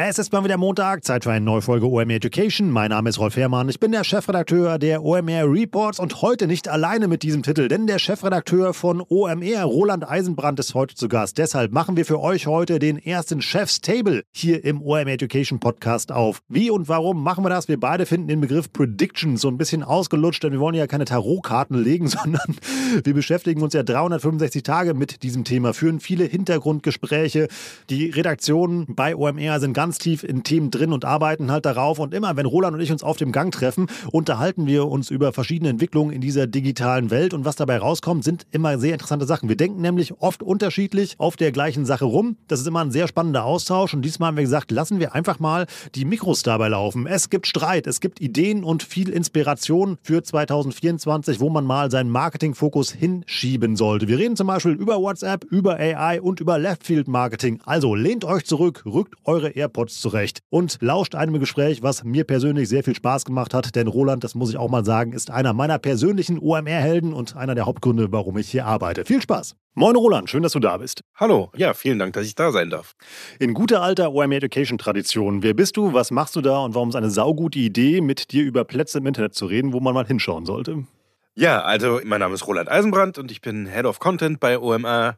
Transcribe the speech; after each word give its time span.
Es 0.00 0.16
ist 0.16 0.32
mal 0.32 0.44
wieder 0.44 0.58
Montag, 0.58 1.04
Zeit 1.04 1.24
für 1.24 1.32
eine 1.32 1.44
neue 1.44 1.60
Folge 1.60 1.90
OMR 1.90 2.08
Education. 2.14 2.70
Mein 2.70 2.90
Name 2.90 3.10
ist 3.10 3.18
Rolf 3.18 3.34
Herrmann, 3.34 3.68
ich 3.68 3.80
bin 3.80 3.90
der 3.90 4.04
Chefredakteur 4.04 4.78
der 4.78 5.02
OMR 5.02 5.52
Reports 5.52 5.98
und 5.98 6.22
heute 6.22 6.46
nicht 6.46 6.68
alleine 6.68 7.08
mit 7.08 7.24
diesem 7.24 7.42
Titel, 7.42 7.66
denn 7.66 7.88
der 7.88 7.98
Chefredakteur 7.98 8.74
von 8.74 9.02
OMR, 9.08 9.64
Roland 9.64 10.08
Eisenbrand, 10.08 10.60
ist 10.60 10.74
heute 10.74 10.94
zu 10.94 11.08
Gast. 11.08 11.36
Deshalb 11.36 11.72
machen 11.72 11.96
wir 11.96 12.06
für 12.06 12.20
euch 12.20 12.46
heute 12.46 12.78
den 12.78 12.96
ersten 12.96 13.42
Chef's 13.42 13.80
Table 13.80 14.22
hier 14.30 14.64
im 14.64 14.80
OMR 14.82 15.08
Education 15.08 15.58
Podcast 15.58 16.12
auf. 16.12 16.42
Wie 16.48 16.70
und 16.70 16.88
warum 16.88 17.24
machen 17.24 17.44
wir 17.44 17.50
das? 17.50 17.66
Wir 17.66 17.80
beide 17.80 18.06
finden 18.06 18.28
den 18.28 18.40
Begriff 18.40 18.72
Prediction 18.72 19.36
so 19.36 19.48
ein 19.48 19.58
bisschen 19.58 19.82
ausgelutscht, 19.82 20.44
denn 20.44 20.52
wir 20.52 20.60
wollen 20.60 20.76
ja 20.76 20.86
keine 20.86 21.06
Tarotkarten 21.06 21.76
legen, 21.82 22.06
sondern 22.06 22.54
wir 23.02 23.14
beschäftigen 23.14 23.62
uns 23.62 23.74
ja 23.74 23.82
365 23.82 24.62
Tage 24.62 24.94
mit 24.94 25.24
diesem 25.24 25.42
Thema, 25.42 25.74
führen 25.74 25.98
viele 25.98 26.22
Hintergrundgespräche. 26.22 27.48
Die 27.90 28.10
Redaktionen 28.10 28.86
bei 28.94 29.16
OMR 29.16 29.58
sind 29.58 29.72
ganz 29.72 29.87
ganz 29.88 29.96
tief 29.96 30.22
in 30.22 30.42
Themen 30.42 30.70
drin 30.70 30.92
und 30.92 31.06
arbeiten 31.06 31.50
halt 31.50 31.64
darauf. 31.64 31.98
Und 31.98 32.12
immer, 32.12 32.36
wenn 32.36 32.44
Roland 32.44 32.74
und 32.74 32.82
ich 32.82 32.92
uns 32.92 33.02
auf 33.02 33.16
dem 33.16 33.32
Gang 33.32 33.50
treffen, 33.50 33.86
unterhalten 34.12 34.66
wir 34.66 34.86
uns 34.86 35.10
über 35.10 35.32
verschiedene 35.32 35.70
Entwicklungen 35.70 36.12
in 36.12 36.20
dieser 36.20 36.46
digitalen 36.46 37.10
Welt. 37.10 37.32
Und 37.32 37.46
was 37.46 37.56
dabei 37.56 37.78
rauskommt, 37.78 38.22
sind 38.22 38.46
immer 38.50 38.78
sehr 38.78 38.92
interessante 38.92 39.24
Sachen. 39.24 39.48
Wir 39.48 39.56
denken 39.56 39.80
nämlich 39.80 40.20
oft 40.20 40.42
unterschiedlich 40.42 41.14
auf 41.16 41.36
der 41.36 41.52
gleichen 41.52 41.86
Sache 41.86 42.04
rum. 42.04 42.36
Das 42.48 42.60
ist 42.60 42.66
immer 42.66 42.84
ein 42.84 42.90
sehr 42.90 43.08
spannender 43.08 43.44
Austausch. 43.44 43.94
Und 43.94 44.02
diesmal 44.02 44.28
haben 44.28 44.36
wir 44.36 44.42
gesagt, 44.42 44.70
lassen 44.70 45.00
wir 45.00 45.14
einfach 45.14 45.38
mal 45.38 45.66
die 45.94 46.04
Mikros 46.04 46.42
dabei 46.42 46.68
laufen. 46.68 47.06
Es 47.06 47.30
gibt 47.30 47.46
Streit, 47.46 47.86
es 47.86 48.00
gibt 48.00 48.20
Ideen 48.20 48.64
und 48.64 48.82
viel 48.82 49.08
Inspiration 49.08 49.96
für 50.02 50.22
2024, 50.22 51.40
wo 51.40 51.48
man 51.48 51.64
mal 51.64 51.90
seinen 51.90 52.10
Marketingfokus 52.10 52.92
hinschieben 52.92 53.74
sollte. 53.74 54.06
Wir 54.06 54.18
reden 54.18 54.36
zum 54.36 54.48
Beispiel 54.48 54.72
über 54.72 55.00
WhatsApp, 55.00 55.44
über 55.44 55.76
AI 55.76 56.20
und 56.20 56.40
über 56.40 56.58
Leftfield 56.58 57.08
Marketing. 57.08 57.62
Also 57.64 57.94
lehnt 57.94 58.26
euch 58.26 58.44
zurück, 58.44 58.82
rückt 58.84 59.14
eure 59.24 59.48
AirPods 59.48 59.77
AirPods 59.78 60.00
zurecht 60.00 60.40
und 60.50 60.78
lauscht 60.80 61.14
einem 61.14 61.38
Gespräch, 61.38 61.82
was 61.82 62.02
mir 62.02 62.24
persönlich 62.24 62.68
sehr 62.68 62.82
viel 62.82 62.96
Spaß 62.96 63.24
gemacht 63.24 63.54
hat. 63.54 63.76
Denn 63.76 63.86
Roland, 63.86 64.24
das 64.24 64.34
muss 64.34 64.50
ich 64.50 64.56
auch 64.56 64.68
mal 64.68 64.84
sagen, 64.84 65.12
ist 65.12 65.30
einer 65.30 65.52
meiner 65.52 65.78
persönlichen 65.78 66.38
OMR-Helden 66.38 67.12
und 67.12 67.36
einer 67.36 67.54
der 67.54 67.66
Hauptgründe, 67.66 68.10
warum 68.10 68.36
ich 68.38 68.50
hier 68.50 68.66
arbeite. 68.66 69.04
Viel 69.04 69.22
Spaß! 69.22 69.54
Moin 69.74 69.94
Roland, 69.94 70.28
schön, 70.28 70.42
dass 70.42 70.52
du 70.52 70.58
da 70.58 70.78
bist. 70.78 71.02
Hallo, 71.14 71.52
ja, 71.54 71.72
vielen 71.72 72.00
Dank, 72.00 72.14
dass 72.14 72.26
ich 72.26 72.34
da 72.34 72.50
sein 72.50 72.68
darf. 72.68 72.94
In 73.38 73.54
guter 73.54 73.80
alter 73.80 74.12
OMR 74.12 74.38
Education 74.38 74.76
Tradition, 74.76 75.44
wer 75.44 75.54
bist 75.54 75.76
du, 75.76 75.92
was 75.92 76.10
machst 76.10 76.34
du 76.34 76.40
da 76.40 76.58
und 76.58 76.74
warum 76.74 76.88
ist 76.88 76.96
eine 76.96 77.10
saugute 77.10 77.60
Idee, 77.60 78.00
mit 78.00 78.32
dir 78.32 78.42
über 78.42 78.64
Plätze 78.64 78.98
im 78.98 79.06
Internet 79.06 79.34
zu 79.34 79.46
reden, 79.46 79.72
wo 79.72 79.78
man 79.78 79.94
mal 79.94 80.06
hinschauen 80.06 80.46
sollte? 80.46 80.84
Ja, 81.36 81.62
also 81.62 82.00
mein 82.04 82.18
Name 82.18 82.34
ist 82.34 82.48
Roland 82.48 82.68
Eisenbrand 82.68 83.18
und 83.18 83.30
ich 83.30 83.40
bin 83.40 83.66
Head 83.66 83.84
of 83.84 84.00
Content 84.00 84.40
bei 84.40 84.58
OMR 84.58 85.16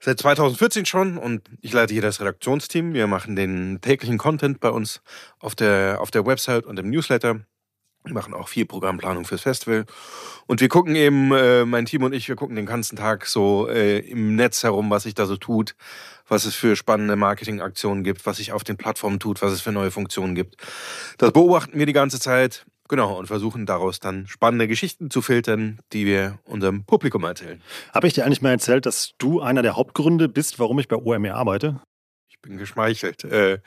seit 0.00 0.18
2014 0.18 0.86
schon 0.86 1.18
und 1.18 1.48
ich 1.60 1.72
leite 1.72 1.92
hier 1.92 2.02
das 2.02 2.20
Redaktionsteam. 2.20 2.94
Wir 2.94 3.06
machen 3.06 3.36
den 3.36 3.80
täglichen 3.80 4.18
Content 4.18 4.60
bei 4.60 4.70
uns 4.70 5.02
auf 5.38 5.54
der, 5.54 5.98
auf 6.00 6.10
der 6.10 6.26
Website 6.26 6.66
und 6.66 6.78
im 6.78 6.90
Newsletter. 6.90 7.40
Wir 8.02 8.14
machen 8.14 8.32
auch 8.32 8.48
viel 8.48 8.64
Programmplanung 8.64 9.26
fürs 9.26 9.42
Festival. 9.42 9.84
Und 10.46 10.62
wir 10.62 10.68
gucken 10.68 10.96
eben, 10.96 11.32
äh, 11.32 11.66
mein 11.66 11.84
Team 11.84 12.02
und 12.02 12.14
ich, 12.14 12.28
wir 12.28 12.36
gucken 12.36 12.56
den 12.56 12.64
ganzen 12.64 12.96
Tag 12.96 13.26
so 13.26 13.68
äh, 13.68 13.98
im 13.98 14.36
Netz 14.36 14.62
herum, 14.62 14.88
was 14.88 15.02
sich 15.02 15.14
da 15.14 15.26
so 15.26 15.36
tut, 15.36 15.74
was 16.26 16.46
es 16.46 16.54
für 16.54 16.76
spannende 16.76 17.16
Marketingaktionen 17.16 18.02
gibt, 18.02 18.24
was 18.24 18.38
sich 18.38 18.52
auf 18.52 18.64
den 18.64 18.78
Plattformen 18.78 19.20
tut, 19.20 19.42
was 19.42 19.52
es 19.52 19.60
für 19.60 19.70
neue 19.70 19.90
Funktionen 19.90 20.34
gibt. 20.34 20.56
Das 21.18 21.32
beobachten 21.32 21.78
wir 21.78 21.84
die 21.84 21.92
ganze 21.92 22.18
Zeit. 22.18 22.64
Genau, 22.90 23.16
und 23.16 23.26
versuchen 23.26 23.66
daraus 23.66 24.00
dann 24.00 24.26
spannende 24.26 24.66
Geschichten 24.66 25.10
zu 25.10 25.22
filtern, 25.22 25.78
die 25.92 26.06
wir 26.06 26.40
unserem 26.44 26.82
Publikum 26.82 27.22
erzählen. 27.22 27.62
Habe 27.94 28.08
ich 28.08 28.14
dir 28.14 28.26
eigentlich 28.26 28.42
mal 28.42 28.50
erzählt, 28.50 28.84
dass 28.84 29.12
du 29.16 29.40
einer 29.40 29.62
der 29.62 29.76
Hauptgründe 29.76 30.28
bist, 30.28 30.58
warum 30.58 30.80
ich 30.80 30.88
bei 30.88 30.96
OMR 30.96 31.36
arbeite? 31.36 31.80
Ich 32.42 32.48
bin 32.48 32.56
geschmeichelt. 32.56 33.22
Äh, 33.24 33.58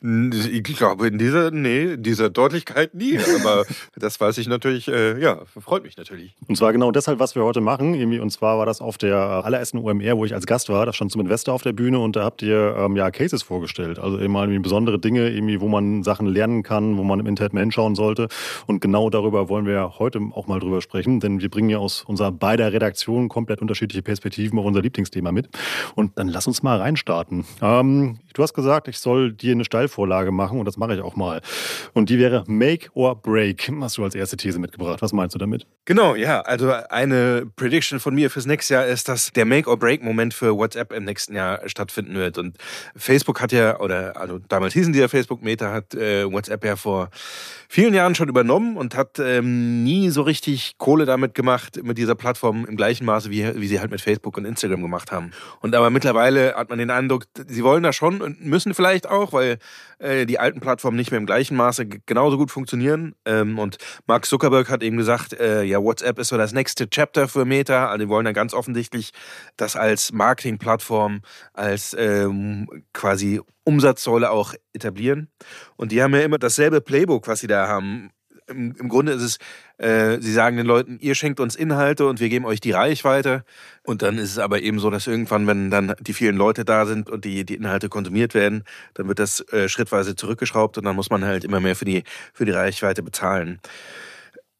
ich 0.00 0.62
glaube, 0.62 1.06
in 1.06 1.18
dieser, 1.18 1.50
nee, 1.50 1.92
in 1.92 2.02
dieser 2.02 2.30
Deutlichkeit 2.30 2.94
nie. 2.94 3.18
Aber 3.18 3.66
das 3.94 4.18
weiß 4.18 4.38
ich 4.38 4.48
natürlich, 4.48 4.88
äh, 4.88 5.20
ja, 5.20 5.42
freut 5.60 5.82
mich 5.82 5.98
natürlich. 5.98 6.34
Und 6.48 6.56
zwar 6.56 6.72
genau 6.72 6.92
deshalb, 6.92 7.18
was 7.18 7.34
wir 7.34 7.44
heute 7.44 7.60
machen. 7.60 7.92
Irgendwie, 7.92 8.20
und 8.20 8.30
zwar 8.30 8.56
war 8.56 8.64
das 8.64 8.80
auf 8.80 8.96
der 8.96 9.16
allerersten 9.18 9.76
OMR, 9.76 10.16
wo 10.16 10.24
ich 10.24 10.32
als 10.32 10.46
Gast 10.46 10.70
war. 10.70 10.86
Da 10.86 10.94
stand 10.94 11.12
zum 11.12 11.20
Investor 11.20 11.52
auf 11.52 11.60
der 11.60 11.74
Bühne 11.74 11.98
und 11.98 12.16
da 12.16 12.24
habt 12.24 12.40
ihr 12.40 12.74
ähm, 12.78 12.96
ja 12.96 13.10
Cases 13.10 13.42
vorgestellt. 13.42 13.98
Also 13.98 14.18
eben 14.18 14.32
mal 14.32 14.48
besondere 14.60 14.98
Dinge, 14.98 15.28
irgendwie, 15.28 15.60
wo 15.60 15.68
man 15.68 16.02
Sachen 16.02 16.26
lernen 16.26 16.62
kann, 16.62 16.96
wo 16.96 17.04
man 17.04 17.20
im 17.20 17.26
Internet 17.26 17.52
mal 17.52 17.60
hinschauen 17.60 17.94
sollte. 17.94 18.28
Und 18.66 18.80
genau 18.80 19.10
darüber 19.10 19.50
wollen 19.50 19.66
wir 19.66 19.98
heute 19.98 20.20
auch 20.32 20.46
mal 20.46 20.58
drüber 20.58 20.80
sprechen, 20.80 21.20
denn 21.20 21.42
wir 21.42 21.50
bringen 21.50 21.68
ja 21.68 21.76
aus 21.76 22.00
unserer 22.00 22.32
beider 22.32 22.72
Redaktion 22.72 23.28
komplett 23.28 23.60
unterschiedliche 23.60 24.00
Perspektiven 24.00 24.58
auf 24.58 24.64
unser 24.64 24.80
Lieblingsthema 24.80 25.32
mit. 25.32 25.50
Und 25.96 26.18
dann 26.18 26.28
lass 26.28 26.46
uns 26.46 26.62
mal 26.62 26.78
reinstarten. 26.78 27.44
Ähm, 27.60 28.20
Du 28.34 28.42
hast 28.42 28.54
gesagt, 28.54 28.88
ich 28.88 28.98
soll 28.98 29.32
dir 29.32 29.52
eine 29.52 29.64
Steilvorlage 29.64 30.32
machen 30.32 30.58
und 30.58 30.64
das 30.64 30.76
mache 30.76 30.94
ich 30.94 31.00
auch 31.00 31.16
mal. 31.16 31.40
Und 31.92 32.10
die 32.10 32.18
wäre 32.18 32.44
Make 32.46 32.88
or 32.94 33.20
Break. 33.20 33.70
Hast 33.80 33.98
du 33.98 34.04
als 34.04 34.14
erste 34.14 34.36
These 34.36 34.58
mitgebracht. 34.58 35.02
Was 35.02 35.12
meinst 35.12 35.34
du 35.34 35.38
damit? 35.38 35.66
Genau, 35.84 36.14
ja. 36.14 36.40
Also 36.42 36.72
eine 36.90 37.46
Prediction 37.56 38.00
von 38.00 38.14
mir 38.14 38.30
fürs 38.30 38.46
nächste 38.46 38.74
Jahr 38.74 38.86
ist, 38.86 39.08
dass 39.08 39.32
der 39.32 39.44
Make 39.44 39.68
or 39.68 39.76
Break 39.76 40.02
Moment 40.02 40.32
für 40.32 40.56
WhatsApp 40.56 40.92
im 40.92 41.04
nächsten 41.04 41.34
Jahr 41.34 41.60
stattfinden 41.68 42.14
wird. 42.14 42.38
Und 42.38 42.56
Facebook 42.96 43.40
hat 43.40 43.52
ja, 43.52 43.80
oder 43.80 44.16
also 44.16 44.38
damals 44.38 44.74
hießen 44.74 44.92
die 44.92 45.00
ja 45.00 45.08
Facebook 45.08 45.42
Meta, 45.42 45.72
hat 45.72 45.94
äh, 45.94 46.30
WhatsApp 46.30 46.64
ja 46.64 46.76
vor 46.76 47.10
vielen 47.68 47.94
Jahren 47.94 48.14
schon 48.14 48.28
übernommen 48.28 48.76
und 48.76 48.94
hat 48.94 49.18
ähm, 49.18 49.82
nie 49.82 50.10
so 50.10 50.22
richtig 50.22 50.74
Kohle 50.78 51.04
damit 51.04 51.34
gemacht, 51.34 51.82
mit 51.82 51.98
dieser 51.98 52.14
Plattform 52.14 52.66
im 52.66 52.76
gleichen 52.76 53.04
Maße, 53.04 53.30
wie, 53.30 53.60
wie 53.60 53.66
sie 53.66 53.80
halt 53.80 53.90
mit 53.90 54.00
Facebook 54.00 54.36
und 54.36 54.44
Instagram 54.44 54.82
gemacht 54.82 55.10
haben. 55.10 55.32
Und 55.60 55.74
aber 55.74 55.90
mittlerweile 55.90 56.54
hat 56.54 56.70
man 56.70 56.78
den 56.78 56.90
Eindruck, 56.90 57.24
sie 57.46 57.64
wollen 57.64 57.82
da 57.82 57.92
schon 57.92 58.21
und 58.22 58.44
müssen 58.44 58.74
vielleicht 58.74 59.08
auch, 59.08 59.32
weil 59.32 59.58
äh, 59.98 60.26
die 60.26 60.38
alten 60.38 60.60
Plattformen 60.60 60.96
nicht 60.96 61.10
mehr 61.10 61.18
im 61.18 61.26
gleichen 61.26 61.56
Maße 61.56 61.86
genauso 61.86 62.38
gut 62.38 62.50
funktionieren. 62.50 63.14
Ähm, 63.24 63.58
und 63.58 63.78
Mark 64.06 64.24
Zuckerberg 64.26 64.70
hat 64.70 64.82
eben 64.82 64.96
gesagt, 64.96 65.32
äh, 65.34 65.62
ja, 65.62 65.82
WhatsApp 65.82 66.18
ist 66.18 66.28
so 66.28 66.36
das 66.36 66.52
nächste 66.52 66.88
Chapter 66.88 67.28
für 67.28 67.44
Meta. 67.44 67.88
Also 67.88 68.04
die 68.04 68.08
wollen 68.08 68.24
dann 68.24 68.34
ganz 68.34 68.54
offensichtlich 68.54 69.12
das 69.56 69.76
als 69.76 70.12
Marketingplattform, 70.12 71.20
als 71.52 71.94
ähm, 71.98 72.84
quasi 72.92 73.40
Umsatzsäule 73.64 74.30
auch 74.30 74.54
etablieren. 74.72 75.28
Und 75.76 75.92
die 75.92 76.02
haben 76.02 76.14
ja 76.14 76.20
immer 76.20 76.38
dasselbe 76.38 76.80
Playbook, 76.80 77.28
was 77.28 77.40
sie 77.40 77.46
da 77.46 77.68
haben 77.68 78.10
im, 78.52 78.74
im 78.78 78.88
Grunde 78.88 79.12
ist 79.12 79.22
es, 79.22 79.38
äh, 79.78 80.20
sie 80.20 80.32
sagen 80.32 80.56
den 80.56 80.66
Leuten, 80.66 80.98
ihr 81.00 81.14
schenkt 81.14 81.40
uns 81.40 81.56
Inhalte 81.56 82.06
und 82.06 82.20
wir 82.20 82.28
geben 82.28 82.44
euch 82.44 82.60
die 82.60 82.70
Reichweite. 82.70 83.44
Und 83.82 84.02
dann 84.02 84.18
ist 84.18 84.30
es 84.30 84.38
aber 84.38 84.62
eben 84.62 84.78
so, 84.78 84.90
dass 84.90 85.06
irgendwann, 85.06 85.46
wenn 85.46 85.70
dann 85.70 85.94
die 86.00 86.12
vielen 86.12 86.36
Leute 86.36 86.64
da 86.64 86.86
sind 86.86 87.10
und 87.10 87.24
die, 87.24 87.44
die 87.44 87.54
Inhalte 87.54 87.88
konsumiert 87.88 88.34
werden, 88.34 88.64
dann 88.94 89.08
wird 89.08 89.18
das 89.18 89.40
äh, 89.52 89.68
schrittweise 89.68 90.14
zurückgeschraubt 90.14 90.78
und 90.78 90.84
dann 90.84 90.96
muss 90.96 91.10
man 91.10 91.24
halt 91.24 91.44
immer 91.44 91.60
mehr 91.60 91.76
für 91.76 91.84
die, 91.84 92.04
für 92.32 92.44
die 92.44 92.52
Reichweite 92.52 93.02
bezahlen. 93.02 93.60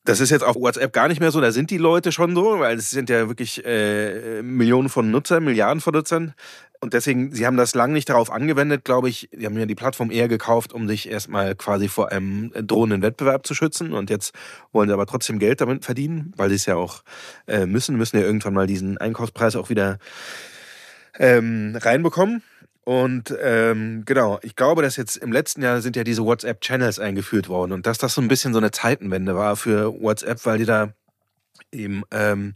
Das 0.05 0.19
ist 0.19 0.31
jetzt 0.31 0.43
auf 0.43 0.57
WhatsApp 0.57 0.93
gar 0.93 1.07
nicht 1.07 1.21
mehr 1.21 1.31
so, 1.31 1.41
da 1.41 1.53
sind 1.53 1.71
die 1.71 1.79
Leute 1.79 2.11
schon 2.11 2.35
so, 2.35 2.59
weil 2.59 2.77
es 2.77 2.91
sind 2.91 3.09
ja 3.09 3.29
wirklich 3.29 3.65
äh, 3.65 4.43
Millionen 4.43 4.89
von 4.89 5.11
Nutzern, 5.13 5.45
Milliarden 5.45 5.81
von 5.81 5.95
Nutzern. 5.95 6.35
Und 6.81 6.95
deswegen, 6.95 7.33
sie 7.33 7.47
haben 7.47 7.57
das 7.57 7.77
lange 7.77 7.93
nicht 7.93 8.09
darauf 8.09 8.33
angewendet, 8.33 8.85
glaube 8.85 9.09
ich. 9.09 9.29
Sie 9.31 9.47
haben 9.47 9.57
ja 9.57 9.67
die 9.67 9.77
Plattform 9.77 10.11
eher 10.11 10.27
gekauft, 10.27 10.73
um 10.73 10.89
sich 10.89 11.09
erstmal 11.09 11.55
quasi 11.55 11.87
vor 11.87 12.11
einem 12.11 12.51
drohenden 12.67 13.03
Wettbewerb 13.03 13.47
zu 13.47 13.55
schützen. 13.55 13.93
Und 13.93 14.11
jetzt 14.11 14.35
wollen 14.73 14.89
sie 14.89 14.93
aber 14.93 15.07
trotzdem 15.07 15.39
Geld 15.39 15.61
damit 15.61 15.85
verdienen, 15.85 16.33
weil 16.37 16.49
sie 16.49 16.57
es 16.57 16.67
ja 16.67 16.75
auch 16.75 17.05
äh, 17.47 17.67
müssen, 17.67 17.97
müssen 17.97 18.17
ja 18.17 18.25
irgendwann 18.25 18.55
mal 18.55 18.67
diesen 18.67 18.99
Einkaufspreis 18.99 19.55
auch 19.55 19.71
wieder 19.71 20.01
ähm, 21.21 21.79
reinbekommen. 21.81 22.43
Und 22.85 23.33
ähm, 23.41 24.03
genau, 24.05 24.41
ich 24.43 24.57
glaube, 24.57 24.83
dass 24.83 24.97
jetzt 24.97 25.17
im 25.17 25.31
letzten 25.31 25.63
Jahr 25.63 25.81
sind 25.81 25.95
ja 25.95 26.03
diese 26.03 26.25
WhatsApp-Channels 26.25 26.99
eingeführt 26.99 27.49
worden 27.49 27.73
und 27.73 27.87
dass 27.87 27.99
das 27.99 28.15
so 28.15 28.21
ein 28.21 28.29
bisschen 28.29 28.53
so 28.53 28.59
eine 28.59 28.73
Zeitenwende 28.73 29.37
war 29.37 29.57
für 29.57 29.93
WhatsApp, 30.01 30.45
weil 30.45 30.59
die 30.59 30.65
da 30.65 30.93
eben 31.71 32.03
ähm, 32.11 32.55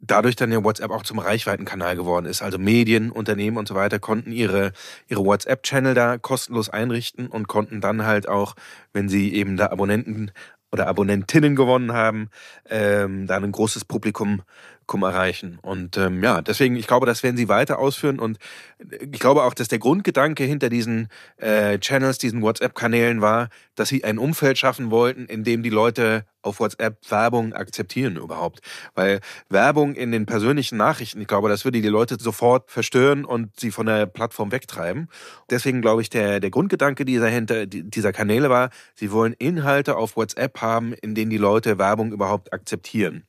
dadurch 0.00 0.36
dann 0.36 0.52
ja 0.52 0.62
WhatsApp 0.62 0.90
auch 0.90 1.02
zum 1.02 1.20
Reichweitenkanal 1.20 1.96
geworden 1.96 2.26
ist. 2.26 2.42
Also 2.42 2.58
Medien, 2.58 3.10
Unternehmen 3.10 3.56
und 3.56 3.68
so 3.68 3.74
weiter 3.74 3.98
konnten 3.98 4.32
ihre, 4.32 4.72
ihre 5.08 5.24
WhatsApp-Channel 5.24 5.94
da 5.94 6.18
kostenlos 6.18 6.68
einrichten 6.68 7.28
und 7.28 7.46
konnten 7.46 7.80
dann 7.80 8.04
halt 8.04 8.28
auch, 8.28 8.54
wenn 8.92 9.08
sie 9.08 9.32
eben 9.32 9.56
da 9.56 9.68
Abonnenten 9.70 10.32
oder 10.72 10.88
Abonnentinnen 10.88 11.56
gewonnen 11.56 11.92
haben, 11.92 12.28
ähm, 12.68 13.26
da 13.26 13.36
ein 13.36 13.52
großes 13.52 13.84
Publikum 13.84 14.42
Publikum 14.86 15.02
erreichen. 15.02 15.58
Und 15.62 15.96
ähm, 15.96 16.22
ja, 16.22 16.40
deswegen, 16.42 16.76
ich 16.76 16.86
glaube, 16.86 17.06
das 17.06 17.22
werden 17.22 17.36
sie 17.36 17.48
weiter 17.48 17.78
ausführen. 17.78 18.18
Und 18.18 18.38
ich 18.78 19.18
glaube 19.18 19.42
auch, 19.42 19.54
dass 19.54 19.68
der 19.68 19.78
Grundgedanke 19.78 20.44
hinter 20.44 20.68
diesen 20.68 21.08
äh, 21.38 21.78
Channels, 21.78 22.18
diesen 22.18 22.42
WhatsApp-Kanälen 22.42 23.20
war, 23.20 23.48
dass 23.74 23.88
sie 23.88 24.04
ein 24.04 24.18
Umfeld 24.18 24.58
schaffen 24.58 24.90
wollten, 24.90 25.26
in 25.26 25.44
dem 25.44 25.62
die 25.62 25.70
Leute 25.70 26.24
auf 26.42 26.60
WhatsApp 26.60 26.98
Werbung 27.10 27.52
akzeptieren 27.52 28.16
überhaupt. 28.16 28.60
Weil 28.94 29.20
Werbung 29.48 29.94
in 29.94 30.12
den 30.12 30.26
persönlichen 30.26 30.78
Nachrichten, 30.78 31.20
ich 31.20 31.26
glaube, 31.26 31.48
das 31.48 31.64
würde 31.64 31.80
die 31.82 31.88
Leute 31.88 32.16
sofort 32.20 32.70
verstören 32.70 33.24
und 33.24 33.58
sie 33.58 33.72
von 33.72 33.86
der 33.86 34.06
Plattform 34.06 34.52
wegtreiben. 34.52 35.08
Deswegen 35.50 35.82
glaube 35.82 36.02
ich, 36.02 36.10
der, 36.10 36.38
der 36.38 36.50
Grundgedanke 36.50 37.04
dieser, 37.04 37.28
hinter, 37.28 37.66
dieser 37.66 38.12
Kanäle 38.12 38.48
war, 38.48 38.70
sie 38.94 39.10
wollen 39.10 39.32
Inhalte 39.32 39.96
auf 39.96 40.16
WhatsApp 40.16 40.60
haben, 40.60 40.92
in 40.92 41.16
denen 41.16 41.30
die 41.30 41.36
Leute 41.36 41.78
Werbung 41.78 42.12
überhaupt 42.12 42.52
akzeptieren. 42.52 43.24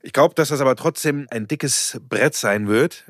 Ich 0.00 0.12
glaube, 0.12 0.34
dass 0.34 0.48
das 0.50 0.60
aber 0.60 0.76
trotzdem 0.76 1.26
ein 1.30 1.48
dickes 1.48 2.00
Brett 2.08 2.34
sein 2.34 2.68
wird, 2.68 3.04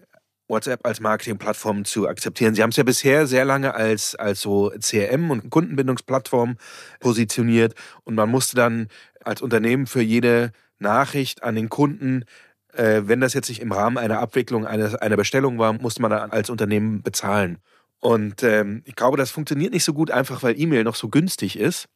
WhatsApp 0.48 0.86
als 0.86 1.00
Marketingplattform 1.00 1.84
zu 1.84 2.08
akzeptieren. 2.08 2.54
Sie 2.54 2.62
haben 2.62 2.70
es 2.70 2.76
ja 2.76 2.82
bisher 2.82 3.26
sehr 3.26 3.44
lange 3.44 3.74
als, 3.74 4.14
als 4.14 4.40
so 4.40 4.72
CRM 4.80 5.30
und 5.30 5.50
Kundenbindungsplattform 5.50 6.56
positioniert 7.00 7.74
und 8.04 8.14
man 8.14 8.30
musste 8.30 8.56
dann 8.56 8.88
als 9.22 9.42
Unternehmen 9.42 9.86
für 9.86 10.00
jede 10.00 10.52
Nachricht 10.78 11.42
an 11.42 11.54
den 11.54 11.68
Kunden, 11.68 12.24
äh, 12.72 13.02
wenn 13.04 13.20
das 13.20 13.34
jetzt 13.34 13.50
nicht 13.50 13.60
im 13.60 13.72
Rahmen 13.72 13.98
einer 13.98 14.20
Abwicklung 14.20 14.66
einer, 14.66 15.16
Bestellung 15.16 15.58
war, 15.58 15.74
musste 15.74 16.00
man 16.00 16.10
dann 16.10 16.30
als 16.30 16.48
Unternehmen 16.48 17.02
bezahlen. 17.02 17.58
Und 18.00 18.42
ähm, 18.42 18.82
ich 18.86 18.94
glaube, 18.94 19.16
das 19.18 19.30
funktioniert 19.30 19.72
nicht 19.72 19.84
so 19.84 19.92
gut, 19.92 20.10
einfach 20.10 20.42
weil 20.42 20.58
E-Mail 20.58 20.84
noch 20.84 20.94
so 20.94 21.08
günstig 21.08 21.58
ist 21.58 21.88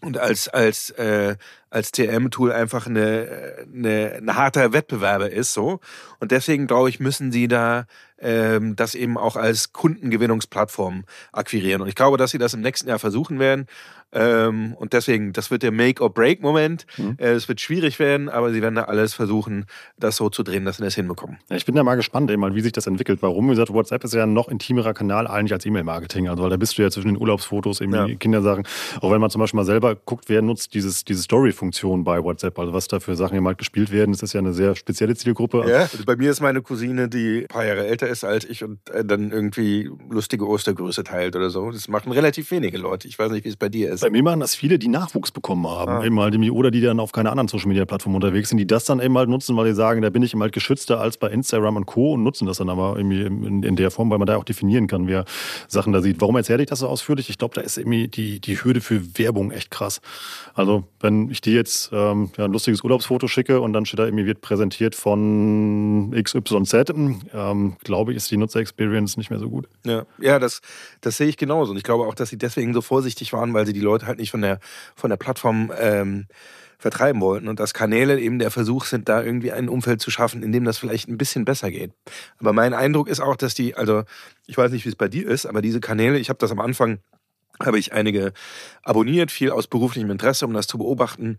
und 0.00 0.18
als, 0.18 0.48
als, 0.48 0.90
äh, 0.90 1.36
als 1.70 1.92
TM-Tool 1.92 2.52
einfach 2.52 2.86
eine, 2.86 3.66
eine, 3.72 4.14
ein 4.16 4.34
harter 4.34 4.72
Wettbewerber 4.72 5.30
ist. 5.30 5.52
so 5.52 5.80
Und 6.20 6.30
deswegen, 6.30 6.66
glaube 6.66 6.88
ich, 6.88 7.00
müssen 7.00 7.32
sie 7.32 7.48
da 7.48 7.86
ähm, 8.20 8.76
das 8.76 8.94
eben 8.94 9.16
auch 9.16 9.36
als 9.36 9.72
Kundengewinnungsplattform 9.72 11.04
akquirieren. 11.32 11.82
Und 11.82 11.88
ich 11.88 11.94
glaube, 11.94 12.16
dass 12.16 12.30
sie 12.30 12.38
das 12.38 12.54
im 12.54 12.60
nächsten 12.60 12.88
Jahr 12.88 12.98
versuchen 12.98 13.38
werden. 13.38 13.66
Ähm, 14.10 14.74
und 14.74 14.94
deswegen, 14.94 15.34
das 15.34 15.50
wird 15.50 15.62
der 15.62 15.70
Make-or-Break-Moment. 15.70 16.86
Mhm. 16.96 17.16
Äh, 17.18 17.32
es 17.32 17.46
wird 17.46 17.60
schwierig 17.60 17.98
werden, 17.98 18.28
aber 18.28 18.52
sie 18.52 18.62
werden 18.62 18.74
da 18.74 18.84
alles 18.84 19.12
versuchen, 19.12 19.66
das 19.98 20.16
so 20.16 20.30
zu 20.30 20.42
drehen, 20.42 20.64
dass 20.64 20.78
sie 20.78 20.82
das 20.82 20.94
hinbekommen. 20.94 21.38
Ja, 21.50 21.56
ich 21.56 21.66
bin 21.66 21.74
da 21.74 21.84
mal 21.84 21.96
gespannt, 21.96 22.30
eben, 22.30 22.54
wie 22.54 22.60
sich 22.60 22.72
das 22.72 22.86
entwickelt. 22.86 23.20
Warum? 23.20 23.46
Wie 23.46 23.50
gesagt, 23.50 23.72
WhatsApp 23.72 24.04
ist 24.04 24.14
ja 24.14 24.22
ein 24.22 24.32
noch 24.32 24.48
intimerer 24.48 24.94
Kanal 24.94 25.26
eigentlich 25.26 25.52
als 25.52 25.66
E-Mail-Marketing. 25.66 26.28
Also, 26.28 26.42
weil 26.42 26.50
da 26.50 26.56
bist 26.56 26.78
du 26.78 26.82
ja 26.82 26.90
zwischen 26.90 27.08
den 27.08 27.18
Urlaubsfotos, 27.18 27.82
eben 27.82 27.94
ja. 27.94 28.06
die 28.06 28.16
Kindersachen. 28.16 28.66
Auch 29.00 29.12
wenn 29.12 29.20
man 29.20 29.30
zum 29.30 29.40
Beispiel 29.40 29.58
mal 29.58 29.66
selber 29.66 29.94
guckt, 29.94 30.24
wer 30.28 30.40
nutzt 30.40 30.72
dieses, 30.72 31.04
diese 31.04 31.22
Story-Funktion 31.58 32.04
bei 32.04 32.22
WhatsApp. 32.22 32.58
Also, 32.58 32.72
was 32.72 32.88
da 32.88 33.00
für 33.00 33.16
Sachen 33.16 33.36
eben 33.36 33.46
halt 33.46 33.58
gespielt 33.58 33.90
werden. 33.90 34.12
Das 34.12 34.22
ist 34.22 34.32
ja 34.32 34.40
eine 34.40 34.52
sehr 34.52 34.76
spezielle 34.76 35.14
Zielgruppe. 35.14 35.64
Ja, 35.68 35.80
also 35.80 36.04
bei 36.04 36.16
mir 36.16 36.30
ist 36.30 36.40
meine 36.40 36.62
Cousine, 36.62 37.08
die 37.08 37.42
ein 37.42 37.48
paar 37.48 37.66
Jahre 37.66 37.86
älter 37.86 38.08
ist 38.08 38.24
als 38.24 38.44
ich 38.44 38.64
und 38.64 38.78
äh, 38.90 39.04
dann 39.04 39.30
irgendwie 39.30 39.90
lustige 40.10 40.46
Ostergrüße 40.46 41.04
teilt 41.04 41.36
oder 41.36 41.50
so. 41.50 41.70
Das 41.70 41.88
machen 41.88 42.12
relativ 42.12 42.50
wenige 42.50 42.78
Leute. 42.78 43.08
Ich 43.08 43.18
weiß 43.18 43.30
nicht, 43.32 43.44
wie 43.44 43.48
es 43.48 43.56
bei 43.56 43.68
dir 43.68 43.92
ist. 43.92 44.00
Bei 44.00 44.10
mir 44.10 44.22
machen 44.22 44.40
das 44.40 44.54
viele, 44.54 44.78
die 44.78 44.88
Nachwuchs 44.88 45.30
bekommen 45.30 45.66
haben. 45.66 45.90
Ah. 45.90 46.04
Eben 46.04 46.18
halt, 46.20 46.38
oder 46.50 46.70
die 46.70 46.80
dann 46.80 47.00
auf 47.00 47.12
keiner 47.12 47.30
anderen 47.30 47.48
Social 47.48 47.68
Media 47.68 47.84
Plattform 47.84 48.14
unterwegs 48.14 48.50
sind, 48.50 48.58
die 48.58 48.66
das 48.66 48.84
dann 48.84 49.00
eben 49.00 49.16
halt 49.18 49.28
nutzen, 49.28 49.56
weil 49.56 49.66
sie 49.66 49.74
sagen, 49.74 50.02
da 50.02 50.10
bin 50.10 50.22
ich 50.22 50.32
eben 50.32 50.42
halt 50.42 50.52
geschützter 50.52 51.00
als 51.00 51.16
bei 51.16 51.28
Instagram 51.28 51.76
und 51.76 51.86
Co. 51.86 52.14
und 52.14 52.22
nutzen 52.22 52.46
das 52.46 52.58
dann 52.58 52.68
aber 52.68 52.96
irgendwie 52.96 53.22
in, 53.22 53.62
in 53.62 53.76
der 53.76 53.90
Form, 53.90 54.10
weil 54.10 54.18
man 54.18 54.26
da 54.26 54.36
auch 54.36 54.44
definieren 54.44 54.86
kann, 54.86 55.08
wer 55.08 55.24
Sachen 55.66 55.92
da 55.92 56.00
sieht. 56.00 56.20
Warum 56.20 56.36
erzähle 56.36 56.62
ich 56.62 56.68
das 56.68 56.80
so 56.80 56.88
ausführlich? 56.88 57.28
Ich 57.30 57.38
glaube, 57.38 57.54
da 57.54 57.60
ist 57.60 57.78
irgendwie 57.78 58.08
die, 58.08 58.40
die 58.40 58.62
Hürde 58.62 58.80
für 58.80 59.18
Werbung 59.18 59.50
echt 59.50 59.70
krass. 59.70 60.00
Also, 60.54 60.84
wenn 61.00 61.30
ich 61.30 61.40
dir 61.48 61.54
jetzt 61.54 61.90
ähm, 61.92 62.30
ja, 62.36 62.44
ein 62.44 62.52
lustiges 62.52 62.82
Urlaubsfoto 62.82 63.28
schicke 63.28 63.60
und 63.60 63.72
dann 63.72 63.86
steht 63.86 63.98
da 63.98 64.04
irgendwie 64.04 64.26
wird 64.26 64.40
präsentiert 64.40 64.94
von 64.94 66.10
XYZ, 66.12 66.74
ähm, 67.32 67.76
glaube 67.82 68.12
ich, 68.12 68.16
ist 68.16 68.30
die 68.30 68.36
Nutzer-Experience 68.36 69.16
nicht 69.16 69.30
mehr 69.30 69.38
so 69.38 69.48
gut. 69.48 69.68
Ja, 69.84 70.04
ja 70.20 70.38
das, 70.38 70.60
das 71.00 71.16
sehe 71.16 71.28
ich 71.28 71.36
genauso. 71.36 71.72
Und 71.72 71.76
ich 71.76 71.84
glaube 71.84 72.06
auch, 72.06 72.14
dass 72.14 72.28
sie 72.28 72.38
deswegen 72.38 72.74
so 72.74 72.80
vorsichtig 72.80 73.32
waren, 73.32 73.54
weil 73.54 73.66
sie 73.66 73.72
die 73.72 73.80
Leute 73.80 74.06
halt 74.06 74.18
nicht 74.18 74.30
von 74.30 74.42
der, 74.42 74.60
von 74.94 75.10
der 75.10 75.16
Plattform 75.16 75.72
ähm, 75.78 76.26
vertreiben 76.78 77.20
wollten 77.20 77.48
und 77.48 77.58
dass 77.58 77.74
Kanäle 77.74 78.20
eben 78.20 78.38
der 78.38 78.52
Versuch 78.52 78.84
sind, 78.84 79.08
da 79.08 79.22
irgendwie 79.22 79.50
ein 79.50 79.68
Umfeld 79.68 80.00
zu 80.00 80.12
schaffen, 80.12 80.44
in 80.44 80.52
dem 80.52 80.64
das 80.64 80.78
vielleicht 80.78 81.08
ein 81.08 81.18
bisschen 81.18 81.44
besser 81.44 81.72
geht. 81.72 81.92
Aber 82.38 82.52
mein 82.52 82.72
Eindruck 82.72 83.08
ist 83.08 83.20
auch, 83.20 83.34
dass 83.34 83.54
die, 83.54 83.74
also 83.74 84.04
ich 84.46 84.56
weiß 84.56 84.70
nicht, 84.70 84.84
wie 84.84 84.90
es 84.90 84.96
bei 84.96 85.08
dir 85.08 85.28
ist, 85.28 85.44
aber 85.44 85.60
diese 85.60 85.80
Kanäle, 85.80 86.18
ich 86.18 86.28
habe 86.28 86.38
das 86.38 86.52
am 86.52 86.60
Anfang, 86.60 87.00
habe 87.62 87.78
ich 87.78 87.92
einige 87.92 88.32
abonniert, 88.82 89.30
viel 89.30 89.50
aus 89.50 89.66
beruflichem 89.66 90.10
Interesse, 90.10 90.46
um 90.46 90.52
das 90.52 90.66
zu 90.66 90.78
beobachten. 90.78 91.38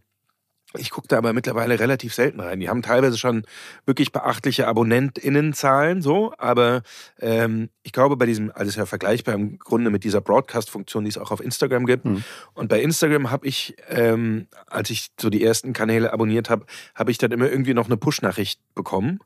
Ich 0.78 0.92
gucke 0.92 1.08
da 1.08 1.18
aber 1.18 1.34
mittlerweile 1.34 1.80
relativ 1.80 2.14
selten 2.14 2.40
rein. 2.40 2.60
Die 2.60 2.70
haben 2.70 2.84
teilweise 2.84 3.18
schon 3.18 3.44
wirklich 3.88 4.12
beachtliche 4.12 4.68
AbonnentInnenzahlen, 4.68 6.04
so, 6.04 6.32
aber 6.38 6.84
ähm, 7.20 7.70
ich 7.82 7.92
glaube, 7.92 8.18
bei 8.18 8.28
diesem, 8.28 8.52
alles 8.54 8.76
ja 8.76 8.86
vergleichbar 8.86 9.34
im 9.34 9.58
Grunde 9.58 9.90
mit 9.90 10.04
dieser 10.04 10.22
Broadcast-Funktion, 10.22 11.06
die 11.06 11.10
es 11.10 11.18
auch 11.18 11.32
auf 11.32 11.42
Instagram 11.42 11.88
gibt. 11.88 12.06
Mhm. 12.06 12.24
Und 12.54 12.68
bei 12.68 12.82
Instagram 12.82 13.32
habe 13.32 13.48
ich, 13.48 13.78
ähm, 13.90 14.46
als 14.68 14.92
ich 14.92 15.10
so 15.20 15.32
die 15.32 15.44
ersten 15.44 15.74
Kanäle 15.74 16.14
abonniert 16.14 16.52
habe, 16.52 16.68
habe 16.94 17.10
ich 17.10 17.18
dann 17.18 17.32
immer 17.32 17.50
irgendwie 17.50 17.74
noch 17.74 17.88
eine 17.88 17.98
Push-Nachricht 17.98 18.60
bekommen. 18.76 19.22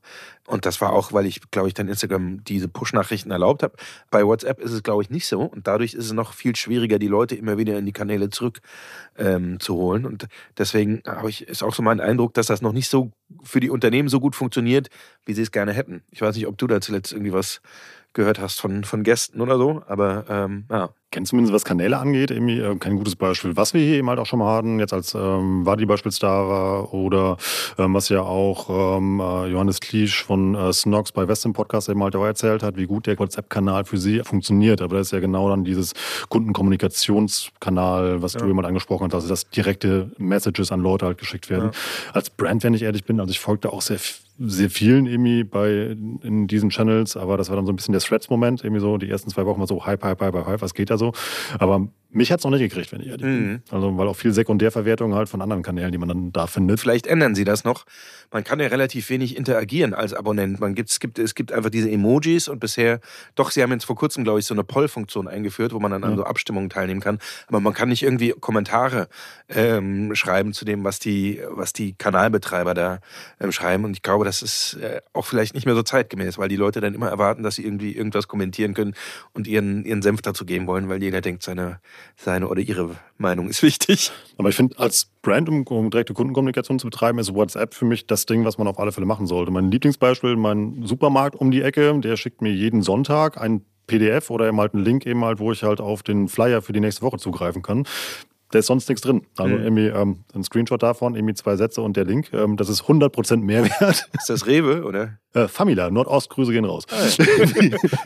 Und 0.48 0.66
das 0.66 0.80
war 0.80 0.94
auch, 0.94 1.12
weil 1.12 1.26
ich, 1.26 1.42
glaube 1.52 1.68
ich, 1.68 1.74
dann 1.74 1.88
Instagram 1.88 2.44
diese 2.46 2.68
Push-Nachrichten 2.70 3.32
erlaubt 3.32 3.64
habe. 3.64 3.76
Bei 4.10 4.26
WhatsApp 4.26 4.62
ist 4.62 4.72
es, 4.72 4.84
glaube 4.84 5.04
ich, 5.04 5.10
nicht 5.10 5.26
so. 5.26 5.42
Und 5.42 5.68
dadurch 5.68 5.94
ist 5.94 6.06
es 6.06 6.14
noch 6.14 6.34
viel 6.34 6.56
schwieriger, 6.56 7.00
die 7.00 7.08
Leute 7.08 7.36
immer 7.36 7.58
wieder 7.58 7.78
in 7.78 7.86
die 7.86 7.94
Kanäle 7.94 8.30
zurück 8.30 8.62
ähm, 9.18 9.60
zu 9.60 9.76
holen. 9.76 10.06
Und 10.06 10.28
deswegen 10.58 11.02
habe 11.06 11.30
ich, 11.30 11.33
ist 11.42 11.64
auch 11.64 11.74
so 11.74 11.82
mein 11.82 12.00
Eindruck, 12.00 12.34
dass 12.34 12.48
das 12.48 12.62
noch 12.62 12.74
nicht 12.74 12.90
so 12.90 13.12
für 13.44 13.60
die 13.60 13.70
Unternehmen 13.70 14.10
so 14.10 14.20
gut 14.20 14.36
funktioniert, 14.36 14.90
wie 15.26 15.34
sie 15.34 15.42
es 15.42 15.52
gerne 15.52 15.74
hätten. 15.74 16.04
Ich 16.12 16.22
weiß 16.22 16.36
nicht, 16.36 16.48
ob 16.48 16.58
du 16.58 16.68
da 16.68 16.80
zuletzt 16.82 17.12
irgendwie 17.12 17.34
was 17.34 17.62
gehört 18.14 18.40
hast 18.40 18.62
von, 18.62 18.84
von 18.84 19.04
Gästen 19.04 19.42
oder 19.42 19.58
so, 19.58 19.84
aber 19.88 20.26
ähm, 20.30 20.66
ja 20.70 20.94
kenne 21.14 21.26
zumindest, 21.26 21.54
was 21.54 21.64
Kanäle 21.64 21.98
angeht, 21.98 22.32
irgendwie 22.32 22.60
äh, 22.60 22.76
kein 22.76 22.98
gutes 22.98 23.16
Beispiel. 23.16 23.56
Was 23.56 23.74
wir 23.74 23.82
hier 23.82 23.98
eben 23.98 24.10
halt 24.10 24.20
auch 24.20 24.26
schon 24.26 24.40
mal 24.40 24.54
hatten, 24.54 24.80
jetzt 24.80 24.92
als 24.92 25.14
ähm, 25.14 25.66
Wadi 25.66 25.86
beispielsweise 25.86 26.92
oder 26.92 27.38
ähm, 27.78 27.94
was 27.94 28.10
ja 28.10 28.22
auch 28.22 28.98
ähm, 28.98 29.20
äh, 29.20 29.48
Johannes 29.48 29.80
Kliesch 29.80 30.24
von 30.24 30.56
äh, 30.56 30.74
Snox 30.74 31.12
bei 31.12 31.28
Westin 31.28 31.54
Podcast 31.54 31.88
eben 31.88 32.04
halt 32.04 32.16
auch 32.16 32.26
erzählt 32.26 32.64
hat, 32.64 32.76
wie 32.76 32.86
gut 32.86 33.08
der 33.08 33.18
WhatsApp-Kanal 33.18 33.86
für 33.86 33.98
sie 33.98 34.20
funktioniert. 34.20 34.82
Aber 34.82 34.98
das 34.98 35.08
ist 35.08 35.12
ja 35.12 35.20
genau 35.20 35.50
dann 35.50 35.64
dieses 35.64 35.94
Kundenkommunikationskanal, 36.30 38.22
was 38.22 38.34
ja. 38.34 38.40
du 38.42 38.48
eben 38.48 38.58
halt 38.58 38.68
angesprochen 38.68 39.06
hast, 39.06 39.14
also 39.14 39.30
dass 39.30 39.50
direkte 39.50 40.12
Messages 40.18 40.72
an 40.72 40.82
Leute 40.82 41.06
halt 41.06 41.18
geschickt 41.20 41.50
werden. 41.50 41.72
Ja. 41.74 42.14
Als 42.14 42.30
Brand, 42.30 42.64
wenn 42.64 42.74
ich 42.74 42.82
ehrlich 42.82 43.06
bin, 43.06 43.20
also 43.20 43.32
ich 43.32 43.40
folgte 43.40 43.72
auch 43.72 43.82
sehr 43.82 44.00
sehr 44.40 44.70
vielen 44.70 45.06
irgendwie 45.06 45.44
bei 45.44 45.96
in 46.24 46.48
diesen 46.48 46.70
Channels, 46.70 47.16
aber 47.16 47.38
das 47.38 47.50
war 47.50 47.56
dann 47.56 47.66
so 47.66 47.72
ein 47.72 47.76
bisschen 47.76 47.92
der 47.92 48.02
Threads-Moment, 48.02 48.64
irgendwie 48.64 48.82
so 48.82 48.98
die 48.98 49.10
ersten 49.10 49.30
zwei 49.30 49.46
Wochen 49.46 49.60
war 49.60 49.68
so 49.68 49.86
Hype, 49.86 50.04
Hype, 50.04 50.22
Hype, 50.22 50.34
Hype, 50.34 50.62
was 50.62 50.74
geht 50.74 50.90
da 50.90 50.98
so? 50.98 51.03
Aber 51.60 51.88
mich 52.14 52.32
hat 52.32 52.40
es 52.40 52.44
noch 52.44 52.52
nicht 52.52 52.62
gekriegt, 52.62 52.92
wenn 52.92 53.02
ich 53.02 53.08
ehrlich 53.08 53.26
mhm. 53.26 53.40
bin. 53.40 53.64
Also, 53.72 53.98
weil 53.98 54.08
auch 54.08 54.16
viel 54.16 54.34
Sekundärverwertung 54.34 55.14
halt 55.14 55.30
von 55.30 55.42
anderen 55.42 55.64
Kanälen, 55.64 55.92
die 55.92 55.98
man 55.98 56.08
dann 56.08 56.32
da 56.32 56.48
findet. 56.48 56.80
Vielleicht 56.80 57.08
ändern 57.08 57.36
sie 57.36 57.44
das 57.44 57.64
noch. 57.64 57.86
Man 58.32 58.44
kann 58.44 58.60
ja 58.60 58.68
relativ 58.68 59.10
wenig 59.10 59.36
interagieren 59.36 59.94
als 59.94 60.14
Abonnent. 60.14 60.60
Man 60.60 60.76
gibt, 60.76 60.90
es, 60.90 61.00
gibt, 61.00 61.20
es 61.20 61.36
gibt 61.36 61.52
einfach 61.52 61.70
diese 61.70 61.90
Emojis 61.90 62.48
und 62.48 62.60
bisher, 62.60 63.00
doch, 63.36 63.52
sie 63.52 63.62
haben 63.62 63.72
jetzt 63.72 63.86
vor 63.86 63.96
kurzem, 63.96 64.24
glaube 64.24 64.40
ich, 64.40 64.46
so 64.46 64.54
eine 64.54 64.64
Poll-Funktion 64.64 65.28
eingeführt, 65.28 65.74
wo 65.74 65.80
man 65.80 65.92
dann 65.92 66.04
an 66.04 66.16
so 66.16 66.24
Abstimmungen 66.24 66.70
teilnehmen 66.70 67.02
kann. 67.02 67.20
Aber 67.48 67.60
man 67.60 67.74
kann 67.74 67.90
nicht 67.90 68.04
irgendwie 68.04 68.34
Kommentare 68.40 69.08
ähm, 69.50 70.16
schreiben 70.16 70.54
zu 70.54 70.66
dem, 70.66 70.84
was 70.84 71.00
die, 71.00 71.42
was 71.50 71.74
die 71.74 71.94
Kanalbetreiber 71.94 72.74
da 72.74 73.00
ähm, 73.40 73.52
schreiben. 73.52 73.86
Und 73.86 73.92
ich 73.94 74.02
glaube, 74.02 74.26
das 74.26 74.42
ist 74.42 74.76
äh, 74.76 75.02
auch 75.14 75.26
vielleicht 75.26 75.54
nicht 75.54 75.66
mehr 75.66 75.76
so 75.76 75.84
zeitgemäß, 75.84 76.38
weil 76.38 76.50
die 76.50 76.56
Leute 76.56 76.82
dann 76.82 76.94
immer 76.94 77.10
erwarten, 77.10 77.44
dass 77.44 77.56
sie 77.56 77.66
irgendwie 77.66 77.96
irgendwas 77.96 78.28
kommentieren 78.28 78.74
können 78.74 78.94
und 79.34 79.48
ihren, 79.48 79.86
ihren 79.86 80.02
Senf 80.02 80.22
dazu 80.22 80.46
geben 80.46 80.68
wollen, 80.68 80.90
weil 80.90 81.02
jeder 81.02 81.22
denkt, 81.22 81.44
seine 81.44 81.80
seine 82.16 82.48
oder 82.48 82.62
ihre 82.62 82.96
Meinung 83.18 83.50
ist 83.50 83.64
wichtig. 83.64 84.12
Aber 84.38 84.50
ich 84.50 84.56
finde, 84.56 84.78
als 84.80 85.10
Brand, 85.22 85.50
um, 85.50 85.90
direkte 85.90 86.14
Kundenkommunikation 86.14 86.80
zu 86.80 86.88
betreiben, 86.88 87.20
ist 87.20 87.34
WhatsApp 87.34 87.74
für 87.74 87.86
mich 87.86 88.08
das 88.08 88.26
Ding, 88.26 88.46
was 88.46 88.58
man 88.58 88.68
auf 88.68 88.80
alle 88.80 88.92
Fälle 88.92 89.06
machen 89.06 89.28
sollte. 89.28 89.52
Mein 89.52 89.72
Lieblingsbeispiel, 89.72 90.36
mein 90.36 90.84
Supermarkt 90.86 91.36
um 91.36 91.52
die 91.52 91.62
Ecke, 91.62 92.00
der 92.00 92.18
schickt 92.18 92.42
mir 92.42 92.52
jeden 92.52 92.82
Sonntag 92.82 93.40
ein 93.40 93.66
PDF 93.88 94.30
oder 94.30 94.48
eben 94.48 94.60
halt 94.60 94.74
einen 94.74 94.84
Link 94.84 95.06
eben 95.06 95.26
halt, 95.26 95.40
wo 95.40 95.52
ich 95.52 95.64
halt 95.64 95.82
auf 95.82 96.04
den 96.04 96.30
Flyer 96.30 96.62
für 96.62 96.74
die 96.74 96.80
nächste 96.80 97.02
Woche 97.02 97.18
zugreifen 97.18 97.62
kann 97.62 97.86
da 98.54 98.60
ist 98.60 98.68
sonst 98.68 98.88
nichts 98.88 99.02
drin. 99.02 99.26
Also 99.36 99.56
mhm. 99.56 99.64
irgendwie 99.64 99.88
ähm, 99.88 100.24
ein 100.36 100.44
Screenshot 100.44 100.84
davon, 100.84 101.16
irgendwie 101.16 101.34
zwei 101.34 101.56
Sätze 101.56 101.82
und 101.82 101.98
der 101.98 102.06
Link. 102.06 102.32
Ähm, 102.34 102.56
das 102.56 102.70
ist 102.70 102.84
100% 102.84 103.38
Mehrwert. 103.38 104.10
Ist 104.14 104.30
das 104.30 104.46
Rewe, 104.46 104.84
oder? 104.84 105.18
Äh, 105.34 105.48
Famila, 105.48 105.90
Nordostgrüße 105.90 106.52
gehen 106.52 106.66
raus. 106.66 106.84
Ah, 106.92 107.08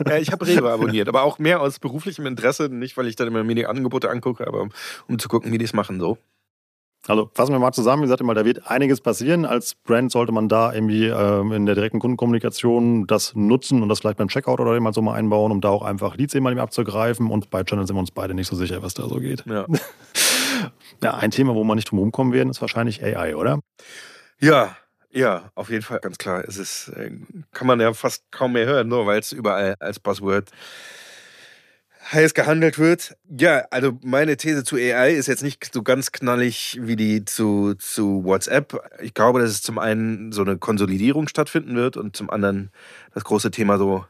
ja, 0.08 0.16
ich 0.16 0.32
habe 0.32 0.46
Rewe 0.46 0.70
abonniert, 0.70 1.08
aber 1.08 1.22
auch 1.22 1.38
mehr 1.38 1.60
aus 1.60 1.78
beruflichem 1.78 2.24
Interesse, 2.24 2.70
nicht 2.70 2.96
weil 2.96 3.06
ich 3.06 3.16
dann 3.16 3.28
immer 3.28 3.44
mir 3.44 3.54
die 3.54 3.66
Angebote 3.66 4.08
angucke, 4.08 4.46
aber 4.46 4.62
um, 4.62 4.70
um 5.06 5.18
zu 5.18 5.28
gucken, 5.28 5.52
wie 5.52 5.58
die 5.58 5.66
es 5.66 5.74
machen 5.74 6.00
so. 6.00 6.16
Also 7.06 7.30
fassen 7.32 7.52
wir 7.52 7.58
mal 7.58 7.72
zusammen, 7.72 8.02
wie 8.02 8.06
gesagt, 8.06 8.22
mal, 8.22 8.34
da 8.34 8.44
wird 8.44 8.70
einiges 8.70 9.00
passieren. 9.00 9.44
Als 9.44 9.74
Brand 9.74 10.10
sollte 10.10 10.32
man 10.32 10.48
da 10.48 10.72
irgendwie 10.72 11.06
ähm, 11.06 11.52
in 11.52 11.64
der 11.64 11.74
direkten 11.74 12.00
Kundenkommunikation 12.00 13.06
das 13.06 13.34
nutzen 13.34 13.82
und 13.82 13.88
das 13.88 14.00
vielleicht 14.00 14.18
beim 14.18 14.28
Checkout 14.28 14.60
oder 14.60 14.78
mal 14.80 14.92
so 14.92 15.00
mal 15.00 15.14
einbauen, 15.14 15.52
um 15.52 15.60
da 15.60 15.70
auch 15.70 15.82
einfach 15.82 16.16
Leads 16.16 16.34
eben 16.34 16.44
mal 16.44 16.58
abzugreifen. 16.58 17.30
Und 17.30 17.50
bei 17.50 17.62
Channels 17.64 17.88
sind 17.88 17.96
wir 17.96 18.00
uns 18.00 18.10
beide 18.10 18.34
nicht 18.34 18.48
so 18.48 18.56
sicher, 18.56 18.82
was 18.82 18.94
da 18.94 19.08
so 19.08 19.16
geht. 19.16 19.44
Ja. 19.46 19.66
Ja, 21.02 21.14
ein 21.16 21.30
Thema, 21.30 21.54
wo 21.54 21.64
man 21.64 21.76
nicht 21.76 21.90
drum 21.90 22.12
kommen 22.12 22.32
werden, 22.32 22.50
ist 22.50 22.60
wahrscheinlich 22.60 23.02
AI, 23.02 23.36
oder? 23.36 23.60
Ja, 24.40 24.76
Ja, 25.10 25.50
auf 25.54 25.70
jeden 25.70 25.82
Fall, 25.82 26.00
ganz 26.00 26.18
klar. 26.18 26.44
Es 26.46 26.58
ist, 26.58 26.88
äh, 26.90 27.10
kann 27.52 27.66
man 27.66 27.80
ja 27.80 27.94
fast 27.94 28.24
kaum 28.30 28.52
mehr 28.52 28.66
hören, 28.66 28.88
nur 28.88 29.06
weil 29.06 29.20
es 29.20 29.32
überall 29.32 29.74
als 29.80 30.00
Buzzword 30.00 30.50
heiß 32.12 32.34
gehandelt 32.34 32.78
wird. 32.78 33.16
Ja, 33.28 33.64
also 33.70 33.98
meine 34.02 34.36
These 34.36 34.64
zu 34.64 34.76
AI 34.76 35.12
ist 35.12 35.26
jetzt 35.26 35.42
nicht 35.42 35.72
so 35.72 35.82
ganz 35.82 36.12
knallig 36.12 36.78
wie 36.80 36.96
die 36.96 37.24
zu, 37.24 37.74
zu 37.74 38.24
WhatsApp. 38.24 38.80
Ich 39.02 39.14
glaube, 39.14 39.40
dass 39.40 39.50
es 39.50 39.62
zum 39.62 39.78
einen 39.78 40.32
so 40.32 40.42
eine 40.42 40.56
Konsolidierung 40.58 41.28
stattfinden 41.28 41.76
wird 41.76 41.96
und 41.96 42.16
zum 42.16 42.30
anderen 42.30 42.70
das 43.14 43.24
große 43.24 43.50
Thema 43.50 43.78
so 43.78 44.04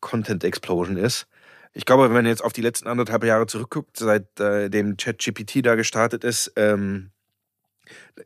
Content 0.00 0.44
Explosion 0.44 0.96
ist. 0.96 1.26
Ich 1.74 1.84
glaube, 1.86 2.04
wenn 2.04 2.12
man 2.12 2.26
jetzt 2.26 2.44
auf 2.44 2.52
die 2.52 2.60
letzten 2.60 2.88
anderthalb 2.88 3.24
Jahre 3.24 3.46
zurückguckt, 3.46 3.96
seit 3.96 4.38
äh, 4.40 4.68
dem 4.68 4.96
ChatGPT 4.96 5.64
da 5.64 5.74
gestartet 5.74 6.22
ist, 6.24 6.52
ähm, 6.56 7.12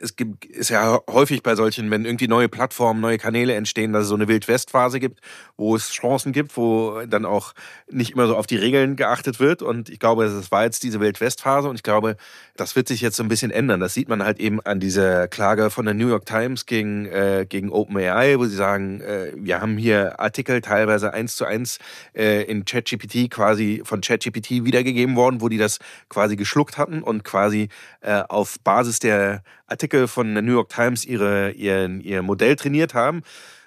es 0.00 0.16
gibt, 0.16 0.44
ist 0.44 0.70
ja 0.70 1.00
häufig 1.08 1.42
bei 1.42 1.54
solchen, 1.54 1.90
wenn 1.90 2.04
irgendwie 2.04 2.28
neue 2.28 2.48
Plattformen, 2.48 3.00
neue 3.00 3.18
Kanäle 3.18 3.54
entstehen, 3.54 3.92
dass 3.92 4.02
es 4.04 4.08
so 4.08 4.14
eine 4.14 4.28
Wildwestphase 4.28 5.00
gibt, 5.00 5.20
wo 5.56 5.76
es 5.76 5.90
Chancen 5.90 6.32
gibt, 6.32 6.56
wo 6.56 7.02
dann 7.06 7.24
auch 7.24 7.52
nicht 7.90 8.12
immer 8.12 8.26
so 8.26 8.36
auf 8.36 8.46
die 8.46 8.56
Regeln 8.56 8.96
geachtet 8.96 9.38
wird. 9.38 9.62
Und 9.62 9.88
ich 9.88 9.98
glaube, 9.98 10.24
es 10.24 10.50
war 10.50 10.64
jetzt 10.64 10.82
diese 10.82 11.00
Wildwestphase 11.00 11.68
und 11.68 11.76
ich 11.76 11.82
glaube, 11.82 12.16
das 12.56 12.74
wird 12.76 12.88
sich 12.88 13.00
jetzt 13.00 13.16
so 13.16 13.22
ein 13.22 13.28
bisschen 13.28 13.50
ändern. 13.50 13.80
Das 13.80 13.94
sieht 13.94 14.08
man 14.08 14.22
halt 14.22 14.40
eben 14.40 14.60
an 14.60 14.80
dieser 14.80 15.28
Klage 15.28 15.70
von 15.70 15.84
der 15.84 15.94
New 15.94 16.08
York 16.08 16.26
Times 16.26 16.66
gegen, 16.66 17.06
äh, 17.06 17.46
gegen 17.48 17.70
OpenAI, 17.70 18.38
wo 18.38 18.44
sie 18.44 18.56
sagen, 18.56 19.00
äh, 19.00 19.32
wir 19.36 19.60
haben 19.60 19.78
hier 19.78 20.20
Artikel 20.20 20.60
teilweise 20.60 21.14
eins 21.14 21.36
zu 21.36 21.44
eins 21.44 21.78
äh, 22.14 22.42
in 22.42 22.64
ChatGPT 22.64 23.30
quasi 23.30 23.82
von 23.84 24.00
ChatGPT 24.00 24.64
wiedergegeben 24.64 25.16
worden, 25.16 25.40
wo 25.40 25.48
die 25.48 25.58
das 25.58 25.78
quasi 26.08 26.36
geschluckt 26.36 26.76
hatten 26.76 27.02
und 27.02 27.24
quasi 27.24 27.68
äh, 28.00 28.22
auf 28.28 28.56
Basis 28.64 28.98
der 28.98 29.42
Artikel 29.66 30.08
von 30.08 30.34
der 30.34 30.42
New 30.42 30.52
York 30.52 30.68
Times 30.68 31.04
ihre, 31.04 31.50
ihr, 31.52 31.88
ihr 32.00 32.22
Modell 32.22 32.56
trainiert 32.56 32.94
haben. 32.94 33.22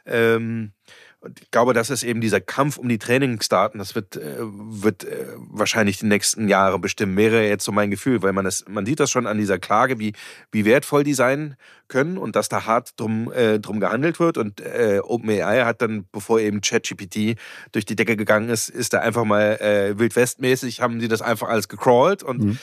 Ähm, 0.06 0.72
und 1.22 1.42
ich 1.42 1.52
glaube, 1.52 1.74
das 1.74 1.90
ist 1.90 2.04
eben 2.04 2.22
dieser 2.22 2.40
Kampf 2.40 2.78
um 2.78 2.88
die 2.88 2.98
Trainingsdaten. 2.98 3.78
Das 3.78 3.94
wird, 3.94 4.16
äh, 4.16 4.38
wird 4.40 5.04
äh, 5.04 5.26
wahrscheinlich 5.38 5.98
die 6.00 6.06
nächsten 6.06 6.48
Jahre 6.48 6.80
bestimmen. 6.80 7.18
Wäre 7.18 7.46
jetzt 7.46 7.66
so 7.66 7.74
mein 7.74 7.92
Gefühl, 7.92 8.22
weil 8.22 8.32
man 8.32 8.46
das, 8.46 8.64
man 8.70 8.86
sieht 8.86 9.02
das 9.02 9.12
schon 9.12 9.28
an 9.28 9.38
dieser 9.38 9.60
Klage, 9.60 10.00
wie, 10.00 10.14
wie 10.54 10.64
wertvoll 10.64 11.04
die 11.04 11.14
sein 11.14 11.58
können 11.90 12.18
und 12.18 12.38
dass 12.38 12.48
da 12.48 12.66
hart 12.66 12.98
drum, 12.98 13.34
äh, 13.34 13.60
drum 13.60 13.82
gehandelt 13.82 14.22
wird. 14.22 14.38
Und 14.38 14.62
äh, 14.62 15.02
OpenAI 15.04 15.66
hat 15.66 15.82
dann, 15.82 16.06
bevor 16.10 16.40
eben 16.40 16.62
ChatGPT 16.62 17.38
durch 17.74 17.84
die 17.84 17.98
Decke 17.98 18.16
gegangen 18.16 18.48
ist, 18.48 18.70
ist 18.70 18.94
da 18.94 19.00
einfach 19.00 19.26
mal 19.26 19.60
wildwestmäßig, 19.96 20.82
haben 20.82 21.00
sie 21.00 21.08
das 21.08 21.22
einfach 21.22 21.50
alles 21.50 21.68
gecrawlt 21.68 22.24
und 22.24 22.42
mhm. 22.42 22.60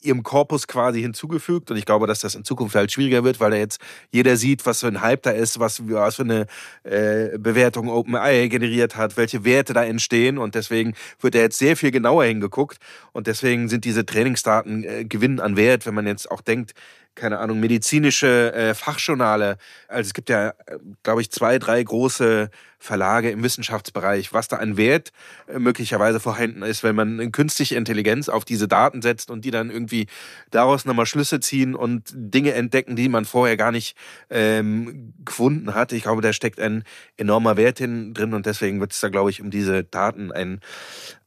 ihrem 0.00 0.22
Korpus 0.22 0.66
quasi 0.66 1.00
hinzugefügt. 1.00 1.70
Und 1.70 1.76
ich 1.76 1.84
glaube, 1.84 2.06
dass 2.06 2.20
das 2.20 2.34
in 2.34 2.44
Zukunft 2.44 2.74
halt 2.74 2.92
schwieriger 2.92 3.24
wird, 3.24 3.40
weil 3.40 3.50
da 3.50 3.56
jetzt 3.56 3.80
jeder 4.10 4.36
sieht, 4.36 4.64
was 4.64 4.80
für 4.80 4.88
ein 4.88 5.00
Hype 5.00 5.22
da 5.22 5.30
ist, 5.30 5.58
was, 5.58 5.82
was 5.88 6.16
für 6.16 6.22
eine 6.22 6.46
äh, 6.84 7.38
Bewertung 7.82 7.88
OpenAI 7.90 8.48
generiert 8.48 8.96
hat, 8.96 9.16
welche 9.16 9.44
Werte 9.44 9.72
da 9.72 9.84
entstehen. 9.84 10.38
Und 10.38 10.54
deswegen 10.54 10.94
wird 11.20 11.34
da 11.34 11.40
jetzt 11.40 11.58
sehr 11.58 11.76
viel 11.76 11.90
genauer 11.90 12.24
hingeguckt. 12.24 12.78
Und 13.12 13.26
deswegen 13.26 13.68
sind 13.68 13.84
diese 13.84 14.06
Trainingsdaten 14.06 14.84
äh, 14.84 15.04
gewinnen 15.04 15.40
an 15.40 15.56
Wert, 15.56 15.86
wenn 15.86 15.94
man 15.94 16.06
jetzt 16.06 16.30
auch 16.30 16.40
denkt, 16.40 16.72
keine 17.14 17.38
Ahnung, 17.38 17.60
medizinische 17.60 18.52
äh, 18.54 18.74
Fachjournale. 18.74 19.58
Also 19.88 20.08
es 20.08 20.14
gibt 20.14 20.30
ja, 20.30 20.48
äh, 20.48 20.78
glaube 21.02 21.20
ich, 21.20 21.30
zwei, 21.30 21.58
drei 21.58 21.82
große 21.82 22.50
Verlage 22.78 23.30
im 23.30 23.44
Wissenschaftsbereich, 23.44 24.32
was 24.32 24.48
da 24.48 24.56
an 24.56 24.76
Wert 24.76 25.12
äh, 25.46 25.58
möglicherweise 25.58 26.18
vorhanden 26.20 26.62
ist, 26.62 26.82
wenn 26.82 26.96
man 26.96 27.30
künstliche 27.30 27.76
Intelligenz 27.76 28.28
auf 28.28 28.44
diese 28.44 28.66
Daten 28.66 29.02
setzt 29.02 29.30
und 29.30 29.44
die 29.44 29.50
dann 29.50 29.70
irgendwie 29.70 30.06
daraus 30.50 30.84
nochmal 30.84 31.06
Schlüsse 31.06 31.38
ziehen 31.40 31.74
und 31.74 32.10
Dinge 32.12 32.54
entdecken, 32.54 32.96
die 32.96 33.08
man 33.08 33.24
vorher 33.24 33.56
gar 33.56 33.70
nicht 33.72 33.96
ähm, 34.30 35.12
gefunden 35.24 35.74
hat. 35.74 35.92
Ich 35.92 36.02
glaube, 36.02 36.22
da 36.22 36.32
steckt 36.32 36.58
ein 36.58 36.82
enormer 37.16 37.56
Wert 37.56 37.78
hin, 37.78 38.14
drin 38.14 38.34
und 38.34 38.46
deswegen 38.46 38.80
wird 38.80 38.92
es 38.92 39.00
da, 39.00 39.10
glaube 39.10 39.30
ich, 39.30 39.40
um 39.40 39.50
diese 39.50 39.84
Daten 39.84 40.32
ein, 40.32 40.60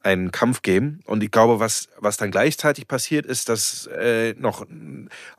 einen 0.06 0.32
Kampf 0.32 0.62
geben. 0.62 1.00
Und 1.06 1.24
ich 1.24 1.32
glaube, 1.32 1.60
was, 1.60 1.90
was 1.98 2.18
dann 2.18 2.30
gleichzeitig 2.30 2.88
passiert, 2.88 3.26
ist, 3.26 3.50
dass 3.50 3.88
äh, 3.88 4.36
noch, 4.38 4.66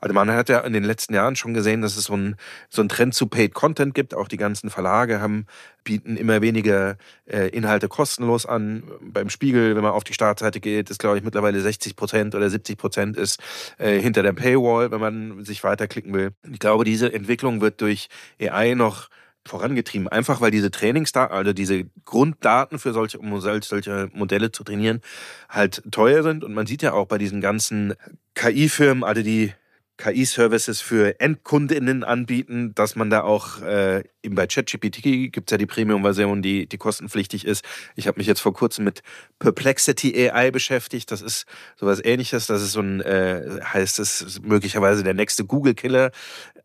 also 0.01 0.13
man 0.13 0.29
hat 0.29 0.49
ja 0.49 0.59
in 0.59 0.73
den 0.73 0.83
letzten 0.83 1.13
Jahren 1.13 1.37
schon 1.37 1.53
gesehen, 1.53 1.81
dass 1.81 1.95
es 1.95 2.05
so 2.05 2.17
ein, 2.17 2.35
so 2.69 2.81
ein 2.81 2.89
Trend 2.89 3.15
zu 3.15 3.27
Paid 3.27 3.53
Content 3.53 3.95
gibt. 3.95 4.13
Auch 4.13 4.27
die 4.27 4.35
ganzen 4.35 4.69
Verlage 4.69 5.21
haben, 5.21 5.45
bieten 5.85 6.17
immer 6.17 6.41
weniger 6.41 6.97
äh, 7.25 7.47
Inhalte 7.47 7.87
kostenlos 7.87 8.45
an. 8.45 8.83
Beim 8.99 9.29
Spiegel, 9.29 9.77
wenn 9.77 9.83
man 9.83 9.93
auf 9.93 10.03
die 10.03 10.13
Startseite 10.13 10.59
geht, 10.59 10.89
ist, 10.89 10.99
glaube 10.99 11.17
ich, 11.17 11.23
mittlerweile 11.23 11.61
60 11.61 11.95
Prozent 11.95 12.35
oder 12.35 12.49
70 12.49 12.77
Prozent 12.77 13.15
ist 13.15 13.41
äh, 13.77 14.01
hinter 14.01 14.21
der 14.21 14.33
Paywall, 14.33 14.91
wenn 14.91 14.99
man 14.99 15.45
sich 15.45 15.63
weiterklicken 15.63 16.13
will. 16.13 16.31
Ich 16.51 16.59
glaube, 16.59 16.83
diese 16.83 17.13
Entwicklung 17.13 17.61
wird 17.61 17.79
durch 17.79 18.09
AI 18.41 18.73
noch 18.73 19.07
vorangetrieben. 19.47 20.07
Einfach 20.07 20.41
weil 20.41 20.51
diese 20.51 20.71
Trainingsdaten, 20.71 21.35
also 21.35 21.53
diese 21.53 21.85
Grunddaten 22.05 22.79
für 22.79 22.93
solche, 22.93 23.19
um 23.19 23.39
solche 23.39 24.09
Modelle 24.13 24.51
zu 24.51 24.63
trainieren, 24.63 25.01
halt 25.49 25.83
teuer 25.91 26.23
sind. 26.23 26.43
Und 26.43 26.53
man 26.53 26.67
sieht 26.67 26.81
ja 26.81 26.93
auch 26.93 27.07
bei 27.07 27.17
diesen 27.17 27.41
ganzen 27.41 27.93
KI-Firmen, 28.35 29.03
also 29.03 29.23
die 29.23 29.53
KI-Services 29.97 30.81
für 30.81 31.19
EndkundInnen 31.19 32.03
anbieten, 32.03 32.73
dass 32.75 32.95
man 32.95 33.09
da 33.09 33.21
auch 33.21 33.61
äh, 33.61 34.03
eben 34.21 34.35
bei 34.35 34.45
ChatGPT 34.45 35.31
gibt 35.31 35.49
es 35.49 35.51
ja 35.51 35.57
die 35.57 35.65
Premium-Version, 35.65 36.41
die, 36.41 36.67
die 36.67 36.77
kostenpflichtig 36.77 37.45
ist. 37.45 37.65
Ich 37.95 38.07
habe 38.07 38.19
mich 38.19 38.27
jetzt 38.27 38.39
vor 38.39 38.53
kurzem 38.53 38.85
mit 38.85 39.01
Perplexity 39.39 40.29
AI 40.29 40.51
beschäftigt. 40.51 41.11
Das 41.11 41.21
ist 41.21 41.45
sowas 41.75 41.99
ähnliches. 42.03 42.47
Das 42.47 42.61
ist 42.61 42.73
so 42.73 42.81
ein, 42.81 43.01
äh, 43.01 43.59
heißt 43.63 43.99
es 43.99 44.39
möglicherweise 44.41 45.03
der 45.03 45.13
nächste 45.13 45.45
Google-Killer. 45.45 46.11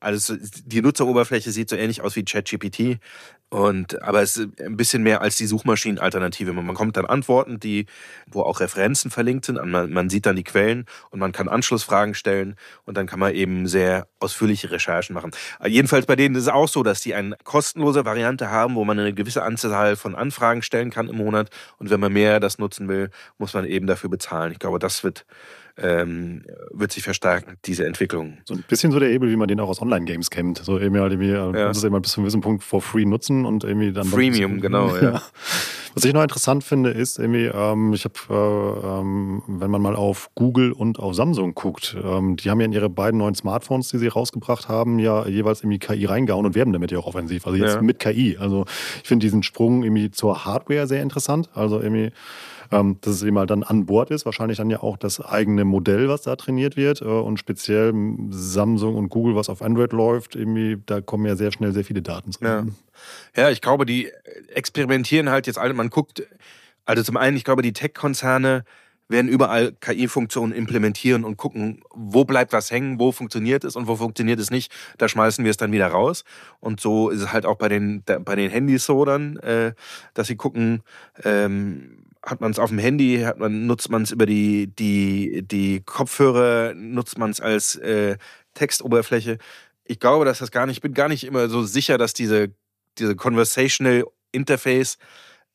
Also 0.01 0.37
die 0.65 0.83
Nutzeroberfläche 0.83 1.51
sieht 1.51 1.71
so 1.71 1.77
ähnlich 1.77 2.03
aus 2.03 2.17
wie 2.17 2.25
ChatGPT. 2.25 2.99
Und, 3.53 4.03
aber 4.03 4.23
es 4.23 4.39
ist 4.39 4.63
ein 4.63 4.79
bisschen 4.79 5.03
mehr 5.03 5.21
als 5.21 5.37
die 5.37 5.45
Suchmaschinenalternative. 5.45 6.55
Man 6.55 6.67
bekommt 6.67 6.97
dann 6.97 7.05
Antworten, 7.05 7.61
die, 7.61 7.85
wo 8.27 8.41
auch 8.41 8.61
Referenzen 8.61 9.11
verlinkt 9.11 9.45
sind. 9.45 9.63
Man, 9.63 9.93
man 9.93 10.09
sieht 10.09 10.25
dann 10.25 10.37
die 10.37 10.43
Quellen 10.43 10.87
und 11.11 11.19
man 11.19 11.33
kann 11.33 11.51
Anschlussfragen 11.51 12.15
stellen 12.15 12.57
und 12.87 12.97
dann 12.97 13.07
kann 13.07 13.21
man 13.21 13.35
eben 13.35 13.67
sehr 13.67 14.09
ausführliche 14.21 14.71
Recherchen 14.71 15.13
machen. 15.13 15.33
Jedenfalls 15.67 16.07
bei 16.07 16.17
denen 16.17 16.35
ist 16.35 16.45
es 16.45 16.49
auch 16.49 16.67
so, 16.67 16.83
dass 16.83 17.03
die 17.03 17.13
eine 17.13 17.37
kostenlose 17.45 18.07
Variante 18.07 18.49
haben, 18.49 18.75
wo 18.75 18.87
man 18.87 18.99
eine 18.99 19.13
gewisse 19.13 19.43
Anzahl 19.43 19.97
von 19.97 20.15
Anfragen 20.15 20.63
stellen 20.63 20.89
kann 20.89 21.11
im 21.11 21.17
Monat. 21.17 21.51
Und 21.77 21.91
wenn 21.91 22.01
man 22.01 22.11
mehr 22.15 22.41
das 22.41 22.57
nutzen 22.57 22.89
will, 22.89 23.11
muss 23.37 23.53
man 23.53 23.67
eben 23.67 23.87
dafür 23.87 24.09
bezahlen. 24.09 24.53
Ich 24.53 24.61
glaube, 24.61 24.79
das 24.79 25.05
wird 25.05 25.27
ähm, 25.79 26.43
wird 26.71 26.93
sich 26.93 27.03
verstärken, 27.03 27.57
diese 27.65 27.87
Entwicklung. 27.87 28.39
So 28.45 28.55
ein 28.55 28.65
bisschen 28.69 28.93
so 28.93 28.99
der 28.99 29.11
Ebel, 29.11 29.31
wie 29.31 29.37
man 29.37 29.49
den 29.49 29.61
auch 29.61 29.69
aus 29.69 29.81
Online-Games 29.81 30.31
kennt. 30.31 30.59
So 30.59 30.79
irgendwie 30.79 31.01
halt 31.01 31.13
irgendwie, 31.13 31.31
äh, 31.31 31.61
ja. 31.61 31.69
muss 31.69 31.79
es 31.79 31.85
eben 31.85 32.01
bis 32.01 32.13
zu 32.13 32.21
einem 32.21 32.25
gewissen 32.25 32.41
Punkt 32.41 32.63
for 32.63 32.83
free 32.83 33.05
nutzen 33.05 33.45
und 33.45 33.65
irgendwie 33.65 33.93
dann. 33.93 34.07
Freemium, 34.07 34.61
genau, 34.61 34.97
ja. 35.01 35.23
Was 35.95 36.05
ich 36.05 36.15
noch 36.15 36.23
interessant 36.23 36.65
finde, 36.65 36.91
ist 36.91 37.19
irgendwie, 37.19 37.45
ähm, 37.45 37.93
ich 37.93 38.05
habe, 38.05 38.15
äh, 38.31 39.01
ähm, 39.01 39.43
wenn 39.47 39.71
man 39.71 39.83
mal 39.83 39.95
auf 39.95 40.31
Google 40.35 40.73
und 40.73 40.99
auf 40.99 41.15
Samsung 41.15 41.55
guckt, 41.55 41.97
ähm, 42.03 42.37
die 42.37 42.51
haben 42.51 42.61
ja 42.61 42.67
in 42.67 42.73
ihre 42.73 42.89
beiden 42.89 43.19
neuen 43.19 43.35
Smartphones, 43.35 43.89
die 43.89 43.99
sie 43.99 44.09
rausgebracht 44.09 44.69
haben, 44.69 44.99
ja 44.99 45.27
jeweils 45.27 45.61
irgendwie 45.61 45.79
KI 45.79 46.07
reingehauen 46.07 46.47
und 46.47 46.55
werben 46.55 46.73
damit 46.73 46.93
ja 46.93 46.99
auch 46.99 47.07
offensiv. 47.07 47.47
Also 47.47 47.59
jetzt 47.59 47.75
ja. 47.75 47.83
mit 47.83 47.99
KI. 47.99 48.39
Also 48.39 48.65
ich 49.03 49.09
finde 49.09 49.27
diesen 49.27 49.43
Sprung 49.43 49.83
irgendwie 49.83 50.11
zur 50.11 50.47
Hardware 50.47 50.87
sehr 50.87 51.03
interessant. 51.03 51.51
Also 51.55 51.81
irgendwie 51.81 52.13
dass 52.73 53.15
es 53.15 53.23
eben 53.23 53.39
halt 53.39 53.51
dann 53.51 53.63
an 53.63 53.87
Bord 53.87 54.11
ist. 54.11 54.25
Wahrscheinlich 54.25 54.59
dann 54.59 54.71
ja 54.71 54.83
auch 54.83 54.97
das 54.97 55.21
eigene 55.21 55.65
Modell, 55.65 56.09
was 56.09 56.23
da 56.23 56.37
trainiert 56.37 56.77
wird. 56.77 57.03
Äh, 57.03 57.05
und 57.05 57.39
speziell 57.39 57.93
Samsung 58.31 58.97
und 58.97 59.09
Google, 59.09 59.37
was 59.37 59.49
auf 59.49 59.63
Android 59.63 59.93
läuft, 59.93 60.35
irgendwie, 60.35 60.79
da 60.87 61.01
kommen 61.01 61.27
ja 61.27 61.37
sehr 61.37 61.53
schnell 61.53 61.73
sehr 61.73 61.85
viele 61.85 62.03
Daten 62.03 62.33
zusammen. 62.33 62.77
Ja. 63.35 63.45
ja, 63.45 63.51
ich 63.51 63.61
glaube, 63.61 63.87
die 63.87 64.11
experimentieren 64.55 65.31
halt 65.31 65.47
jetzt 65.47 65.59
alle. 65.59 65.75
Man 65.75 65.91
guckt, 65.91 66.23
also 66.85 67.03
zum 67.03 67.17
einen, 67.17 67.37
ich 67.37 67.45
glaube, 67.45 67.63
die 67.63 67.73
Tech-Konzerne 67.73 68.65
werden 69.09 69.29
überall 69.29 69.73
KI-Funktionen 69.73 70.53
implementieren 70.53 71.25
und 71.25 71.37
gucken, 71.37 71.83
wo 71.95 72.25
bleibt 72.25 72.53
was 72.53 72.71
hängen, 72.71 72.99
wo 72.99 73.13
funktioniert 73.13 73.63
es 73.63 73.77
und 73.77 73.87
wo 73.87 73.97
funktioniert 73.97 74.41
es 74.41 74.51
nicht. 74.51 74.73
Da 74.99 75.09
schmeißen 75.09 75.45
wir 75.45 75.51
es 75.51 75.57
dann 75.57 75.71
wieder 75.71 75.89
raus. 75.89 76.25
Und 76.61 76.81
so 76.81 77.11
ist 77.11 77.21
es 77.21 77.33
halt 77.33 77.47
auch 77.47 77.57
bei 77.57 77.69
den, 77.69 78.03
bei 78.03 78.35
den 78.35 78.51
Handys 78.51 78.87
so 78.87 79.05
dann, 79.05 79.37
äh, 79.39 79.75
dass 80.15 80.27
sie 80.27 80.37
gucken, 80.37 80.83
ähm, 81.25 82.02
hat 82.25 82.41
man 82.41 82.53
es 82.53 82.59
auf 82.59 82.71
dem 82.71 82.79
Handy, 82.79 83.21
hat 83.21 83.39
man, 83.39 83.67
nutzt 83.67 83.91
man 83.91 84.03
es 84.03 84.11
über 84.11 84.27
die, 84.27 84.69
die, 84.69 85.43
die 85.43 85.81
Kopfhörer, 85.81 86.75
nutzt 86.75 87.19
man 87.19 87.31
es 87.31 87.41
als 87.41 87.77
äh, 87.77 88.17
Textoberfläche. 88.55 89.39
Ich 89.85 89.99
glaube, 89.99 90.25
dass 90.25 90.39
das 90.39 90.51
gar 90.51 90.67
nicht, 90.67 90.77
ich 90.77 90.83
bin 90.83 90.95
gar 90.95 91.09
nicht 91.09 91.25
immer 91.25 91.49
so 91.49 91.63
sicher, 91.65 91.99
dass 91.99 92.15
diese, 92.15 92.55
diese 92.99 93.17
Conversational 93.17 94.05
Interface, 94.31 94.99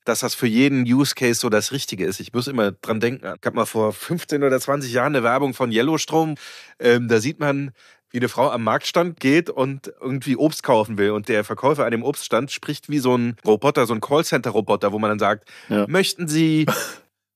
dass 0.03 0.19
das 0.19 0.35
für 0.35 0.47
jeden 0.47 0.83
Use 0.83 1.15
Case 1.15 1.39
so 1.39 1.49
das 1.49 1.71
Richtige 1.71 2.05
ist. 2.05 2.19
Ich 2.19 2.33
muss 2.33 2.47
immer 2.47 2.71
dran 2.71 2.99
denken. 2.99 3.25
Ich 3.25 3.45
habe 3.45 3.55
mal 3.55 3.65
vor 3.65 3.91
15 3.91 4.43
oder 4.43 4.59
20 4.59 4.91
Jahren 4.91 5.15
eine 5.15 5.23
Werbung 5.23 5.53
von 5.53 5.71
Yellowstrom. 5.71 6.35
Ähm, 6.79 7.07
da 7.07 7.19
sieht 7.19 7.39
man, 7.39 7.71
wie 8.11 8.17
eine 8.17 8.29
Frau 8.29 8.49
am 8.49 8.63
Marktstand 8.63 9.19
geht 9.19 9.49
und 9.49 9.91
irgendwie 9.99 10.35
Obst 10.35 10.63
kaufen 10.63 10.97
will. 10.97 11.11
Und 11.11 11.29
der 11.29 11.43
Verkäufer 11.43 11.85
an 11.85 11.91
dem 11.91 12.03
Obststand 12.03 12.51
spricht 12.51 12.89
wie 12.89 12.99
so 12.99 13.17
ein 13.17 13.35
Roboter, 13.45 13.85
so 13.85 13.93
ein 13.93 14.01
Callcenter-Roboter, 14.01 14.91
wo 14.91 14.99
man 14.99 15.09
dann 15.09 15.19
sagt, 15.19 15.49
ja. 15.69 15.85
möchten 15.87 16.27
Sie 16.27 16.65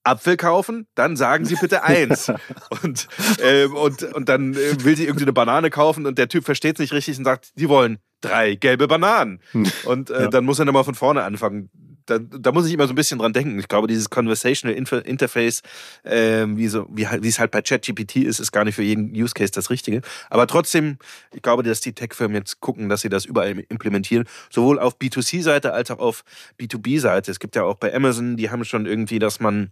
Apfel 0.03 0.37
kaufen, 0.37 0.87
dann 0.95 1.15
sagen 1.15 1.45
Sie 1.45 1.55
bitte 1.55 1.83
eins. 1.83 2.31
und, 2.83 3.07
äh, 3.39 3.65
und, 3.65 4.03
und 4.03 4.29
dann 4.29 4.53
äh, 4.53 4.83
will 4.83 4.95
sie 4.97 5.05
irgendwie 5.05 5.25
eine 5.25 5.33
Banane 5.33 5.69
kaufen 5.69 6.05
und 6.05 6.17
der 6.17 6.27
Typ 6.27 6.45
versteht 6.45 6.75
es 6.75 6.79
nicht 6.79 6.93
richtig 6.93 7.17
und 7.17 7.25
sagt, 7.25 7.51
Sie 7.55 7.69
wollen 7.69 7.99
drei 8.21 8.55
gelbe 8.55 8.87
Bananen. 8.87 9.41
Und 9.85 10.09
äh, 10.09 10.23
ja. 10.23 10.27
dann 10.27 10.45
muss 10.45 10.59
er 10.59 10.65
nochmal 10.65 10.83
von 10.83 10.95
vorne 10.95 11.23
anfangen. 11.23 11.69
Da, 12.11 12.19
da, 12.19 12.51
muss 12.51 12.67
ich 12.67 12.73
immer 12.73 12.87
so 12.87 12.93
ein 12.93 12.95
bisschen 12.95 13.19
dran 13.19 13.31
denken. 13.31 13.57
Ich 13.59 13.67
glaube, 13.67 13.87
dieses 13.87 14.09
Conversational 14.09 14.75
Interface, 14.75 15.61
äh, 16.03 16.45
wie, 16.47 16.67
so, 16.67 16.85
wie, 16.91 17.07
wie 17.21 17.27
es 17.27 17.39
halt 17.39 17.51
bei 17.51 17.61
ChatGPT 17.61 18.17
ist, 18.17 18.39
ist 18.39 18.51
gar 18.51 18.65
nicht 18.65 18.75
für 18.75 18.83
jeden 18.83 19.11
Use 19.15 19.33
Case 19.33 19.51
das 19.51 19.69
Richtige. 19.69 20.01
Aber 20.29 20.47
trotzdem, 20.47 20.97
ich 21.33 21.41
glaube, 21.41 21.63
dass 21.63 21.79
die 21.79 21.93
Tech-Firmen 21.93 22.35
jetzt 22.35 22.59
gucken, 22.59 22.89
dass 22.89 23.01
sie 23.01 23.09
das 23.09 23.25
überall 23.25 23.59
implementieren. 23.69 24.25
Sowohl 24.49 24.79
auf 24.79 24.97
B2C-Seite 24.97 25.73
als 25.73 25.89
auch 25.91 25.99
auf 25.99 26.23
B2B-Seite. 26.59 27.31
Es 27.31 27.39
gibt 27.39 27.55
ja 27.55 27.63
auch 27.63 27.75
bei 27.75 27.93
Amazon, 27.93 28.35
die 28.35 28.49
haben 28.49 28.65
schon 28.65 28.85
irgendwie, 28.85 29.19
dass 29.19 29.39
man 29.39 29.71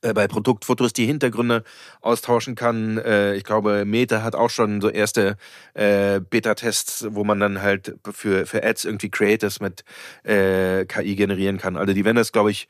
bei 0.00 0.28
Produktfotos 0.28 0.92
die 0.92 1.06
Hintergründe 1.06 1.64
austauschen 2.00 2.54
kann. 2.54 2.98
Äh, 2.98 3.34
ich 3.34 3.44
glaube, 3.44 3.84
Meta 3.84 4.22
hat 4.22 4.34
auch 4.34 4.50
schon 4.50 4.80
so 4.80 4.88
erste 4.88 5.36
äh, 5.74 6.20
Beta-Tests, 6.20 7.06
wo 7.10 7.24
man 7.24 7.40
dann 7.40 7.62
halt 7.62 7.96
für, 8.12 8.46
für 8.46 8.64
Ads 8.64 8.84
irgendwie 8.84 9.10
Creators 9.10 9.60
mit 9.60 9.84
KI 10.24 11.16
generieren 11.16 11.58
kann. 11.58 11.76
Also 11.76 11.92
die 11.92 12.04
werden 12.04 12.16
das, 12.16 12.32
glaube 12.32 12.50
ich, 12.50 12.68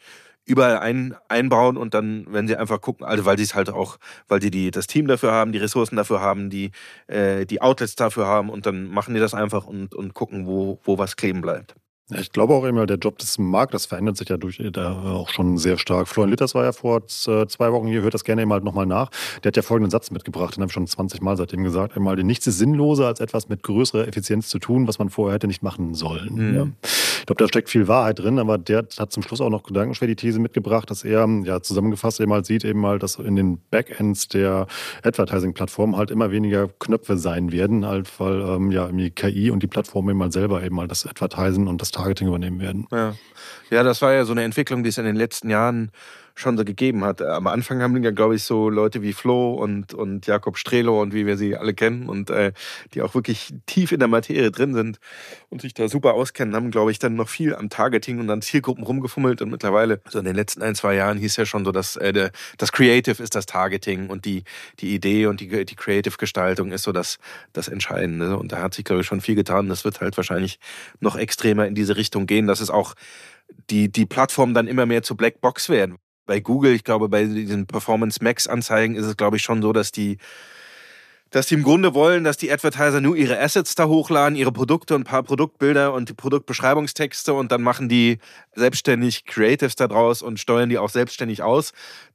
überall 0.51 0.79
ein, 0.79 1.15
einbauen 1.29 1.77
und 1.77 1.95
dann, 1.95 2.27
wenn 2.29 2.49
sie 2.49 2.57
einfach 2.57 2.81
gucken, 2.81 3.07
also 3.07 3.25
weil 3.25 3.37
sie 3.37 3.45
es 3.45 3.55
halt 3.55 3.71
auch, 3.71 3.99
weil 4.29 4.43
sie 4.43 4.51
die, 4.51 4.71
das 4.71 4.87
Team 4.87 5.07
dafür 5.07 5.33
haben, 5.33 5.53
die 5.53 5.59
Ressourcen 5.59 5.97
dafür 5.97 6.21
haben, 6.21 6.51
die, 6.51 6.73
äh, 7.07 7.47
die 7.47 7.61
Outlets 7.63 7.95
dafür 7.95 8.27
haben 8.27 8.51
und 8.51 8.67
dann 8.67 8.87
machen 8.87 9.15
die 9.15 9.21
das 9.21 9.35
einfach 9.35 9.67
und, 9.67 9.95
und 9.95 10.15
gucken, 10.15 10.47
wo, 10.47 10.81
wo 10.83 10.99
was 10.99 11.17
kleben 11.17 11.41
bleibt. 11.41 11.75
Ich 12.19 12.33
glaube 12.33 12.55
auch 12.55 12.65
immer, 12.65 12.87
der 12.87 12.99
Job 12.99 13.19
des 13.19 13.39
Markters 13.39 13.87
verändert 13.87 14.17
sich 14.17 14.29
ja 14.29 14.37
durch 14.37 14.59
äh, 14.61 14.71
da 14.71 15.03
auch 15.03 15.29
schon 15.29 15.59
sehr 15.59 15.79
stark. 15.79 16.09
Florian 16.09 16.31
Litters 16.31 16.55
war 16.55 16.65
ja 16.65 16.73
vor 16.73 16.99
äh, 16.99 17.47
zwei 17.47 17.73
Wochen 17.73 17.87
hier, 17.87 18.03
hört 18.03 18.15
das 18.15 18.25
gerne 18.25 18.43
eben 18.43 18.53
halt 18.53 18.65
nochmal 18.65 18.87
nach. 18.87 19.11
Der 19.43 19.51
hat 19.51 19.57
ja 19.57 19.63
folgenden 19.63 19.91
Satz 19.91 20.11
mitgebracht, 20.11 20.57
den 20.57 20.63
habe 20.63 20.71
ich 20.71 20.75
schon 20.75 20.87
20 20.87 21.23
Mal 21.23 21.37
seitdem 21.37 21.63
gesagt. 21.63 21.97
Einmal, 21.97 22.17
nichts 22.17 22.47
ist 22.47 22.59
sinnloser, 22.59 23.07
als 23.07 23.21
etwas 23.21 23.49
mit 23.49 23.63
größerer 23.63 24.09
Effizienz 24.09 24.49
zu 24.49 24.59
tun, 24.59 24.89
was 24.89 24.99
man 24.99 25.11
vorher 25.11 25.35
hätte 25.35 25.47
nicht 25.47 25.63
machen 25.63 25.95
sollen. 25.95 26.35
Mhm. 26.35 26.55
Ja. 26.55 26.67
Ich 27.21 27.27
glaube, 27.27 27.45
da 27.45 27.49
steckt 27.49 27.69
viel 27.69 27.87
Wahrheit 27.87 28.19
drin, 28.19 28.39
aber 28.39 28.59
der 28.59 28.87
hat 28.99 29.13
zum 29.13 29.23
Schluss 29.23 29.41
auch 29.41 29.51
noch 29.51 29.63
gedankenschwer 29.63 30.09
die 30.09 30.17
These 30.17 30.41
mitgebracht, 30.41 30.91
dass 30.91 31.05
er 31.05 31.29
ja 31.45 31.61
zusammengefasst 31.61 32.21
eben 32.21 32.33
halt 32.33 32.47
sieht, 32.47 32.65
eben 32.65 32.85
halt, 32.87 33.03
dass 33.03 33.17
in 33.17 33.37
den 33.37 33.59
Backends 33.71 34.29
der 34.29 34.67
Advertising-Plattform 35.03 35.97
halt 35.97 36.11
immer 36.11 36.31
weniger 36.31 36.69
Knöpfe 36.79 37.19
sein 37.19 37.53
werden, 37.53 37.87
halt, 37.87 38.09
weil 38.19 38.41
ähm, 38.41 38.71
ja 38.71 38.89
die 38.89 39.11
KI 39.11 39.51
und 39.51 39.63
die 39.63 39.67
Plattform 39.67 40.09
eben 40.11 40.23
halt 40.23 40.33
selber 40.33 40.63
eben 40.63 40.81
halt 40.81 40.91
das 40.91 41.07
Advertisen 41.07 41.69
und 41.69 41.81
das 41.81 41.91
Targeting 42.01 42.29
übernehmen 42.29 42.61
werden. 42.61 42.87
Ja. 42.91 43.15
ja, 43.71 43.83
das 43.83 44.01
war 44.03 44.13
ja 44.13 44.25
so 44.25 44.33
eine 44.33 44.43
Entwicklung, 44.43 44.83
die 44.83 44.89
es 44.89 44.99
in 44.99 45.05
den 45.05 45.17
letzten 45.17 45.51
Jahren 45.51 45.93
schon 46.41 46.57
so 46.57 46.65
gegeben 46.65 47.05
hat. 47.05 47.23
Am 47.23 47.47
Anfang 47.47 47.83
haben 47.83 48.03
ja, 48.03 48.11
glaube 48.11 48.37
ich, 48.37 48.43
so 48.43 48.69
Leute 48.69 49.03
wie 49.03 49.13
Flo 49.13 49.53
und, 49.53 49.95
und 49.95 50.27
Jakob 50.27 50.59
Strelo 50.59 51.01
und 51.01 51.15
wie 51.15 51.27
wir 51.27 51.37
sie 51.37 51.57
alle 51.57 51.75
kennen 51.75 52.09
und 52.09 52.31
äh, 52.31 52.53
die 52.95 53.03
auch 53.03 53.15
wirklich 53.15 53.53
tief 53.67 53.93
in 53.93 53.99
der 53.99 54.09
Materie 54.09 54.51
drin 54.51 54.75
sind 54.75 54.99
und 55.49 55.61
sich 55.61 55.75
da 55.75 55.89
super 55.89 56.15
auskennen, 56.15 56.55
haben, 56.55 56.71
glaube 56.71 56.91
ich, 56.91 56.99
dann 56.99 57.15
noch 57.15 57.29
viel 57.29 57.55
am 57.55 57.69
Targeting 57.69 58.19
und 58.19 58.31
an 58.31 58.43
Zielgruppen 58.43 58.85
rumgefummelt 58.85 59.43
und 59.43 59.51
mittlerweile, 59.51 60.01
so 60.09 60.19
in 60.19 60.25
den 60.25 60.37
letzten 60.37 60.63
ein, 60.63 60.75
zwei 60.75 60.95
Jahren 60.95 61.19
hieß 61.19 61.37
ja 61.37 61.47
schon 61.47 61.65
so, 61.65 61.73
dass 61.73 61.97
äh, 61.97 62.31
das 62.59 62.73
Creative 62.73 63.23
ist 63.23 63.35
das 63.35 63.47
Targeting 63.47 64.09
und 64.09 64.25
die, 64.25 64.45
die 64.81 64.95
Idee 64.95 65.27
und 65.27 65.41
die, 65.41 65.65
die 65.65 65.77
Creative-Gestaltung 65.77 66.73
ist 66.73 66.85
so 66.85 66.93
das, 66.93 67.19
das 67.53 67.69
Entscheidende. 67.69 68.37
Und 68.37 68.53
da 68.53 68.63
hat 68.63 68.75
sich, 68.75 68.85
glaube 68.85 69.03
ich, 69.03 69.07
schon 69.07 69.21
viel 69.21 69.35
getan. 69.35 69.69
Das 69.69 69.85
wird 69.85 70.01
halt 70.01 70.17
wahrscheinlich 70.17 70.59
noch 71.01 71.17
extremer 71.17 71.67
in 71.67 71.75
diese 71.75 71.97
Richtung 71.97 72.27
gehen, 72.27 72.47
dass 72.47 72.61
es 72.61 72.71
auch 72.71 72.95
die, 73.71 73.91
die 73.91 74.07
Plattformen 74.07 74.55
dann 74.55 74.67
immer 74.67 74.87
mehr 74.87 75.03
zu 75.03 75.17
Blackbox 75.17 75.69
werden 75.69 75.99
bei 76.27 76.41
Google, 76.41 76.73
ich 76.75 76.85
glaube, 76.85 77.09
bei 77.09 77.25
diesen 77.25 77.67
Performance 77.67 78.23
Max 78.23 78.47
Anzeigen 78.47 78.95
ist 78.95 79.07
es, 79.07 79.17
glaube 79.17 79.37
ich, 79.37 79.43
schon 79.43 79.63
so, 79.63 79.73
dass 79.73 79.93
die, 79.93 80.19
dass 81.31 81.47
die 81.47 81.55
im 81.55 81.63
Grunde 81.63 81.95
wollen, 81.95 82.25
dass 82.25 82.37
die 82.37 82.53
Advertiser 82.53 83.01
nur 83.01 83.17
ihre 83.17 83.39
Assets 83.41 83.75
da 83.75 83.87
hochladen, 83.87 84.37
ihre 84.37 84.53
Produkte 84.53 84.95
und 84.95 85.03
ein 85.03 85.05
paar 85.05 85.23
Produktbilder 85.23 85.93
und 85.93 86.09
die 86.09 86.15
Produktbeschreibungstexte 86.15 87.35
und 87.35 87.53
dann 87.53 87.63
machen 87.63 87.89
die 87.89 88.19
selbstständig 88.55 89.27
Creatives 89.27 89.77
da 89.77 89.89
draus 89.89 90.23
und 90.23 90.41
steuern 90.41 90.69
die 90.69 90.79
auch 90.79 90.91
selbstständig 90.91 91.43
aus 91.43 91.73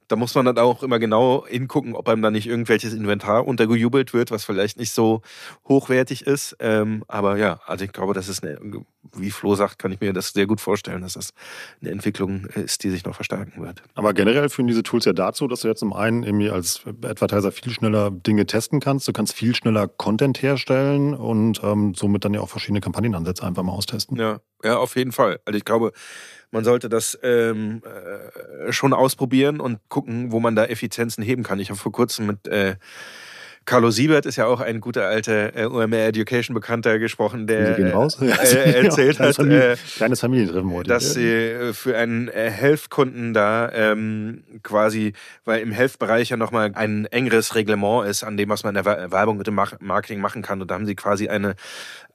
da 0.08 0.16
muss 0.16 0.34
man 0.34 0.46
dann 0.46 0.58
auch 0.58 0.82
immer 0.82 0.98
genau 0.98 1.46
hingucken, 1.46 1.94
ob 1.94 2.08
einem 2.08 2.22
da 2.22 2.30
nicht 2.30 2.46
irgendwelches 2.46 2.94
Inventar 2.94 3.46
untergejubelt 3.46 4.14
wird, 4.14 4.30
was 4.30 4.44
vielleicht 4.44 4.78
nicht 4.78 4.92
so 4.92 5.22
hochwertig 5.68 6.26
ist. 6.26 6.56
Ähm, 6.60 7.04
aber 7.08 7.36
ja, 7.36 7.60
also 7.66 7.84
ich 7.84 7.92
glaube, 7.92 8.14
das 8.14 8.28
ist 8.28 8.44
eine, 8.44 8.58
wie 9.16 9.30
Flo 9.30 9.54
sagt, 9.54 9.78
kann 9.78 9.92
ich 9.92 10.00
mir 10.00 10.12
das 10.12 10.30
sehr 10.30 10.46
gut 10.46 10.60
vorstellen, 10.60 11.02
dass 11.02 11.14
das 11.14 11.32
eine 11.80 11.90
Entwicklung 11.90 12.46
ist, 12.46 12.84
die 12.84 12.90
sich 12.90 13.04
noch 13.04 13.14
verstärken 13.14 13.62
wird. 13.62 13.82
Aber 13.94 14.14
generell 14.14 14.48
führen 14.48 14.68
diese 14.68 14.82
Tools 14.82 15.04
ja 15.04 15.12
dazu, 15.12 15.48
dass 15.48 15.60
du 15.60 15.68
jetzt 15.68 15.80
zum 15.80 15.92
einen 15.92 16.22
irgendwie 16.22 16.50
als 16.50 16.82
Advertiser 17.02 17.52
viel 17.52 17.72
schneller 17.72 18.10
Dinge 18.10 18.46
testen 18.46 18.80
kannst. 18.80 19.08
Du 19.08 19.12
kannst 19.12 19.34
viel 19.34 19.54
schneller 19.54 19.88
Content 19.88 20.42
herstellen 20.42 21.14
und 21.14 21.60
ähm, 21.62 21.94
somit 21.94 22.24
dann 22.24 22.34
ja 22.34 22.40
auch 22.40 22.48
verschiedene 22.48 22.80
Kampagnenansätze 22.80 23.44
einfach 23.44 23.62
mal 23.62 23.72
austesten. 23.72 24.16
Ja, 24.16 24.40
ja, 24.62 24.78
auf 24.78 24.96
jeden 24.96 25.12
Fall. 25.12 25.40
Also 25.44 25.56
ich 25.56 25.64
glaube, 25.64 25.92
man 26.50 26.64
sollte 26.64 26.88
das 26.88 27.18
ähm, 27.22 27.82
äh, 27.84 28.72
schon 28.72 28.92
ausprobieren 28.92 29.60
und 29.60 29.78
gucken, 29.88 30.32
wo 30.32 30.40
man 30.40 30.56
da 30.56 30.64
Effizienzen 30.64 31.22
heben 31.22 31.42
kann. 31.42 31.58
Ich 31.58 31.70
habe 31.70 31.78
vor 31.78 31.92
kurzem 31.92 32.26
mit 32.26 32.46
äh, 32.48 32.76
Carlo 33.66 33.90
Siebert 33.90 34.26
ist 34.26 34.36
ja 34.36 34.46
auch 34.46 34.60
ein 34.60 34.80
guter 34.80 35.06
alter 35.06 35.56
äh, 35.56 35.66
OMR 35.66 36.06
Education 36.06 36.54
Bekannter 36.54 37.00
gesprochen, 37.00 37.48
der 37.48 37.76
äh, 37.76 37.82
äh, 37.82 38.84
erzählt 38.84 39.18
hat, 39.18 39.36
äh, 39.40 39.76
kleines 39.96 40.20
Familientreffen 40.20 40.72
heute. 40.72 40.88
dass 40.88 41.14
sie 41.14 41.28
äh, 41.28 41.72
für 41.72 41.98
einen 41.98 42.28
äh, 42.28 42.48
Health-Kunden 42.48 43.34
da 43.34 43.68
ähm, 43.72 44.44
quasi, 44.62 45.14
weil 45.44 45.62
im 45.62 45.72
Health-Bereich 45.72 46.28
ja 46.28 46.36
nochmal 46.36 46.70
ein 46.74 47.06
engeres 47.06 47.56
Reglement 47.56 48.06
ist, 48.06 48.22
an 48.22 48.36
dem, 48.36 48.48
was 48.50 48.62
man 48.62 48.76
in 48.76 48.84
der 48.84 49.10
Werbung 49.10 49.36
mit 49.36 49.48
dem 49.48 49.54
Marketing 49.54 50.20
machen 50.20 50.42
kann. 50.42 50.62
Und 50.62 50.70
da 50.70 50.76
haben 50.76 50.86
sie 50.86 50.94
quasi 50.94 51.28
eine 51.28 51.56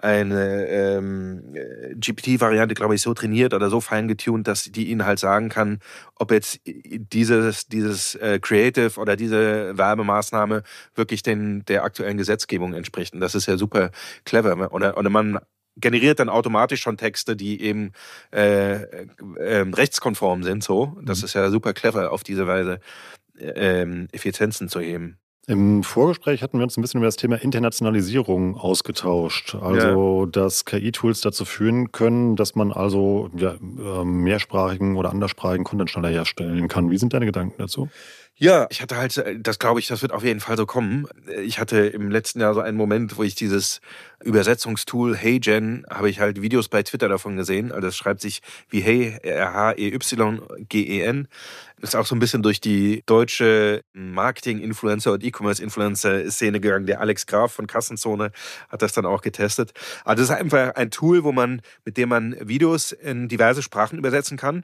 eine 0.01 0.67
ähm, 0.67 1.55
GPT-Variante, 1.95 2.73
glaube 2.75 2.95
ich, 2.95 3.01
so 3.01 3.13
trainiert 3.13 3.53
oder 3.53 3.69
so 3.69 3.81
fein 3.81 4.07
getuned, 4.07 4.47
dass 4.47 4.63
die 4.63 4.89
ihnen 4.89 5.05
halt 5.05 5.19
sagen 5.19 5.49
kann, 5.49 5.79
ob 6.15 6.31
jetzt 6.31 6.59
dieses, 6.65 7.67
dieses 7.67 8.15
äh, 8.15 8.39
Creative 8.39 8.99
oder 8.99 9.15
diese 9.15 9.77
Werbemaßnahme 9.77 10.63
wirklich 10.95 11.23
den, 11.23 11.63
der 11.65 11.83
aktuellen 11.83 12.17
Gesetzgebung 12.17 12.73
entspricht. 12.73 13.13
Und 13.13 13.19
das 13.19 13.35
ist 13.35 13.45
ja 13.45 13.57
super 13.57 13.91
clever. 14.25 14.73
Oder, 14.73 14.97
oder 14.97 15.09
man 15.09 15.39
generiert 15.77 16.19
dann 16.19 16.29
automatisch 16.29 16.81
schon 16.81 16.97
Texte, 16.97 17.35
die 17.35 17.61
eben 17.61 17.93
äh, 18.33 18.81
äh, 19.37 19.65
rechtskonform 19.73 20.43
sind. 20.43 20.63
So, 20.63 20.97
das 21.03 21.19
mhm. 21.19 21.25
ist 21.25 21.33
ja 21.33 21.49
super 21.49 21.73
clever, 21.73 22.11
auf 22.11 22.23
diese 22.23 22.47
Weise 22.47 22.79
äh, 23.37 23.85
Effizienzen 24.11 24.67
zu 24.69 24.79
heben. 24.79 25.17
Im 25.47 25.81
Vorgespräch 25.81 26.43
hatten 26.43 26.59
wir 26.59 26.63
uns 26.63 26.77
ein 26.77 26.81
bisschen 26.81 26.99
über 26.99 27.07
das 27.07 27.15
Thema 27.15 27.35
Internationalisierung 27.41 28.57
ausgetauscht. 28.57 29.55
Also, 29.55 30.25
ja. 30.25 30.31
dass 30.31 30.65
KI-Tools 30.65 31.21
dazu 31.21 31.45
führen 31.45 31.91
können, 31.91 32.35
dass 32.35 32.55
man 32.55 32.71
also 32.71 33.29
ja, 33.35 33.55
ähm, 33.55 34.21
mehrsprachigen 34.23 34.97
oder 34.97 35.09
anderssprachigen 35.09 35.63
Content 35.63 35.89
schneller 35.89 36.09
herstellen 36.09 36.67
kann. 36.67 36.91
Wie 36.91 36.97
sind 36.97 37.13
deine 37.13 37.25
Gedanken 37.25 37.55
dazu? 37.57 37.89
Ja, 38.43 38.65
ich 38.71 38.81
hatte 38.81 38.97
halt, 38.97 39.15
äh, 39.17 39.39
das 39.39 39.59
glaube 39.59 39.79
ich, 39.79 39.87
das 39.87 40.01
wird 40.01 40.11
auf 40.11 40.23
jeden 40.23 40.39
Fall 40.39 40.57
so 40.57 40.65
kommen. 40.65 41.07
Ich 41.43 41.59
hatte 41.59 41.77
im 41.77 42.09
letzten 42.09 42.41
Jahr 42.41 42.55
so 42.55 42.59
einen 42.59 42.75
Moment, 42.75 43.15
wo 43.15 43.21
ich 43.21 43.35
dieses 43.35 43.81
Übersetzungstool 44.23 45.15
HeyGen, 45.15 45.85
habe 45.87 46.09
ich 46.09 46.19
halt 46.19 46.41
Videos 46.41 46.67
bei 46.67 46.81
Twitter 46.81 47.07
davon 47.07 47.35
gesehen. 47.35 47.71
Also 47.71 47.89
es 47.89 47.95
schreibt 47.95 48.19
sich 48.19 48.41
wie 48.67 48.81
Hey, 48.81 49.15
R-H-E-Y-G-E-N. 49.21 51.27
Ist 51.81 51.95
auch 51.95 52.07
so 52.07 52.15
ein 52.15 52.19
bisschen 52.19 52.41
durch 52.41 52.59
die 52.59 53.03
deutsche 53.05 53.83
Marketing-Influencer 53.93 55.13
und 55.13 55.23
E-Commerce-Influencer-Szene 55.23 56.59
gegangen. 56.59 56.87
Der 56.87 56.99
Alex 56.99 57.27
Graf 57.27 57.53
von 57.53 57.67
Kassenzone 57.67 58.31
hat 58.69 58.81
das 58.81 58.93
dann 58.93 59.05
auch 59.05 59.21
getestet. 59.21 59.71
Also 60.03 60.23
das 60.23 60.31
ist 60.31 60.35
einfach 60.35 60.73
ein 60.73 60.89
Tool, 60.89 61.23
wo 61.23 61.31
man, 61.31 61.61
mit 61.85 61.97
dem 61.97 62.09
man 62.09 62.35
Videos 62.41 62.91
in 62.91 63.27
diverse 63.27 63.61
Sprachen 63.61 63.99
übersetzen 63.99 64.35
kann 64.35 64.63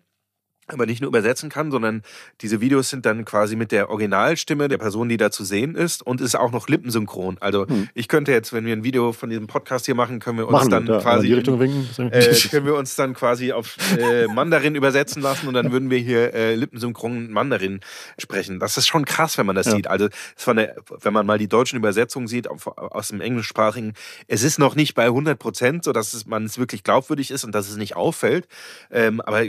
aber 0.68 0.86
nicht 0.86 1.02
nur 1.02 1.10
übersetzen 1.10 1.50
kann, 1.50 1.72
sondern 1.72 2.02
diese 2.42 2.62
Videos 2.62 2.90
sind 2.90 3.06
dann 3.06 3.26
quasi 3.26 3.56
mit 3.56 3.72
der 3.72 3.90
Originalstimme 3.90 4.68
der 4.68 4.78
Person, 4.78 5.10
die 5.10 5.18
da 5.18 5.32
zu 5.32 5.44
sehen 5.44 5.76
ist 5.76 6.06
und 6.06 6.22
ist 6.22 6.36
auch 6.36 6.52
noch 6.52 6.68
lippensynchron. 6.68 7.38
Also 7.40 7.68
hm. 7.68 7.90
ich 7.94 8.08
könnte 8.08 8.32
jetzt, 8.32 8.54
wenn 8.54 8.66
wir 8.66 8.74
ein 8.74 8.84
Video 8.84 9.14
von 9.14 9.30
diesem 9.30 9.48
Podcast 9.48 9.86
hier 9.86 9.96
machen, 9.96 10.20
können 10.20 10.38
wir 10.38 10.48
uns 10.48 10.54
machen 10.54 10.70
dann 10.70 10.88
wir, 10.88 11.00
quasi 11.00 11.28
in. 11.28 12.12
Äh, 12.12 12.36
können 12.50 12.66
wir 12.66 12.76
uns 12.76 12.96
dann 12.96 13.14
quasi 13.14 13.52
auf 13.52 13.78
äh, 13.98 14.28
Mandarin 14.28 14.76
übersetzen 14.76 15.22
lassen 15.22 15.48
und 15.48 15.54
dann 15.54 15.72
würden 15.72 15.90
wir 15.90 16.00
hier 16.00 16.34
äh, 16.34 16.56
lippensynchron 16.56 17.32
Mandarin 17.32 17.80
sprechen. 18.18 18.60
Das 18.60 18.78
ist 18.78 18.88
schon 18.88 19.06
krass, 19.06 19.38
wenn 19.38 19.46
man 19.46 19.56
das 19.56 19.68
ja. 19.68 19.76
sieht. 19.76 19.88
Also 19.88 20.10
eine, 20.46 20.76
wenn 21.02 21.14
man 21.14 21.26
mal 21.26 21.38
die 21.38 21.48
deutschen 21.48 21.78
Übersetzungen 21.78 22.28
sieht 22.28 22.50
auf, 22.50 22.68
aus 22.68 23.10
dem 23.10 23.22
englischsprachigen, 23.22 23.94
es 24.28 24.44
ist 24.44 24.60
noch 24.60 24.76
nicht 24.76 24.96
bei 24.96 25.06
100 25.06 25.38
Prozent, 25.38 25.84
so 25.84 25.94
dass 25.94 26.14
es, 26.14 26.26
man 26.26 26.46
es 26.46 26.58
wirklich 26.58 26.84
glaubwürdig 26.84 27.32
ist 27.32 27.44
und 27.44 27.54
dass 27.54 27.70
es 27.70 27.78
nicht 27.78 27.96
auffällt. 27.96 28.48
Ähm, 28.92 29.22
aber 29.22 29.44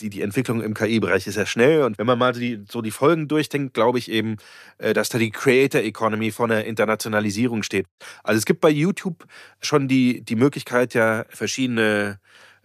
die, 0.00 0.10
die 0.10 0.22
Im 0.62 0.74
KI-Bereich 0.74 1.26
ist 1.26 1.36
ja 1.36 1.46
schnell. 1.46 1.82
Und 1.82 1.98
wenn 1.98 2.06
man 2.06 2.18
mal 2.18 2.32
die, 2.32 2.64
so 2.70 2.82
die 2.82 2.90
Folgen 2.90 3.28
durchdenkt, 3.28 3.74
glaube 3.74 3.98
ich 3.98 4.10
eben, 4.10 4.36
äh, 4.78 4.92
dass 4.92 5.08
da 5.08 5.18
die 5.18 5.30
Creator 5.30 5.80
Economy 5.80 6.30
von 6.30 6.50
der 6.50 6.64
Internationalisierung 6.66 7.62
steht. 7.62 7.86
Also 8.22 8.38
es 8.38 8.44
gibt 8.44 8.60
bei 8.60 8.70
YouTube 8.70 9.24
schon 9.60 9.88
die, 9.88 10.22
die 10.22 10.36
Möglichkeit, 10.36 10.94
ja 10.94 11.24
verschiedene 11.28 12.18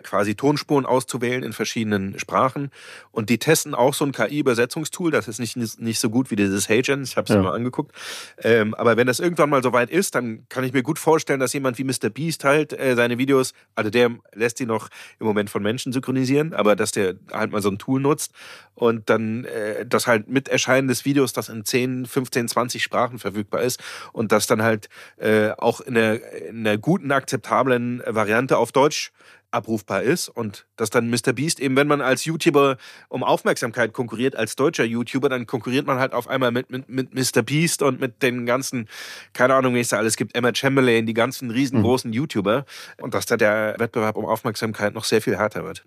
quasi 0.03 0.36
Tonspuren 0.36 0.86
auszuwählen 0.86 1.43
in 1.43 1.53
verschiedenen 1.53 2.17
Sprachen. 2.19 2.71
Und 3.12 3.29
die 3.29 3.39
testen 3.39 3.73
auch 3.73 3.93
so 3.93 4.05
ein 4.05 4.12
KI-Übersetzungstool. 4.12 5.12
Das 5.12 5.27
ist 5.27 5.39
nicht, 5.39 5.57
nicht 5.57 5.99
so 5.99 6.10
gut 6.10 6.31
wie 6.31 6.36
dieses 6.36 6.69
HeyGen. 6.69 7.03
Ich 7.03 7.17
habe 7.17 7.25
es 7.25 7.29
ja. 7.29 7.38
mir 7.38 7.43
mal 7.43 7.55
angeguckt. 7.55 7.95
Ähm, 8.43 8.73
aber 8.75 8.97
wenn 8.97 9.07
das 9.07 9.19
irgendwann 9.19 9.49
mal 9.49 9.63
soweit 9.63 9.89
ist, 9.89 10.15
dann 10.15 10.45
kann 10.49 10.63
ich 10.63 10.73
mir 10.73 10.83
gut 10.83 10.99
vorstellen, 10.99 11.39
dass 11.39 11.53
jemand 11.53 11.77
wie 11.77 11.83
Mr. 11.83 12.10
Beast 12.10 12.43
halt 12.43 12.73
äh, 12.73 12.95
seine 12.95 13.17
Videos, 13.17 13.53
also 13.75 13.89
der 13.89 14.12
lässt 14.33 14.60
die 14.60 14.65
noch 14.65 14.89
im 15.19 15.25
Moment 15.25 15.49
von 15.49 15.63
Menschen 15.63 15.91
synchronisieren, 15.91 16.53
aber 16.53 16.75
dass 16.75 16.91
der 16.91 17.15
halt 17.31 17.51
mal 17.51 17.62
so 17.62 17.69
ein 17.69 17.79
Tool 17.79 17.99
nutzt 17.99 18.33
und 18.75 19.10
dann 19.10 19.45
äh, 19.45 19.86
das 19.86 20.05
halt 20.05 20.29
mit 20.29 20.49
Erscheinen 20.49 20.88
des 20.88 21.03
Videos, 21.03 21.33
das 21.33 21.49
in 21.49 21.65
10, 21.65 22.05
15, 22.05 22.47
20 22.47 22.83
Sprachen 22.83 23.17
verfügbar 23.17 23.62
ist 23.63 23.81
und 24.13 24.31
das 24.31 24.45
dann 24.45 24.62
halt 24.62 24.89
äh, 25.17 25.49
auch 25.57 25.81
in 25.81 25.97
einer, 25.97 26.19
in 26.47 26.60
einer 26.60 26.77
guten, 26.77 27.12
akzeptablen 27.12 28.03
Variante 28.05 28.57
auf 28.57 28.71
Deutsch 28.71 29.12
abrufbar 29.51 30.03
ist 30.03 30.29
und 30.29 30.65
dass 30.75 30.89
dann 30.89 31.10
Mr. 31.10 31.33
Beast 31.33 31.60
eben, 31.60 31.75
wenn 31.75 31.88
man 31.88 32.01
als 32.01 32.25
YouTuber 32.25 32.77
um 33.07 33.23
Aufmerksamkeit 33.23 33.93
konkurriert, 33.93 34.36
als 34.36 34.55
deutscher 34.55 34.83
YouTuber, 34.83 35.29
dann 35.29 35.47
konkurriert 35.47 35.88
man 35.88 35.99
halt 35.99 36.13
auf 36.13 36.27
einmal 36.27 36.51
mit, 36.51 36.69
mit, 36.69 36.89
mit 36.89 37.13
Mr. 37.13 37.41
Beast 37.43 37.81
und 37.81 37.99
mit 37.99 38.21
den 38.21 38.45
ganzen, 38.45 38.88
keine 39.33 39.55
Ahnung, 39.55 39.73
wie 39.75 39.79
es 39.79 39.89
da 39.89 39.97
alles 39.97 40.17
gibt, 40.17 40.36
Emma 40.36 40.53
Chamberlain, 40.53 41.05
die 41.05 41.13
ganzen 41.13 41.49
riesengroßen 41.49 42.10
mhm. 42.10 42.15
YouTuber 42.15 42.65
und 43.01 43.13
dass 43.13 43.25
da 43.25 43.38
der 43.38 43.75
Wettbewerb 43.77 44.17
um 44.17 44.25
Aufmerksamkeit 44.25 44.93
noch 44.93 45.05
sehr 45.05 45.21
viel 45.21 45.38
härter 45.38 45.63
wird. 45.63 45.86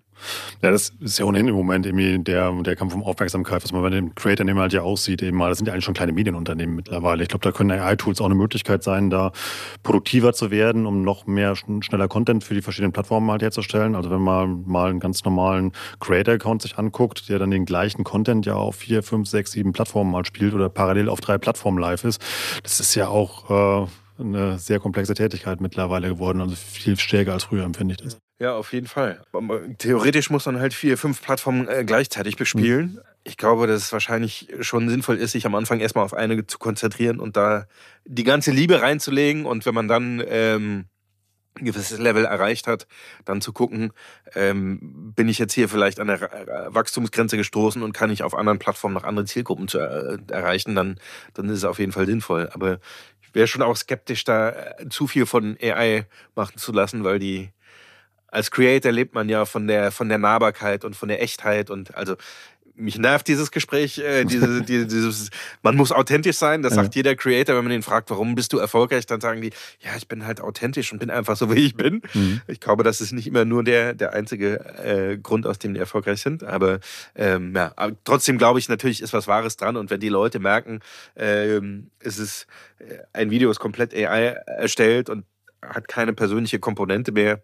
Ja, 0.61 0.71
das 0.71 0.93
ist 0.99 1.19
ja 1.19 1.25
ohnehin 1.25 1.47
im 1.47 1.55
Moment 1.55 1.85
irgendwie 1.85 2.19
der, 2.19 2.51
der 2.63 2.75
Kampf 2.75 2.93
um 2.93 3.03
Aufmerksamkeit, 3.03 3.63
was 3.63 3.71
man 3.71 3.81
bei 3.81 3.89
den 3.89 4.13
Creators 4.15 4.47
eben 4.47 4.59
halt 4.59 4.73
ja 4.73 4.81
aussieht, 4.81 5.21
eben 5.21 5.37
mal, 5.37 5.49
das 5.49 5.57
sind 5.57 5.67
ja 5.67 5.73
eigentlich 5.73 5.85
schon 5.85 5.93
kleine 5.93 6.11
Medienunternehmen 6.11 6.75
mittlerweile. 6.75 7.23
Ich 7.23 7.29
glaube, 7.29 7.43
da 7.43 7.51
können 7.51 7.71
AI-Tools 7.71 8.21
auch 8.21 8.25
eine 8.25 8.35
Möglichkeit 8.35 8.83
sein, 8.83 9.09
da 9.09 9.31
produktiver 9.83 10.33
zu 10.33 10.51
werden, 10.51 10.85
um 10.85 11.03
noch 11.03 11.27
mehr 11.27 11.55
schneller 11.55 12.07
Content 12.07 12.43
für 12.43 12.53
die 12.53 12.61
verschiedenen 12.61 12.91
Plattformen 12.91 13.31
halt 13.31 13.41
herzustellen. 13.51 13.95
Also 13.95 14.09
wenn 14.09 14.21
man 14.21 14.63
mal 14.65 14.89
einen 14.89 14.99
ganz 14.99 15.23
normalen 15.25 15.73
Creator-Account 15.99 16.61
sich 16.61 16.77
anguckt, 16.77 17.27
der 17.29 17.39
dann 17.39 17.51
den 17.51 17.65
gleichen 17.65 18.03
Content 18.03 18.45
ja 18.45 18.55
auf 18.55 18.77
vier, 18.77 19.03
fünf, 19.03 19.27
sechs, 19.27 19.51
sieben 19.51 19.73
Plattformen 19.73 20.11
mal 20.11 20.25
spielt 20.25 20.53
oder 20.53 20.69
parallel 20.69 21.09
auf 21.09 21.19
drei 21.19 21.37
Plattformen 21.37 21.77
live 21.77 22.03
ist, 22.05 22.21
das 22.63 22.79
ist 22.79 22.95
ja 22.95 23.07
auch 23.09 23.87
äh, 23.87 23.87
eine 24.19 24.57
sehr 24.57 24.79
komplexe 24.79 25.13
Tätigkeit 25.13 25.59
mittlerweile 25.61 26.07
geworden. 26.07 26.41
Also 26.41 26.55
viel 26.55 26.97
stärker 26.97 27.33
als 27.33 27.43
früher 27.43 27.63
empfinde 27.63 27.95
ich 27.95 28.01
das. 28.01 28.17
Ja, 28.39 28.55
auf 28.55 28.73
jeden 28.73 28.87
Fall. 28.87 29.21
Theoretisch 29.77 30.31
muss 30.31 30.47
man 30.47 30.59
halt 30.59 30.73
vier, 30.73 30.97
fünf 30.97 31.21
Plattformen 31.21 31.67
äh, 31.67 31.83
gleichzeitig 31.85 32.37
bespielen. 32.37 32.93
Mhm. 32.93 32.99
Ich 33.23 33.37
glaube, 33.37 33.67
dass 33.67 33.83
es 33.83 33.93
wahrscheinlich 33.93 34.47
schon 34.61 34.89
sinnvoll 34.89 35.17
ist, 35.17 35.33
sich 35.33 35.45
am 35.45 35.53
Anfang 35.53 35.79
erstmal 35.79 36.03
auf 36.03 36.15
eine 36.15 36.47
zu 36.47 36.57
konzentrieren 36.57 37.19
und 37.19 37.37
da 37.37 37.67
die 38.05 38.23
ganze 38.23 38.49
Liebe 38.49 38.81
reinzulegen. 38.81 39.45
Und 39.45 39.67
wenn 39.67 39.75
man 39.75 39.87
dann 39.87 40.23
ähm, 40.27 40.85
ein 41.59 41.65
gewisses 41.65 41.99
Level 41.99 42.25
erreicht 42.25 42.67
hat, 42.67 42.87
dann 43.25 43.41
zu 43.41 43.53
gucken, 43.53 43.91
ähm, 44.35 45.13
bin 45.15 45.27
ich 45.27 45.37
jetzt 45.37 45.53
hier 45.53 45.69
vielleicht 45.69 45.99
an 45.99 46.07
der 46.07 46.69
Wachstumsgrenze 46.69 47.37
gestoßen 47.37 47.83
und 47.83 47.93
kann 47.93 48.09
ich 48.09 48.23
auf 48.23 48.35
anderen 48.35 48.59
Plattformen 48.59 48.93
noch 48.93 49.03
andere 49.03 49.25
Zielgruppen 49.25 49.67
zu 49.67 49.79
äh, 49.79 50.17
erreichen, 50.29 50.75
dann, 50.75 50.99
dann 51.33 51.49
ist 51.49 51.59
es 51.59 51.65
auf 51.65 51.79
jeden 51.79 51.91
Fall 51.91 52.05
sinnvoll. 52.05 52.49
Aber 52.53 52.79
ich 53.21 53.35
wäre 53.35 53.47
schon 53.47 53.61
auch 53.61 53.75
skeptisch, 53.75 54.23
da 54.23 54.49
äh, 54.49 54.89
zu 54.89 55.07
viel 55.07 55.25
von 55.25 55.57
AI 55.61 56.05
machen 56.35 56.57
zu 56.57 56.71
lassen, 56.71 57.03
weil 57.03 57.19
die 57.19 57.49
als 58.27 58.49
Creator 58.49 58.93
lebt 58.93 59.13
man 59.13 59.27
ja 59.27 59.43
von 59.43 59.67
der 59.67 59.91
von 59.91 60.07
der 60.07 60.17
Nahbarkeit 60.17 60.85
und 60.85 60.95
von 60.95 61.09
der 61.09 61.21
Echtheit 61.21 61.69
und 61.69 61.95
also 61.95 62.15
mich 62.75 62.97
nervt 62.97 63.27
dieses 63.27 63.51
Gespräch, 63.51 63.99
äh, 63.99 64.25
diese, 64.25 64.61
die, 64.63 64.87
dieses, 64.87 65.29
man 65.61 65.75
muss 65.75 65.91
authentisch 65.91 66.37
sein. 66.37 66.61
Das 66.61 66.75
ja. 66.75 66.83
sagt 66.83 66.95
jeder 66.95 67.15
Creator, 67.15 67.55
wenn 67.55 67.63
man 67.63 67.73
ihn 67.73 67.83
fragt, 67.83 68.09
warum 68.09 68.35
bist 68.35 68.53
du 68.53 68.57
erfolgreich, 68.57 69.05
dann 69.05 69.21
sagen 69.21 69.41
die, 69.41 69.51
ja, 69.79 69.91
ich 69.97 70.07
bin 70.07 70.25
halt 70.25 70.41
authentisch 70.41 70.91
und 70.91 70.99
bin 70.99 71.09
einfach 71.09 71.35
so, 71.37 71.53
wie 71.53 71.65
ich 71.65 71.75
bin. 71.75 72.01
Mhm. 72.13 72.41
Ich 72.47 72.59
glaube, 72.59 72.83
das 72.83 73.01
ist 73.01 73.11
nicht 73.11 73.27
immer 73.27 73.45
nur 73.45 73.63
der, 73.63 73.93
der 73.93 74.13
einzige 74.13 74.59
äh, 74.83 75.17
Grund, 75.17 75.45
aus 75.45 75.59
dem 75.59 75.73
die 75.73 75.79
erfolgreich 75.79 76.21
sind. 76.21 76.43
Aber 76.43 76.79
ähm, 77.15 77.53
ja, 77.55 77.73
aber 77.75 77.95
trotzdem 78.03 78.37
glaube 78.37 78.59
ich, 78.59 78.69
natürlich 78.69 79.01
ist 79.01 79.13
was 79.13 79.27
Wahres 79.27 79.57
dran. 79.57 79.77
Und 79.77 79.89
wenn 79.89 79.99
die 79.99 80.09
Leute 80.09 80.39
merken, 80.39 80.79
ähm, 81.15 81.91
es 81.99 82.17
ist 82.17 82.47
äh, 82.79 82.99
ein 83.13 83.31
Video 83.31 83.51
ist 83.51 83.59
komplett 83.59 83.93
AI 83.93 84.35
erstellt 84.45 85.09
und 85.09 85.25
hat 85.61 85.87
keine 85.87 86.13
persönliche 86.13 86.59
Komponente 86.59 87.11
mehr, 87.11 87.41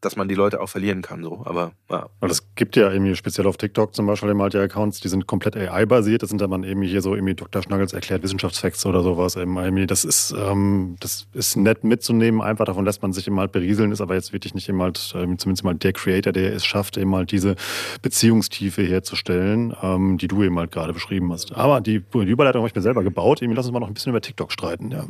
dass 0.00 0.16
man 0.16 0.28
die 0.28 0.34
Leute 0.34 0.60
auch 0.60 0.68
verlieren 0.68 1.02
kann. 1.02 1.22
So. 1.22 1.42
Aber 1.44 1.72
ja. 1.90 2.08
Weil 2.20 2.30
es 2.30 2.54
gibt 2.54 2.76
ja 2.76 2.90
irgendwie 2.90 3.14
speziell 3.16 3.46
auf 3.46 3.56
TikTok 3.56 3.94
zum 3.94 4.06
Beispiel 4.06 4.30
eben 4.30 4.40
ja 4.40 4.62
Accounts, 4.62 5.00
die 5.00 5.08
sind 5.08 5.26
komplett 5.26 5.56
AI-basiert. 5.56 6.22
Das 6.22 6.30
sind 6.30 6.40
dann 6.40 6.64
eben 6.64 6.82
hier 6.82 7.02
so 7.02 7.14
irgendwie 7.14 7.34
Dr. 7.34 7.62
Schnuggles 7.62 7.92
erklärt 7.92 8.22
Wissenschaftsfacts 8.22 8.84
oder 8.86 9.02
sowas. 9.02 9.36
Eben, 9.36 9.86
das 9.86 10.04
ist, 10.04 10.34
ähm, 10.36 10.96
das 11.00 11.26
ist 11.32 11.56
nett 11.56 11.84
mitzunehmen. 11.84 12.40
Einfach 12.40 12.64
davon 12.64 12.84
lässt 12.84 13.02
man 13.02 13.12
sich 13.12 13.26
eben 13.26 13.38
halt 13.38 13.52
berieseln, 13.52 13.92
ist 13.92 14.00
aber 14.00 14.14
jetzt 14.14 14.32
wirklich 14.32 14.54
nicht 14.54 14.68
eben 14.68 14.80
halt, 14.82 15.14
ähm, 15.16 15.38
zumindest 15.38 15.64
mal 15.64 15.74
der 15.74 15.92
Creator, 15.92 16.32
der 16.32 16.54
es 16.54 16.64
schafft, 16.64 16.96
eben 16.96 17.14
halt 17.14 17.30
diese 17.30 17.56
Beziehungstiefe 18.02 18.82
herzustellen, 18.82 19.74
ähm, 19.82 20.18
die 20.18 20.28
du 20.28 20.42
eben 20.42 20.58
halt 20.58 20.72
gerade 20.72 20.92
beschrieben 20.92 21.32
hast. 21.32 21.54
Aber 21.54 21.80
die, 21.80 22.00
die 22.00 22.30
Überleitung 22.30 22.60
habe 22.60 22.68
ich 22.68 22.74
mir 22.74 22.82
selber 22.82 23.02
gebaut. 23.02 23.42
Irgendwie 23.42 23.56
lass 23.56 23.66
uns 23.66 23.72
mal 23.72 23.80
noch 23.80 23.88
ein 23.88 23.94
bisschen 23.94 24.10
über 24.10 24.20
TikTok 24.20 24.52
streiten. 24.52 24.90
Ja. 24.90 25.04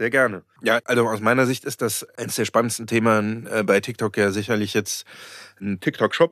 Sehr 0.00 0.08
gerne. 0.08 0.44
Ja, 0.62 0.80
also 0.86 1.06
aus 1.06 1.20
meiner 1.20 1.44
Sicht 1.44 1.66
ist 1.66 1.82
das 1.82 2.08
eines 2.16 2.36
der 2.36 2.46
spannendsten 2.46 2.86
Themen 2.86 3.46
äh, 3.46 3.62
bei 3.62 3.80
TikTok 3.80 4.16
ja 4.16 4.30
sicherlich 4.30 4.72
jetzt 4.72 5.04
ein 5.60 5.78
TikTok-Shop, 5.78 6.30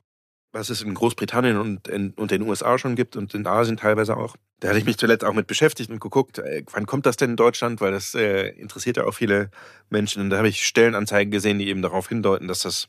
was 0.51 0.71
es 0.71 0.81
in 0.81 0.95
Großbritannien 0.95 1.55
und 1.55 1.87
in 1.87 2.09
und 2.13 2.31
den 2.31 2.41
USA 2.41 2.79
schon 2.79 2.95
gibt 2.95 3.15
und 3.15 3.35
in 3.35 3.45
Asien 3.45 3.77
teilweise 3.77 4.17
auch. 4.17 4.35
Da 4.59 4.69
hatte 4.69 4.79
ich 4.79 4.85
mich 4.85 4.97
zuletzt 4.97 5.23
auch 5.23 5.35
mit 5.35 5.45
beschäftigt 5.45 5.91
und 5.91 6.01
geguckt, 6.01 6.39
äh, 6.39 6.63
wann 6.71 6.87
kommt 6.87 7.05
das 7.05 7.15
denn 7.17 7.29
in 7.29 7.35
Deutschland, 7.35 7.79
weil 7.79 7.91
das 7.91 8.15
äh, 8.15 8.47
interessiert 8.59 8.97
ja 8.97 9.03
auch 9.03 9.13
viele 9.13 9.51
Menschen. 9.91 10.23
Und 10.23 10.31
da 10.31 10.37
habe 10.37 10.49
ich 10.49 10.65
Stellenanzeigen 10.65 11.29
gesehen, 11.29 11.59
die 11.59 11.67
eben 11.67 11.83
darauf 11.83 12.09
hindeuten, 12.09 12.47
dass 12.47 12.61
das 12.61 12.87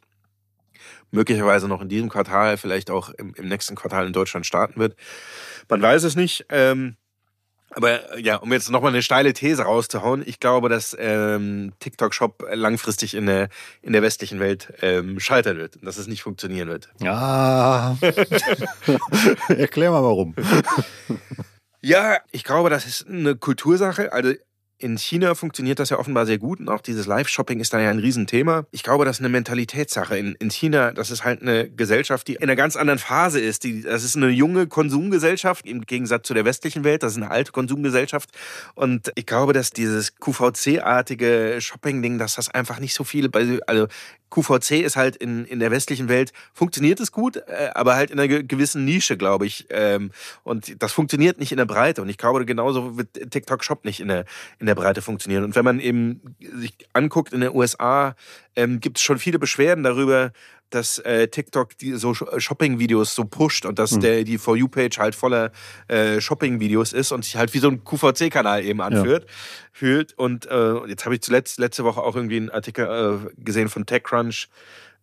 möglicherweise 1.10 1.68
noch 1.68 1.82
in 1.82 1.90
diesem 1.90 2.08
Quartal, 2.08 2.56
vielleicht 2.56 2.90
auch 2.90 3.10
im, 3.10 3.34
im 3.34 3.48
nächsten 3.48 3.74
Quartal 3.74 4.06
in 4.06 4.14
Deutschland 4.14 4.46
starten 4.46 4.80
wird. 4.80 4.96
Man 5.68 5.82
weiß 5.82 6.04
es 6.04 6.16
nicht. 6.16 6.46
Ähm, 6.48 6.96
aber 7.70 8.16
äh, 8.16 8.20
ja, 8.20 8.36
um 8.36 8.52
jetzt 8.52 8.70
nochmal 8.70 8.92
eine 8.92 9.02
steile 9.02 9.32
These 9.32 9.62
rauszuhauen, 9.62 10.22
ich 10.26 10.40
glaube, 10.40 10.68
dass 10.68 10.96
ähm, 10.98 11.72
TikTok-Shop 11.80 12.46
langfristig 12.52 13.14
in 13.14 13.26
der, 13.26 13.48
in 13.82 13.92
der 13.92 14.02
westlichen 14.02 14.40
Welt 14.40 14.72
ähm, 14.82 15.20
scheitern 15.20 15.56
wird 15.56 15.76
und 15.76 15.84
dass 15.84 15.96
es 15.96 16.06
nicht 16.06 16.22
funktionieren 16.22 16.68
wird. 16.68 16.88
Ja. 17.00 17.96
Erklär 19.48 19.90
mal 19.90 20.02
warum. 20.02 20.34
ja, 21.80 22.18
ich 22.32 22.44
glaube, 22.44 22.70
das 22.70 22.86
ist 22.86 23.06
eine 23.08 23.36
Kultursache. 23.36 24.12
Also 24.12 24.32
in 24.80 24.96
China 24.96 25.34
funktioniert 25.34 25.78
das 25.78 25.90
ja 25.90 25.98
offenbar 25.98 26.26
sehr 26.26 26.38
gut 26.38 26.58
und 26.58 26.68
auch 26.68 26.80
dieses 26.80 27.06
Live-Shopping 27.06 27.60
ist 27.60 27.72
da 27.72 27.80
ja 27.80 27.90
ein 27.90 27.98
Riesenthema. 27.98 28.64
Ich 28.70 28.82
glaube, 28.82 29.04
das 29.04 29.16
ist 29.16 29.20
eine 29.20 29.28
Mentalitätssache. 29.28 30.16
In, 30.16 30.34
in 30.36 30.50
China, 30.50 30.92
das 30.92 31.10
ist 31.10 31.24
halt 31.24 31.42
eine 31.42 31.70
Gesellschaft, 31.70 32.26
die 32.28 32.34
in 32.34 32.42
einer 32.44 32.56
ganz 32.56 32.76
anderen 32.76 32.98
Phase 32.98 33.40
ist. 33.40 33.64
Die, 33.64 33.82
das 33.82 34.04
ist 34.04 34.16
eine 34.16 34.28
junge 34.28 34.66
Konsumgesellschaft 34.66 35.66
im 35.66 35.82
Gegensatz 35.82 36.26
zu 36.26 36.34
der 36.34 36.44
westlichen 36.44 36.82
Welt. 36.82 37.02
Das 37.02 37.12
ist 37.12 37.18
eine 37.18 37.30
alte 37.30 37.52
Konsumgesellschaft. 37.52 38.30
Und 38.74 39.12
ich 39.14 39.26
glaube, 39.26 39.52
dass 39.52 39.70
dieses 39.70 40.16
QVC-artige 40.16 41.58
Shopping-Ding, 41.60 42.18
dass 42.18 42.36
das 42.36 42.48
einfach 42.48 42.80
nicht 42.80 42.94
so 42.94 43.04
viele, 43.04 43.30
also 43.66 43.86
QVC 44.30 44.82
ist 44.82 44.96
halt 44.96 45.16
in, 45.16 45.44
in 45.44 45.58
der 45.58 45.70
westlichen 45.70 46.08
Welt, 46.08 46.32
funktioniert 46.54 47.00
es 47.00 47.12
gut, 47.12 47.36
äh, 47.36 47.70
aber 47.74 47.96
halt 47.96 48.10
in 48.10 48.18
einer 48.18 48.42
gewissen 48.42 48.84
Nische, 48.84 49.16
glaube 49.16 49.46
ich. 49.46 49.66
Ähm, 49.70 50.12
und 50.44 50.80
das 50.82 50.92
funktioniert 50.92 51.38
nicht 51.38 51.52
in 51.52 51.58
der 51.58 51.64
Breite. 51.66 52.00
Und 52.00 52.08
ich 52.08 52.16
glaube, 52.16 52.44
genauso 52.46 52.96
wird 52.96 53.08
TikTok 53.30 53.62
Shop 53.64 53.84
nicht 53.84 54.00
in 54.00 54.08
der, 54.08 54.24
in 54.58 54.66
der 54.66 54.69
Breite 54.74 55.02
funktionieren. 55.02 55.44
Und 55.44 55.54
wenn 55.56 55.64
man 55.64 55.80
eben 55.80 56.20
sich 56.40 56.74
anguckt, 56.92 57.32
in 57.32 57.40
den 57.40 57.54
USA 57.54 58.14
ähm, 58.56 58.80
gibt 58.80 58.98
es 58.98 59.02
schon 59.02 59.18
viele 59.18 59.38
Beschwerden 59.38 59.84
darüber, 59.84 60.32
dass 60.70 60.98
äh, 61.00 61.28
TikTok 61.28 61.76
die 61.78 61.92
so 61.94 62.14
Shopping-Videos 62.14 63.14
so 63.14 63.24
pusht 63.24 63.66
und 63.66 63.78
dass 63.78 63.92
mhm. 63.92 64.00
der, 64.00 64.24
die 64.24 64.38
For 64.38 64.56
You-Page 64.56 64.98
halt 64.98 65.14
voller 65.14 65.50
äh, 65.88 66.20
Shopping-Videos 66.20 66.92
ist 66.92 67.12
und 67.12 67.24
sich 67.24 67.36
halt 67.36 67.52
wie 67.54 67.58
so 67.58 67.68
ein 67.68 67.84
QVC-Kanal 67.84 68.64
eben 68.64 68.80
anfühlt. 68.80 69.24
Ja. 69.24 69.30
Fühlt. 69.72 70.16
Und 70.16 70.46
äh, 70.46 70.86
jetzt 70.86 71.04
habe 71.04 71.16
ich 71.16 71.22
zuletzt 71.22 71.58
letzte 71.58 71.84
Woche 71.84 72.00
auch 72.00 72.14
irgendwie 72.16 72.36
einen 72.36 72.50
Artikel 72.50 72.86
äh, 72.86 73.42
gesehen 73.42 73.68
von 73.68 73.84
TechCrunch. 73.84 74.48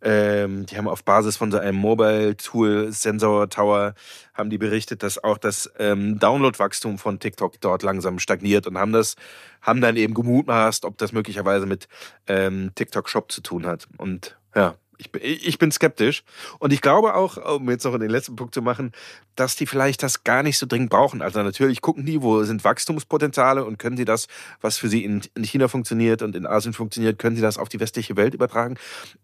Ähm, 0.02 0.66
die 0.66 0.78
haben 0.78 0.88
auf 0.88 1.04
Basis 1.04 1.38
von 1.38 1.52
so 1.52 1.58
einem 1.58 1.78
Mobile-Tool, 1.78 2.92
Sensor 2.92 3.50
Tower, 3.50 3.94
haben 4.34 4.50
die 4.50 4.58
berichtet, 4.58 5.02
dass 5.02 5.24
auch 5.24 5.38
das 5.38 5.72
ähm, 5.80 6.20
Download-Wachstum 6.20 6.98
von 7.00 7.20
TikTok 7.20 7.60
dort 7.62 7.84
langsam 7.84 8.20
stagniert 8.20 8.68
und 8.68 8.78
haben 8.78 8.92
das, 8.92 9.16
haben 9.62 9.82
dann 9.82 9.96
eben 9.98 10.14
gemutmaßt, 10.14 10.86
ob 10.86 10.98
das 10.98 11.12
möglicherweise 11.12 11.66
mit 11.66 11.88
ähm, 12.28 12.72
TikTok 12.76 13.10
Shop 13.10 13.32
zu 13.32 13.42
tun 13.42 13.66
hat. 13.66 13.88
Und 13.98 14.38
ja, 14.56 14.76
ich, 14.98 15.48
ich 15.48 15.60
bin 15.60 15.72
skeptisch. 15.72 16.24
Und 16.60 16.74
ich 16.74 16.82
glaube 16.82 17.16
auch, 17.16 17.38
um 17.56 17.70
jetzt 17.70 17.86
noch 17.86 17.98
den 17.98 18.10
letzten 18.10 18.36
Punkt 18.36 18.54
zu 18.54 18.62
machen, 18.62 18.92
dass 19.36 19.56
die 19.56 19.68
vielleicht 19.68 20.02
das 20.04 20.24
gar 20.24 20.44
nicht 20.44 20.58
so 20.58 20.66
dringend 20.66 20.90
brauchen. 20.90 21.22
Also 21.22 21.42
natürlich 21.44 21.82
gucken 21.82 22.06
die, 22.06 22.22
wo 22.22 22.44
sind 22.44 22.64
Wachstumspotenziale 22.64 23.64
und 23.64 23.78
können 23.78 23.98
sie 23.98 24.06
das, 24.06 24.28
was 24.62 24.78
für 24.78 24.90
sie 24.90 25.04
in, 25.04 25.22
China 25.44 25.68
funktioniert 25.68 26.22
und 26.22 26.36
in 26.36 26.46
Asien 26.46 26.74
funktioniert, 26.74 27.20
können 27.20 27.36
sie 27.36 27.42
das 27.42 27.58
auf 27.58 27.70
die 27.70 27.80
westliche 27.80 28.18
Welt 28.18 28.34
übertragen. 28.34 28.76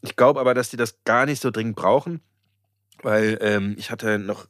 Ich 0.02 0.16
glaube 0.16 0.40
aber, 0.40 0.54
dass 0.54 0.70
die 0.70 0.78
das 0.78 1.04
gar 1.06 1.26
nicht 1.26 1.42
so 1.42 1.50
dringend 1.50 1.76
brauchen, 1.76 2.22
weil 3.02 3.38
ähm, 3.42 3.76
ich 3.78 3.90
hatte 3.92 4.20
noch 4.20 4.48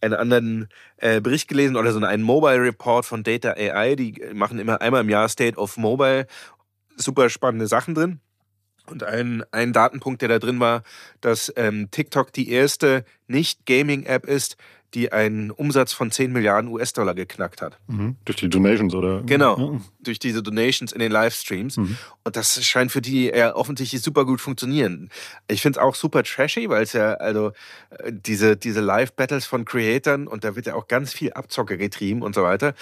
einen 0.00 0.14
anderen 0.14 0.68
äh, 0.96 1.20
Bericht 1.20 1.48
gelesen 1.48 1.76
oder 1.76 1.92
so 1.92 2.00
einen 2.00 2.22
Mobile 2.22 2.60
Report 2.60 3.04
von 3.04 3.22
Data 3.22 3.52
AI. 3.52 3.94
Die 3.94 4.20
machen 4.34 4.58
immer 4.58 4.80
einmal 4.80 5.02
im 5.02 5.08
Jahr 5.08 5.28
State 5.28 5.56
of 5.56 5.76
Mobile. 5.76 6.26
Super 6.96 7.28
spannende 7.30 7.68
Sachen 7.68 7.94
drin. 7.94 8.20
Und 8.86 9.04
ein, 9.04 9.44
ein 9.52 9.72
Datenpunkt, 9.72 10.22
der 10.22 10.28
da 10.28 10.38
drin 10.38 10.60
war, 10.60 10.82
dass 11.20 11.52
ähm, 11.56 11.90
TikTok 11.90 12.32
die 12.32 12.50
erste 12.50 13.04
Nicht-Gaming-App 13.28 14.26
ist, 14.26 14.56
die 14.94 15.10
einen 15.10 15.50
Umsatz 15.50 15.92
von 15.92 16.10
10 16.10 16.32
Milliarden 16.32 16.70
US-Dollar 16.70 17.14
geknackt 17.14 17.62
hat. 17.62 17.78
Mhm. 17.86 18.16
Durch 18.24 18.36
die 18.36 18.48
Donations, 18.48 18.94
oder? 18.94 19.22
Genau, 19.22 19.58
ja. 19.58 19.80
durch 20.00 20.18
diese 20.18 20.42
Donations 20.42 20.92
in 20.92 20.98
den 20.98 21.10
Livestreams. 21.10 21.78
Mhm. 21.78 21.96
Und 22.24 22.36
das 22.36 22.62
scheint 22.64 22.92
für 22.92 23.00
die 23.00 23.26
ja 23.26 23.54
offensichtlich 23.54 24.02
super 24.02 24.26
gut 24.26 24.40
funktionieren. 24.40 25.08
Ich 25.48 25.62
finde 25.62 25.78
es 25.78 25.82
auch 25.82 25.94
super 25.94 26.22
trashy, 26.24 26.68
weil 26.68 26.82
es 26.82 26.92
ja, 26.92 27.14
also 27.14 27.52
äh, 27.90 28.12
diese, 28.12 28.56
diese 28.56 28.80
Live-Battles 28.80 29.46
von 29.46 29.64
Creatern 29.64 30.26
und 30.26 30.44
da 30.44 30.56
wird 30.56 30.66
ja 30.66 30.74
auch 30.74 30.88
ganz 30.88 31.14
viel 31.14 31.32
Abzocke 31.32 31.78
getrieben 31.78 32.22
und 32.22 32.34
so 32.34 32.42
weiter. 32.42 32.74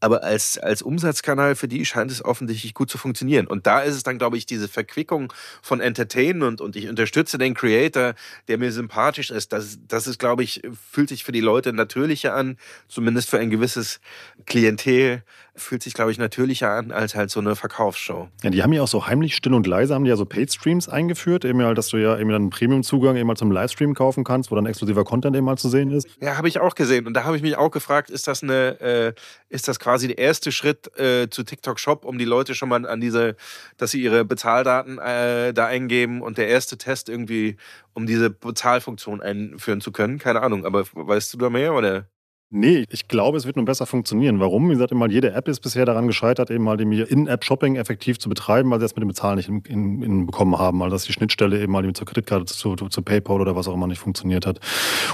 Aber 0.00 0.22
als, 0.22 0.58
als 0.58 0.82
Umsatzkanal 0.82 1.56
für 1.56 1.68
die 1.68 1.84
scheint 1.84 2.10
es 2.10 2.24
offensichtlich 2.24 2.74
gut 2.74 2.90
zu 2.90 2.98
funktionieren. 2.98 3.46
Und 3.46 3.66
da 3.66 3.80
ist 3.80 3.94
es 3.94 4.02
dann, 4.02 4.18
glaube 4.18 4.36
ich, 4.36 4.46
diese 4.46 4.68
Verquickung 4.68 5.32
von 5.62 5.80
Entertainment 5.80 6.60
und 6.60 6.76
ich 6.76 6.88
unterstütze 6.88 7.38
den 7.38 7.54
Creator, 7.54 8.14
der 8.48 8.58
mir 8.58 8.72
sympathisch 8.72 9.30
ist. 9.30 9.52
Das, 9.52 9.78
das 9.86 10.06
ist, 10.06 10.18
glaube 10.18 10.42
ich, 10.42 10.62
fühlt 10.90 11.08
sich 11.08 11.24
für 11.24 11.32
die 11.32 11.40
Leute 11.40 11.72
natürlicher 11.72 12.34
an, 12.34 12.56
zumindest 12.88 13.30
für 13.30 13.38
ein 13.38 13.50
gewisses 13.50 14.00
Klientel 14.46 15.22
fühlt 15.58 15.82
sich, 15.82 15.94
glaube 15.94 16.10
ich, 16.10 16.18
natürlicher 16.18 16.70
an 16.70 16.92
als 16.92 17.14
halt 17.14 17.30
so 17.30 17.40
eine 17.40 17.56
Verkaufsshow. 17.56 18.28
Ja, 18.42 18.50
die 18.50 18.62
haben 18.62 18.72
ja 18.72 18.82
auch 18.82 18.88
so 18.88 19.06
heimlich 19.06 19.34
still 19.34 19.54
und 19.54 19.66
leise, 19.66 19.94
haben 19.94 20.04
die 20.04 20.10
ja 20.10 20.16
so 20.16 20.24
Paid-Streams 20.24 20.88
eingeführt, 20.88 21.44
eben 21.44 21.60
halt, 21.62 21.76
dass 21.76 21.88
du 21.88 21.96
ja 21.96 22.18
eben 22.18 22.30
dann 22.30 22.42
einen 22.42 22.50
Premium-Zugang 22.50 23.16
eben 23.16 23.26
mal 23.26 23.36
zum 23.36 23.50
Livestream 23.50 23.94
kaufen 23.94 24.24
kannst, 24.24 24.50
wo 24.50 24.54
dann 24.54 24.66
exklusiver 24.66 25.04
Content 25.04 25.36
eben 25.36 25.44
mal 25.44 25.58
zu 25.58 25.68
sehen 25.68 25.90
ist. 25.90 26.08
Ja, 26.20 26.36
habe 26.36 26.48
ich 26.48 26.60
auch 26.60 26.74
gesehen. 26.74 27.06
Und 27.06 27.14
da 27.14 27.24
habe 27.24 27.36
ich 27.36 27.42
mich 27.42 27.56
auch 27.56 27.70
gefragt, 27.70 28.10
ist 28.10 28.28
das 28.28 28.42
eine, 28.42 28.80
äh, 28.80 29.12
ist 29.48 29.68
das 29.68 29.78
quasi 29.78 29.87
der 29.88 30.18
erste 30.18 30.52
Schritt 30.52 30.96
äh, 30.98 31.28
zu 31.30 31.42
TikTok 31.42 31.78
Shop, 31.80 32.04
um 32.04 32.18
die 32.18 32.24
Leute 32.24 32.54
schon 32.54 32.68
mal 32.68 32.86
an 32.86 33.00
diese, 33.00 33.36
dass 33.76 33.90
sie 33.92 34.02
ihre 34.02 34.24
Bezahldaten 34.24 34.98
äh, 34.98 35.52
da 35.54 35.66
eingeben 35.66 36.22
und 36.22 36.38
der 36.38 36.48
erste 36.48 36.78
Test 36.78 37.08
irgendwie, 37.08 37.56
um 37.94 38.06
diese 38.06 38.30
Bezahlfunktion 38.30 39.20
einführen 39.20 39.80
zu 39.80 39.92
können? 39.92 40.18
Keine 40.18 40.42
Ahnung, 40.42 40.66
aber 40.66 40.84
weißt 40.92 41.32
du 41.34 41.38
da 41.38 41.50
mehr 41.50 41.74
oder? 41.74 42.06
Nee, 42.50 42.86
ich 42.88 43.08
glaube, 43.08 43.36
es 43.36 43.44
wird 43.44 43.56
nur 43.56 43.66
besser 43.66 43.84
funktionieren. 43.84 44.40
Warum? 44.40 44.70
Wie 44.70 44.72
gesagt, 44.72 44.90
immer 44.90 45.06
jede 45.10 45.32
App 45.32 45.48
ist 45.48 45.60
bisher 45.60 45.84
daran 45.84 46.06
gescheitert, 46.06 46.50
eben 46.50 46.64
mal 46.64 46.80
In-App-Shopping 46.80 47.76
effektiv 47.76 48.18
zu 48.18 48.30
betreiben, 48.30 48.70
weil 48.70 48.78
sie 48.78 48.86
das 48.86 48.96
mit 48.96 49.02
dem 49.02 49.08
Bezahlen 49.08 49.36
nicht 49.36 49.50
hinbekommen 49.66 50.58
haben. 50.58 50.82
Also 50.82 50.96
dass 50.96 51.04
die 51.04 51.12
Schnittstelle 51.12 51.60
eben 51.60 51.70
mal 51.70 51.92
zur 51.92 52.06
Kreditkarte, 52.06 52.46
zu, 52.46 52.74
zu, 52.74 53.02
PayPal 53.02 53.42
oder 53.42 53.54
was 53.54 53.68
auch 53.68 53.74
immer 53.74 53.86
nicht 53.86 53.98
funktioniert 53.98 54.46
hat 54.46 54.60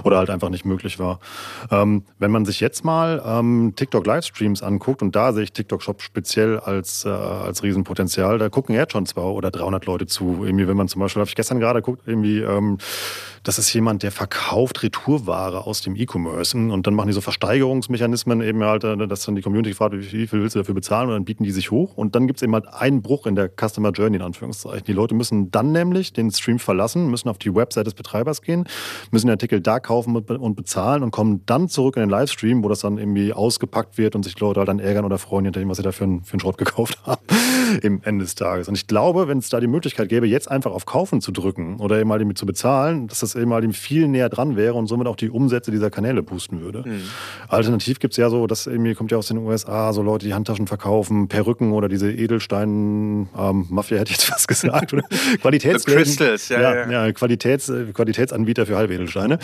oder 0.05 0.19
halt 0.19 0.31
einfach 0.31 0.49
nicht 0.49 0.65
möglich 0.65 1.01
war. 1.01 1.19
Ähm, 1.73 2.05
wenn 2.21 2.31
man 2.31 2.45
sich 2.45 2.61
jetzt 2.61 2.85
mal 2.85 3.21
ähm, 3.27 3.73
TikTok-Livestreams 3.75 4.63
anguckt 4.63 5.03
und 5.03 5.17
da 5.17 5.33
sehe 5.33 5.43
ich 5.43 5.53
TikTok-Shop 5.53 6.03
speziell 6.03 6.61
als, 6.61 7.05
äh, 7.05 7.09
als 7.09 7.65
Riesenpotenzial, 7.65 8.39
da 8.39 8.49
gucken 8.49 8.77
jetzt 8.77 8.93
schon 8.93 9.07
zwei 9.07 9.23
oder 9.23 9.51
300 9.51 9.87
Leute 9.87 10.07
zu. 10.07 10.45
Irgendwie, 10.45 10.69
wenn 10.69 10.77
man 10.77 10.87
zum 10.87 11.01
Beispiel, 11.01 11.19
habe 11.19 11.29
ich 11.29 11.35
gestern 11.35 11.59
gerade 11.59 11.83
geguckt, 11.83 12.03
irgendwie, 12.07 12.39
ähm, 12.39 12.79
das 13.43 13.59
ist 13.59 13.73
jemand, 13.75 14.05
der 14.05 14.13
verkauft 14.13 14.85
Retourware 14.85 15.67
aus 15.67 15.83
dem 15.83 15.97
E-Commerce 15.97 16.57
und 16.57 16.87
dann 16.87 16.95
machen 16.95 17.09
die 17.09 17.13
so 17.13 17.24
Versteigerungsmechanismen 17.25 18.41
eben 18.43 18.63
halt, 18.63 18.85
äh, 18.85 19.09
dass 19.09 19.25
dann 19.25 19.35
die 19.35 19.43
Community 19.43 19.75
fragt, 19.75 19.95
wie 19.95 20.27
viel 20.27 20.41
willst 20.41 20.55
du 20.55 20.61
dafür 20.61 20.75
bezahlen 20.75 21.09
und 21.09 21.15
dann 21.15 21.25
bieten 21.25 21.45
die 21.45 21.51
sich 21.51 21.71
hoch. 21.71 21.97
Und 21.97 22.15
dann 22.15 22.27
gibt 22.27 22.39
es 22.39 22.43
eben 22.43 22.55
halt 22.55 22.67
einen 22.69 23.03
Bruch 23.03 23.27
in 23.27 23.35
der 23.35 23.49
Customer 23.49 23.91
Journey, 23.91 24.17
in 24.17 24.23
Anführungszeichen. 24.23 24.85
Die 24.87 24.93
Leute 24.93 25.15
müssen 25.15 25.51
dann 25.51 25.73
nämlich 25.73 26.13
den 26.13 26.31
Stream 26.31 26.59
verlassen, 26.59 27.11
müssen 27.11 27.29
auf 27.29 27.39
die 27.39 27.55
Website 27.55 27.87
des 27.87 27.95
Betreibers 27.95 28.43
gehen, 28.43 28.65
müssen 29.11 29.27
den 29.27 29.33
Artikel 29.33 29.61
da 29.61 29.81
kaufen 29.81 30.17
und 30.17 30.55
bezahlen 30.55 31.03
und 31.03 31.11
kommen 31.11 31.43
dann 31.47 31.69
zurück 31.69 31.97
in 31.97 32.01
den 32.01 32.11
Livestream, 32.11 32.63
wo 32.63 32.69
das 32.69 32.81
dann 32.81 32.99
irgendwie 32.99 33.33
ausgepackt 33.33 33.99
wird 33.99 34.15
und 34.15 34.23
sich 34.23 34.39
Leute 34.39 34.61
halt 34.61 34.69
dann 34.69 34.79
ärgern 34.79 35.05
oder 35.05 35.19
freuen 35.19 35.47
hinter 35.47 35.61
dem, 35.61 35.69
was 35.69 35.79
sie 35.79 35.83
da 35.83 35.93
für 35.93 36.05
einen, 36.05 36.25
für 36.25 36.35
einen 36.35 36.41
Schrott 36.41 36.59
gekauft 36.59 36.99
haben 37.05 37.23
im 37.83 38.01
Ende 38.05 38.25
des 38.25 38.35
Tages. 38.35 38.69
Und 38.69 38.75
ich 38.75 38.87
glaube, 38.87 39.29
wenn 39.29 39.39
es 39.39 39.49
da 39.49 39.61
die 39.61 39.67
Möglichkeit 39.67 40.09
gäbe, 40.09 40.27
jetzt 40.27 40.51
einfach 40.51 40.73
auf 40.73 40.87
Kaufen 40.87 41.21
zu 41.21 41.33
drücken 41.33 41.79
oder 41.79 41.99
eben 41.99 42.11
halt 42.11 42.25
zu 42.39 42.47
bezahlen, 42.47 43.07
dass 43.09 43.21
das 43.21 43.35
eben 43.35 43.53
halt 43.53 43.65
viel 43.75 44.09
näher 44.09 44.29
dran 44.29 44.57
wäre 44.57 44.75
und 44.75 44.87
somit 44.87 45.07
auch 45.07 45.17
die 45.17 45.31
Umsätze 45.31 45.71
dieser 45.71 45.91
Kanäle 45.91 46.23
boosten 46.23 46.61
würde. 46.61 46.85
Mhm. 46.87 47.03
Alternativ 47.49 47.99
gibt 47.99 48.13
es 48.13 48.19
ja 48.19 48.31
so, 48.31 48.47
das 48.47 48.67
irgendwie 48.67 48.95
kommt 48.95 49.11
ja 49.11 49.19
aus 49.19 49.29
den 49.29 49.39
USA, 49.39 49.93
so 49.93 50.03
Leute, 50.03 50.27
die 50.27 50.35
Handtaschen 50.35 50.67
verkaufen, 50.67 51.29
Perücken 51.29 51.73
oder 51.73 51.89
diese 51.89 52.11
Edelstein-Mafia, 52.11 53.97
ähm, 53.97 53.99
hätte 53.99 54.13
ich 54.13 54.19
jetzt 54.19 54.31
was 54.35 54.47
gesagt. 54.47 54.95
Qualitäts 55.41 55.85
Crystals, 55.85 56.49
ja, 56.49 56.61
ja, 56.61 56.75
ja. 56.75 56.91
ja 57.07 57.13
Qualitäts, 57.13 57.73
Qualitätsanbieter 57.93 58.67
für 58.67 58.77
Halbedelsteine. 58.77 59.39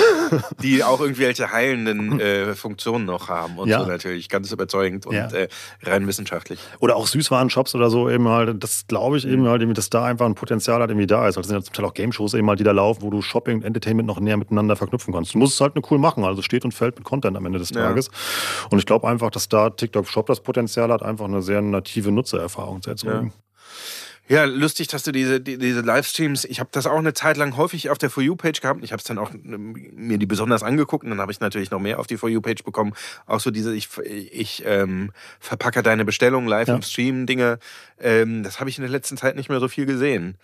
die 0.62 0.82
auch 0.84 1.00
irgendwelche 1.00 1.52
heilenden 1.52 2.20
äh, 2.20 2.54
Funktionen 2.54 3.04
noch 3.04 3.28
haben 3.28 3.58
und 3.58 3.68
ja. 3.68 3.80
so 3.80 3.86
natürlich. 3.86 4.28
Ganz 4.28 4.50
überzeugend 4.52 5.06
und 5.06 5.14
äh, 5.14 5.48
rein 5.82 6.06
wissenschaftlich. 6.06 6.58
Oder 6.80 6.96
auch 6.96 7.06
Süßwarenshops 7.06 7.74
oder 7.74 7.90
so 7.90 8.10
eben 8.10 8.28
halt. 8.28 8.62
Das 8.62 8.86
glaube 8.86 9.18
ich 9.18 9.26
eben 9.26 9.42
mhm. 9.42 9.48
halt, 9.48 9.78
dass 9.78 9.90
da 9.90 10.04
einfach 10.04 10.26
ein 10.26 10.34
Potenzial 10.34 10.80
halt 10.80 10.90
irgendwie 10.90 11.06
da 11.06 11.28
ist. 11.28 11.36
Also 11.36 11.40
das 11.40 11.48
sind 11.48 11.56
ja 11.56 11.62
zum 11.62 11.74
Teil 11.74 11.84
auch 11.84 11.94
Game-Shows 11.94 12.34
eben 12.34 12.48
halt, 12.48 12.60
die 12.60 12.64
da 12.64 12.72
laufen, 12.72 13.02
wo 13.02 13.10
du 13.10 13.22
Shopping 13.22 13.58
und 13.58 13.64
Entertainment 13.64 14.06
noch 14.06 14.20
näher 14.20 14.36
miteinander 14.36 14.76
verknüpfen 14.76 15.12
kannst. 15.14 15.34
Du 15.34 15.38
musst 15.38 15.54
es 15.54 15.60
halt 15.60 15.74
nur 15.74 15.84
cool 15.90 15.98
machen. 15.98 16.24
Also 16.24 16.42
steht 16.42 16.64
und 16.64 16.72
fällt 16.72 16.96
mit 16.96 17.04
Content 17.06 17.36
am 17.36 17.46
Ende 17.46 17.58
des 17.58 17.70
Tages. 17.70 18.10
Ja. 18.12 18.68
Und 18.70 18.78
ich 18.78 18.84
glaube 18.84 19.08
einfach, 19.08 19.30
dass 19.30 19.48
da 19.48 19.70
TikTok 19.70 20.06
Shop 20.08 20.26
das 20.26 20.40
Potenzial 20.40 20.92
hat, 20.92 21.02
einfach 21.02 21.24
eine 21.24 21.40
sehr 21.40 21.62
native 21.62 22.12
Nutzererfahrung 22.12 22.82
zu 22.82 22.90
erzeugen. 22.90 23.32
Ja. 23.32 24.44
Lustig, 24.44 24.88
dass 24.88 25.04
du 25.04 25.12
diese, 25.12 25.40
die, 25.40 25.56
diese 25.56 25.82
Livestreams, 25.82 26.44
ich 26.46 26.58
habe 26.58 26.68
das 26.72 26.86
auch 26.86 26.98
eine 26.98 27.14
Zeit 27.14 27.36
lang 27.36 27.56
häufig 27.56 27.90
auf 27.90 27.98
der 27.98 28.10
For 28.10 28.24
You-Page 28.24 28.60
gehabt. 28.60 28.82
Ich 28.82 28.90
habe 28.90 28.98
es 28.98 29.04
dann 29.04 29.18
auch 29.18 29.30
ähm, 29.32 29.72
mir 29.94 30.18
die 30.18 30.26
besonders 30.26 30.64
angeguckt 30.64 31.04
und 31.04 31.10
dann 31.10 31.20
habe 31.20 31.30
ich 31.30 31.38
natürlich 31.38 31.70
noch 31.70 31.78
mehr 31.78 32.00
auf 32.00 32.08
die 32.08 32.16
For 32.16 32.28
You-Page 32.28 32.64
bekommen. 32.64 32.92
Auch 33.26 33.38
so 33.38 33.52
diese, 33.52 33.72
ich, 33.72 33.88
ich 34.04 34.64
ähm, 34.66 35.12
verpacke 35.38 35.84
deine 35.84 36.04
Bestellung 36.04 36.48
live 36.48 36.66
ja. 36.66 36.74
im 36.74 36.82
Stream 36.82 37.26
Dinge. 37.26 37.60
Ähm, 38.00 38.42
das 38.42 38.58
habe 38.58 38.68
ich 38.68 38.78
in 38.78 38.82
der 38.82 38.90
letzten 38.90 39.16
Zeit 39.16 39.36
nicht 39.36 39.48
mehr 39.48 39.60
so 39.60 39.68
viel 39.68 39.86
gesehen. 39.86 40.38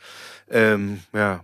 Ähm, 0.48 1.00
ja, 1.12 1.40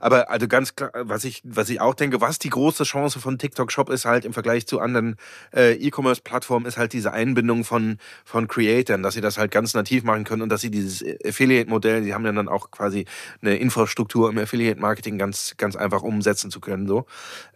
aber 0.00 0.30
also 0.30 0.48
ganz 0.48 0.74
klar, 0.76 0.90
was 0.94 1.24
ich, 1.24 1.42
was 1.44 1.68
ich 1.68 1.80
auch 1.80 1.94
denke, 1.94 2.20
was 2.20 2.38
die 2.38 2.50
große 2.50 2.84
Chance 2.84 3.20
von 3.20 3.38
TikTok 3.38 3.72
Shop 3.72 3.90
ist 3.90 4.04
halt 4.04 4.24
im 4.24 4.32
Vergleich 4.32 4.66
zu 4.66 4.80
anderen 4.80 5.16
äh, 5.54 5.74
E-Commerce-Plattformen, 5.74 6.66
ist 6.66 6.76
halt 6.76 6.92
diese 6.92 7.12
Einbindung 7.12 7.64
von, 7.64 7.98
von 8.24 8.48
Creatern, 8.48 9.02
dass 9.02 9.14
sie 9.14 9.20
das 9.20 9.38
halt 9.38 9.50
ganz 9.50 9.74
nativ 9.74 10.04
machen 10.04 10.24
können 10.24 10.42
und 10.42 10.48
dass 10.48 10.60
sie 10.60 10.70
dieses 10.70 11.04
Affiliate-Modell, 11.24 12.02
die 12.02 12.14
haben 12.14 12.24
ja 12.24 12.32
dann 12.32 12.48
auch 12.48 12.70
quasi 12.70 13.06
eine 13.40 13.56
Infrastruktur 13.56 14.30
im 14.30 14.38
Affiliate-Marketing 14.38 15.18
ganz, 15.18 15.54
ganz 15.56 15.76
einfach 15.76 16.02
umsetzen 16.02 16.50
zu 16.50 16.60
können. 16.60 16.86
So. 16.86 17.06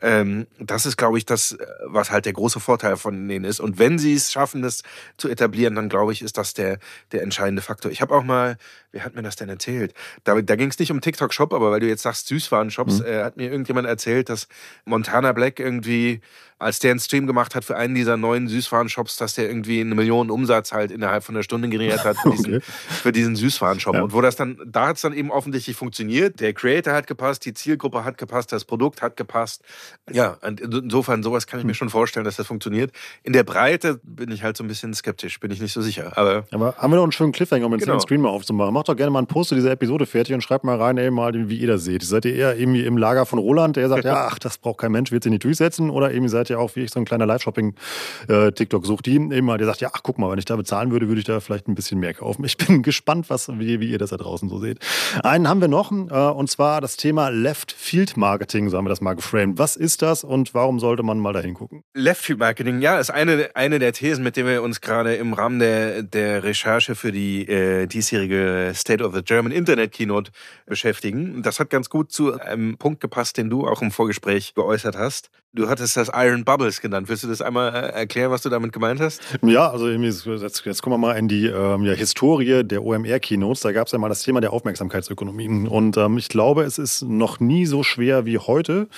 Ähm, 0.01 0.47
das 0.59 0.87
ist, 0.87 0.97
glaube 0.97 1.19
ich, 1.19 1.27
das, 1.27 1.57
was 1.85 2.11
halt 2.11 2.27
der 2.27 2.33
große 2.33 2.61
Vorteil 2.61 2.97
von 2.97 3.29
denen 3.29 3.45
ist. 3.45 3.61
Und 3.61 3.79
wenn 3.79 3.99
sie 3.99 4.15
es 4.15 4.33
schaffen, 4.33 4.63
das 4.63 4.83
zu 5.17 5.29
etablieren, 5.29 5.75
dann 5.75 5.89
glaube 5.89 6.13
ich, 6.13 6.23
ist 6.23 6.39
das 6.39 6.55
der, 6.55 6.79
der 7.13 7.23
entscheidende 7.23 7.63
Faktor. 7.63 7.91
Ich 7.91 8.01
habe 8.01 8.15
auch 8.15 8.25
mal, 8.25 8.57
wer 8.93 9.05
hat 9.05 9.15
mir 9.15 9.23
das 9.23 9.37
denn 9.37 9.49
erzählt? 9.49 9.95
Da, 10.25 10.41
da 10.41 10.57
ging 10.57 10.71
es 10.71 10.79
nicht 10.79 10.91
um 10.91 11.01
TikTok 11.01 11.33
Shop, 11.33 11.53
aber 11.53 11.71
weil 11.71 11.81
du 11.81 11.87
jetzt 11.87 12.03
sagst, 12.03 12.16
Süßwarenshops, 12.25 13.01
mhm. 13.01 13.07
äh, 13.07 13.23
hat 13.23 13.37
mir 13.37 13.51
irgendjemand 13.51 13.87
erzählt, 13.87 14.29
dass 14.29 14.49
Montana 14.85 15.33
Black 15.33 15.61
irgendwie 15.61 16.21
als 16.59 16.79
der 16.79 16.93
einen 16.93 17.01
Stream 17.01 17.27
gemacht 17.27 17.55
hat 17.55 17.65
für 17.65 17.77
einen 17.77 17.95
dieser 17.95 18.17
neuen 18.17 18.49
Süßwarenshops, 18.49 19.17
dass 19.17 19.35
der 19.35 19.47
irgendwie 19.47 19.81
eine 19.81 19.95
Million 19.95 20.31
Umsatz 20.31 20.73
halt 20.73 20.91
innerhalb 20.91 21.23
von 21.23 21.35
einer 21.35 21.43
Stunde 21.43 21.69
generiert 21.69 22.05
hat 22.05 22.17
für 22.17 22.31
diesen, 22.33 22.57
okay. 22.57 22.65
für 22.65 23.13
diesen 23.13 23.37
Süßwarenshop. 23.37 23.95
Ja. 23.95 24.03
Und 24.03 24.13
wo 24.15 24.23
das 24.23 24.37
dann, 24.37 24.59
da 24.65 24.89
hat 24.89 24.97
es 24.97 25.03
dann 25.03 25.13
eben 25.13 25.31
offensichtlich 25.31 25.77
funktioniert. 25.77 26.41
Der 26.41 26.55
Creator 26.55 26.95
hat 26.95 27.07
gepasst, 27.07 27.45
die 27.45 27.53
Zielgruppe 27.53 28.05
hat 28.05 28.17
gepasst, 28.17 28.53
das 28.53 28.65
Produkt 28.65 29.03
hat 29.03 29.17
gepasst. 29.17 29.63
Ja, 30.11 30.39
insofern, 30.43 31.23
sowas 31.23 31.47
kann 31.47 31.61
ich 31.61 31.67
mir 31.67 31.73
hm. 31.73 31.77
schon 31.77 31.91
vorstellen, 31.91 32.25
dass 32.25 32.37
das 32.37 32.47
funktioniert. 32.47 32.91
In 33.23 33.35
der 33.35 33.45
Breite 33.45 34.01
bin 34.03 34.31
ich 34.31 34.43
halt 34.43 34.57
so 34.57 34.65
ein 34.65 34.69
bisschen 34.69 34.95
skeptisch, 34.95 35.39
bin 35.41 35.51
ich 35.51 35.61
nicht 35.61 35.75
so 35.75 35.83
sicher. 35.83 36.13
Aber, 36.17 36.47
Aber 36.53 36.75
haben 36.79 36.91
wir 36.91 36.97
noch 36.97 37.03
einen 37.03 37.13
schönen 37.13 37.33
Cliffhanger, 37.33 37.67
um 37.67 37.73
jetzt 37.73 37.83
genau. 37.83 37.97
den 37.97 38.01
Stream 38.01 38.23
mal 38.23 38.31
aufzumachen. 38.31 38.73
Macht 38.73 38.89
doch 38.89 38.97
gerne 38.97 39.11
mal 39.11 39.19
einen 39.19 39.27
Post 39.27 39.51
zu 39.51 39.55
dieser 39.55 39.73
Episode 39.73 40.07
fertig 40.07 40.35
und 40.35 40.41
schreibt 40.41 40.65
mal 40.65 40.81
rein, 40.81 40.97
ey, 40.97 41.11
mal, 41.11 41.35
wie 41.51 41.57
ihr 41.57 41.69
das 41.69 41.85
seht. 41.85 42.03
Seid 42.03 42.25
ihr 42.25 42.35
eher 42.35 42.57
irgendwie 42.57 42.85
im 42.87 42.97
Lager 42.97 43.27
von 43.27 43.39
Roland, 43.39 43.77
der 43.77 43.91
sagt, 43.91 44.05
ja, 44.05 44.27
ach, 44.31 44.39
das 44.39 44.57
braucht 44.57 44.79
kein 44.79 44.93
Mensch, 44.93 45.13
wird 45.13 45.25
sie 45.25 45.31
nicht 45.31 45.45
durchsetzen? 45.45 45.91
Oder 45.91 46.13
eben 46.13 46.29
seid 46.31 46.46
ihr 46.51 46.59
auch 46.61 46.77
wie 46.77 46.81
ich 46.81 46.91
so 46.91 47.01
ein 47.01 47.05
kleiner 47.05 47.27
Live-Shopping-TikTok 47.27 48.85
äh, 48.85 48.87
sucht, 48.87 49.07
die 49.07 49.15
eben 49.15 49.45
mal, 49.45 49.59
der 49.59 49.67
sagt, 49.67 49.81
ja, 49.81 49.91
ach, 49.93 50.01
guck 50.03 50.19
mal, 50.19 50.31
wenn 50.31 50.39
ich 50.39 50.45
da 50.45 50.57
bezahlen 50.57 50.91
würde, 50.91 51.09
würde 51.09 51.21
ich 51.21 51.27
da 51.27 51.41
vielleicht 51.41 51.69
ein 51.69 51.75
bisschen 51.75 51.99
mehr 51.99 52.15
kaufen. 52.15 52.45
Ich 52.45 52.57
bin 52.57 52.83
gespannt, 52.83 53.31
was, 53.31 53.49
wie, 53.49 53.81
wie 53.81 53.91
ihr 53.91 53.99
das 53.99 54.11
da 54.11 54.17
draußen 54.17 54.49
so 54.49 54.59
seht. 54.59 54.79
Einen 55.23 55.49
haben 55.49 55.61
wir 55.61 55.69
noch, 55.69 55.93
äh, 55.93 55.95
und 55.95 56.51
zwar 56.51 56.81
das 56.81 56.97
Thema 56.97 57.29
Left-Field-Marketing, 57.29 58.69
so 58.69 58.77
haben 58.77 58.85
wir 58.85 58.91
das 58.91 59.01
mal 59.01 59.15
geframed. 59.15 59.59
Was 59.59 59.77
ist 59.77 60.03
das 60.03 60.25
und 60.25 60.55
warum 60.55 60.81
sollte 60.81 61.03
man 61.03 61.19
mal 61.19 61.33
da 61.33 61.41
hingucken? 61.41 61.83
Left-Field-Marketing, 61.95 62.81
ja, 62.81 62.99
ist 62.99 63.11
eine, 63.11 63.51
eine 63.55 63.79
der 63.79 63.93
Thesen, 63.93 64.25
mit 64.25 64.37
denen 64.37 64.49
wir 64.49 64.63
uns 64.63 64.81
gerade 64.81 65.15
im 65.15 65.33
Rahmen 65.33 65.59
der, 65.59 66.03
der 66.03 66.45
Recherche 66.45 66.95
für 66.95 67.13
die 67.13 67.49
äh, 67.49 67.87
diesjährige 67.87 68.73
State 68.75 69.05
of 69.05 69.15
the 69.15 69.23
German 69.23 69.53
Internet 69.53 69.93
Keynote 69.93 70.31
beschäftigen. 70.67 71.43
Das 71.43 71.61
hat 71.61 71.71
ganz 71.71 71.89
gut 71.89 72.13
zu 72.13 72.39
einem 72.41 72.79
Punkt 72.79 73.01
gepasst, 73.01 73.37
den 73.37 73.51
du 73.51 73.67
auch 73.67 73.83
im 73.83 73.91
Vorgespräch 73.91 74.55
geäußert 74.55 74.97
hast. 74.97 75.31
Du 75.53 75.69
hattest 75.69 75.97
das 75.97 76.11
Iron 76.15 76.36
Iron 76.37 76.45
Bubbles 76.45 76.81
genannt. 76.81 77.09
Willst 77.09 77.25
du 77.25 77.29
das 77.29 77.41
einmal 77.41 77.75
äh, 77.75 77.89
erklären, 77.93 78.31
was 78.31 78.43
du 78.43 78.51
damit 78.51 78.73
gemeint 78.73 79.01
hast? 79.01 79.23
Ja, 79.43 79.71
also 79.71 79.89
jetzt, 79.89 80.65
jetzt 80.65 80.83
kommen 80.83 80.95
wir 80.95 80.99
mal 80.99 81.15
in 81.15 81.29
die 81.29 81.47
ähm, 81.47 81.85
ja, 81.85 81.93
Historie 81.95 82.63
der 82.63 82.85
OMR-Keynotes. 82.85 83.61
Da 83.61 83.73
gab 83.73 83.87
es 83.87 83.93
ja 83.93 83.99
mal 83.99 84.09
das 84.09 84.23
Thema 84.23 84.41
der 84.41 84.53
Aufmerksamkeitsökonomien. 84.53 85.67
Und 85.67 85.97
ähm, 85.97 86.19
ich 86.19 86.29
glaube, 86.29 86.65
es 86.65 86.79
ist 86.79 87.03
noch 87.03 87.41
nie 87.41 87.65
so 87.65 87.83
schwer 87.83 88.27
wie 88.27 88.39
heute 88.39 88.89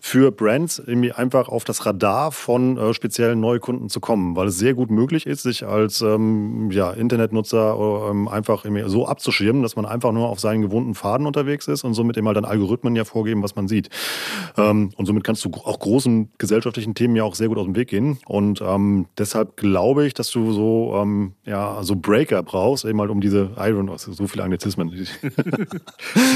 für 0.00 0.32
Brands 0.32 0.78
irgendwie 0.84 1.12
einfach 1.12 1.48
auf 1.48 1.64
das 1.64 1.84
Radar 1.84 2.32
von 2.32 2.78
äh, 2.78 2.94
speziellen 2.94 3.40
Neukunden 3.40 3.90
zu 3.90 4.00
kommen, 4.00 4.34
weil 4.34 4.48
es 4.48 4.58
sehr 4.58 4.72
gut 4.74 4.90
möglich 4.90 5.26
ist, 5.26 5.42
sich 5.42 5.66
als 5.66 6.00
ähm, 6.00 6.70
ja, 6.70 6.92
Internetnutzer 6.92 8.08
ähm, 8.10 8.28
einfach 8.28 8.64
so 8.86 9.06
abzuschirmen, 9.06 9.62
dass 9.62 9.76
man 9.76 9.84
einfach 9.84 10.12
nur 10.12 10.28
auf 10.28 10.40
seinen 10.40 10.62
gewohnten 10.62 10.94
Faden 10.94 11.26
unterwegs 11.26 11.68
ist 11.68 11.84
und 11.84 11.92
somit 11.92 12.16
eben 12.16 12.26
halt 12.26 12.36
dann 12.38 12.46
Algorithmen 12.46 12.96
ja 12.96 13.04
vorgeben, 13.04 13.42
was 13.42 13.56
man 13.56 13.68
sieht. 13.68 13.90
Ähm, 14.56 14.90
und 14.96 15.06
somit 15.06 15.24
kannst 15.24 15.44
du 15.44 15.50
auch 15.50 15.78
großen 15.78 16.30
gesellschaftlichen 16.38 16.77
Themen 16.94 17.16
ja 17.16 17.24
auch 17.24 17.34
sehr 17.34 17.48
gut 17.48 17.58
aus 17.58 17.64
dem 17.64 17.76
Weg 17.76 17.88
gehen. 17.88 18.18
Und 18.26 18.60
ähm, 18.60 19.06
deshalb 19.16 19.56
glaube 19.56 20.06
ich, 20.06 20.14
dass 20.14 20.30
du 20.30 20.52
so, 20.52 20.94
ähm, 20.96 21.34
ja, 21.44 21.82
so 21.82 21.96
Breaker 21.96 22.42
brauchst, 22.42 22.84
eben 22.84 23.00
halt 23.00 23.10
um 23.10 23.20
diese 23.20 23.50
Iron, 23.58 23.88
also 23.88 24.12
so 24.12 24.26
viele 24.26 24.44
Anglizismen. 24.44 24.90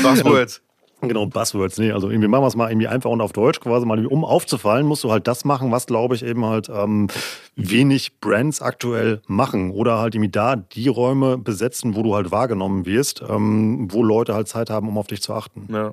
Buzzwords. 0.03 0.63
Genau, 1.03 1.27
Buzzwords, 1.27 1.79
nee, 1.79 1.91
also 1.91 2.11
irgendwie 2.11 2.29
machen 2.29 2.45
wir 2.45 2.47
es 2.47 2.55
mal 2.55 2.71
irgendwie 2.71 2.87
einfach 2.87 3.11
und 3.11 3.21
auf 3.21 3.33
Deutsch 3.33 3.59
quasi 3.59 3.85
mal, 3.85 4.07
um 4.07 4.25
aufzufallen, 4.25 4.87
musst 4.87 5.03
du 5.03 5.11
halt 5.11 5.27
das 5.27 5.45
machen, 5.45 5.73
was 5.73 5.87
glaube 5.87 6.15
ich 6.15 6.25
eben 6.25 6.45
halt 6.45 6.69
ähm, 6.69 7.09
wenig 7.57 8.21
Brands 8.21 8.63
aktuell 8.63 9.21
machen 9.27 9.73
oder 9.73 9.99
halt 9.99 10.15
irgendwie 10.15 10.31
da 10.31 10.55
die 10.55 10.87
Räume 10.87 11.39
besetzen, 11.39 11.97
wo 11.97 12.05
du 12.05 12.15
halt 12.15 12.31
wahrgenommen 12.31 12.87
wirst, 12.87 13.21
ähm, 13.29 13.89
wo 13.91 14.05
Leute 14.05 14.35
halt 14.35 14.47
Zeit 14.47 14.71
haben, 14.71 14.87
um 14.87 14.97
auf 14.97 15.09
dich 15.09 15.23
zu 15.23 15.35
achten. 15.35 15.67
Ja. 15.73 15.93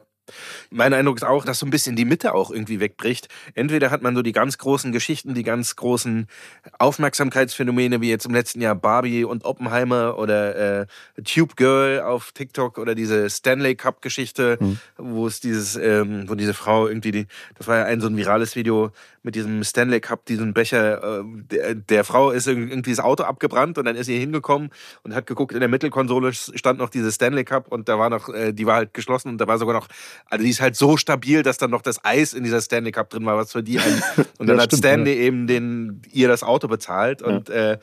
Mein 0.70 0.94
Eindruck 0.94 1.18
ist 1.18 1.24
auch, 1.24 1.46
dass 1.46 1.60
so 1.60 1.66
ein 1.66 1.70
bisschen 1.70 1.96
die 1.96 2.06
Mitte 2.06 2.34
auch 2.34 2.52
irgendwie 2.52 2.80
wegbricht. 2.80 3.28
Entweder 3.56 3.92
hat 3.92 4.02
man 4.02 4.16
so 4.16 4.22
die 4.22 4.32
ganz 4.32 4.58
großen 4.58 4.92
Geschichten, 4.92 5.34
die 5.34 5.44
ganz 5.44 5.76
großen 5.76 6.28
Aufmerksamkeitsphänomene, 6.78 8.02
wie 8.02 8.10
jetzt 8.10 8.26
im 8.26 8.34
letzten 8.34 8.62
Jahr 8.62 8.76
Barbie 8.76 9.24
und 9.24 9.46
Oppenheimer 9.46 10.18
oder 10.18 10.82
äh, 10.82 10.86
Tube 11.24 11.56
Girl 11.56 12.02
auf 12.02 12.32
TikTok 12.32 12.78
oder 12.78 12.96
diese 12.96 13.30
Stanley 13.30 13.76
Cup 13.76 14.02
Geschichte, 14.02 14.58
mhm. 14.60 14.80
wo 14.98 15.28
es 15.28 15.40
dieses, 15.40 15.76
ähm, 15.76 16.26
wo 16.28 16.36
diese 16.36 16.54
Frau 16.54 16.88
irgendwie, 16.88 17.12
die, 17.12 17.28
das 17.58 17.68
war 17.68 17.78
ja 17.78 17.86
ein 17.86 18.02
so 18.02 18.08
ein 18.08 18.18
virales 18.18 18.56
Video 18.56 18.92
mit 19.24 19.36
diesem 19.36 19.64
Stanley 19.64 20.00
Cup, 20.00 20.26
diesen 20.26 20.54
Becher, 20.54 21.20
äh, 21.20 21.24
der, 21.26 21.76
der 21.76 22.04
Frau 22.04 22.32
ist 22.32 22.48
irgendwie 22.48 22.92
das 22.92 23.00
Auto 23.00 23.24
abgebrannt 23.24 23.78
und 23.78 23.86
dann 23.86 23.96
ist 23.96 24.06
sie 24.06 24.18
hingekommen 24.18 24.70
und 25.04 25.14
hat 25.14 25.28
geguckt, 25.28 25.54
in 25.54 25.60
der 25.60 25.70
Mittelkonsole 25.70 26.34
stand 26.34 26.80
noch 26.80 26.90
diese 26.90 27.12
Stanley 27.12 27.44
Cup 27.44 27.72
und 27.72 27.90
da 27.90 28.00
war 28.00 28.10
noch, 28.10 28.30
äh, 28.30 28.54
die 28.54 28.66
war 28.66 28.76
halt 28.76 28.94
geschlossen 28.94 29.30
und 29.30 29.38
da 29.40 29.48
war 29.48 29.58
sogar 29.58 29.76
noch 29.76 29.88
also 30.26 30.44
die 30.44 30.50
ist 30.50 30.62
halt 30.62 30.76
so 30.76 30.98
stabil, 30.98 31.44
dass 31.44 31.58
dann 31.58 31.72
noch 31.72 31.82
das 31.82 32.04
Eis 32.04 32.34
in 32.34 32.44
dieser 32.44 32.62
Stanley 32.62 32.92
Cup 32.92 33.10
drin 33.10 33.26
war, 33.26 33.38
was 33.38 33.52
für 33.52 33.64
die 33.64 33.80
ein, 33.80 34.02
Und 34.38 34.48
dann 34.48 34.58
ja, 34.58 34.64
hat 34.64 34.70
stimmt, 34.70 34.86
Stanley 34.86 35.16
ja. 35.16 35.22
eben 35.24 35.48
den, 35.48 36.02
ihr 36.12 36.28
das 36.28 36.44
Auto 36.44 36.68
bezahlt 36.68 37.22
und, 37.22 37.50
ja. 37.50 37.74
äh, 37.74 37.78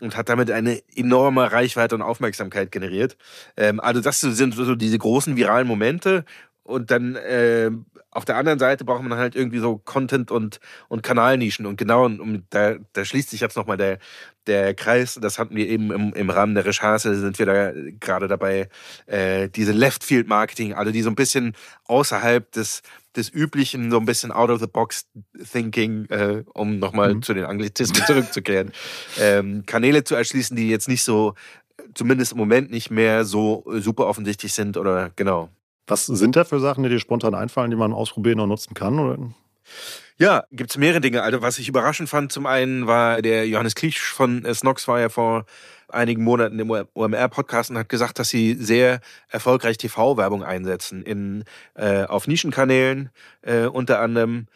und 0.00 0.16
hat 0.16 0.28
damit 0.28 0.50
eine 0.50 0.82
enorme 0.94 1.50
Reichweite 1.52 1.94
und 1.94 2.02
Aufmerksamkeit 2.02 2.70
generiert. 2.70 3.16
Ähm, 3.56 3.80
also 3.80 4.00
das 4.00 4.20
sind 4.20 4.54
so 4.54 4.74
diese 4.74 4.98
großen 4.98 5.36
viralen 5.36 5.66
Momente. 5.66 6.24
Und 6.62 6.90
dann 6.90 7.14
äh, 7.14 7.70
auf 8.16 8.24
der 8.24 8.36
anderen 8.36 8.58
Seite 8.58 8.84
braucht 8.84 9.02
man 9.02 9.18
halt 9.18 9.36
irgendwie 9.36 9.58
so 9.58 9.76
Content 9.76 10.30
und, 10.30 10.58
und 10.88 11.02
Kanalnischen. 11.02 11.66
Und 11.66 11.76
genau, 11.76 12.06
und 12.06 12.46
da, 12.50 12.76
da 12.94 13.04
schließt 13.04 13.28
sich 13.28 13.40
jetzt 13.40 13.56
nochmal 13.56 13.76
der, 13.76 13.98
der 14.46 14.74
Kreis, 14.74 15.18
das 15.20 15.38
hatten 15.38 15.54
wir 15.54 15.68
eben 15.68 15.92
im, 15.92 16.12
im 16.14 16.30
Rahmen 16.30 16.54
der 16.54 16.64
Recherche, 16.64 17.14
sind 17.14 17.38
wir 17.38 17.46
da 17.46 17.72
gerade 18.00 18.26
dabei, 18.26 18.70
äh, 19.04 19.50
diese 19.50 19.72
Left-Field-Marketing, 19.72 20.72
also 20.72 20.92
die 20.92 21.02
so 21.02 21.10
ein 21.10 21.14
bisschen 21.14 21.54
außerhalb 21.84 22.50
des, 22.52 22.80
des 23.16 23.32
üblichen, 23.32 23.90
so 23.90 23.98
ein 23.98 24.06
bisschen 24.06 24.32
out-of-the-box-Thinking, 24.32 26.06
äh, 26.06 26.44
um 26.54 26.78
nochmal 26.78 27.14
mhm. 27.14 27.22
zu 27.22 27.34
den 27.34 27.44
Anglizismen 27.44 28.02
zurückzukehren, 28.06 28.72
ähm, 29.20 29.64
Kanäle 29.66 30.04
zu 30.04 30.14
erschließen, 30.14 30.56
die 30.56 30.70
jetzt 30.70 30.88
nicht 30.88 31.04
so, 31.04 31.34
zumindest 31.92 32.32
im 32.32 32.38
Moment 32.38 32.70
nicht 32.70 32.90
mehr 32.90 33.26
so 33.26 33.64
super 33.74 34.06
offensichtlich 34.06 34.54
sind 34.54 34.78
oder 34.78 35.10
genau. 35.16 35.50
Was 35.86 36.06
sind 36.06 36.36
da 36.36 36.44
für 36.44 36.60
Sachen, 36.60 36.82
die 36.82 36.88
dir 36.88 37.00
spontan 37.00 37.34
einfallen, 37.34 37.70
die 37.70 37.76
man 37.76 37.92
ausprobieren 37.92 38.40
und 38.40 38.48
nutzen 38.48 38.74
kann? 38.74 38.98
Oder? 38.98 39.18
Ja, 40.18 40.44
gibt 40.50 40.70
es 40.70 40.78
mehrere 40.78 41.00
Dinge. 41.00 41.22
Also 41.22 41.42
was 41.42 41.58
ich 41.58 41.68
überraschend 41.68 42.08
fand, 42.08 42.32
zum 42.32 42.46
einen 42.46 42.86
war 42.86 43.20
der 43.20 43.46
Johannes 43.46 43.74
Kliesch 43.74 44.12
von 44.12 44.44
äh, 44.44 44.54
Snox 44.54 44.88
war 44.88 44.98
ja 44.98 45.08
vor 45.10 45.44
einigen 45.88 46.24
Monaten 46.24 46.58
im 46.58 46.70
OMR-Podcast 46.70 47.70
und 47.70 47.78
hat 47.78 47.88
gesagt, 47.88 48.18
dass 48.18 48.30
sie 48.30 48.54
sehr 48.54 49.00
erfolgreich 49.28 49.76
TV-Werbung 49.76 50.42
einsetzen 50.42 51.02
in, 51.02 51.44
äh, 51.74 52.04
auf 52.04 52.26
Nischenkanälen 52.26 53.10
äh, 53.42 53.66
unter 53.66 54.00
anderem. 54.00 54.46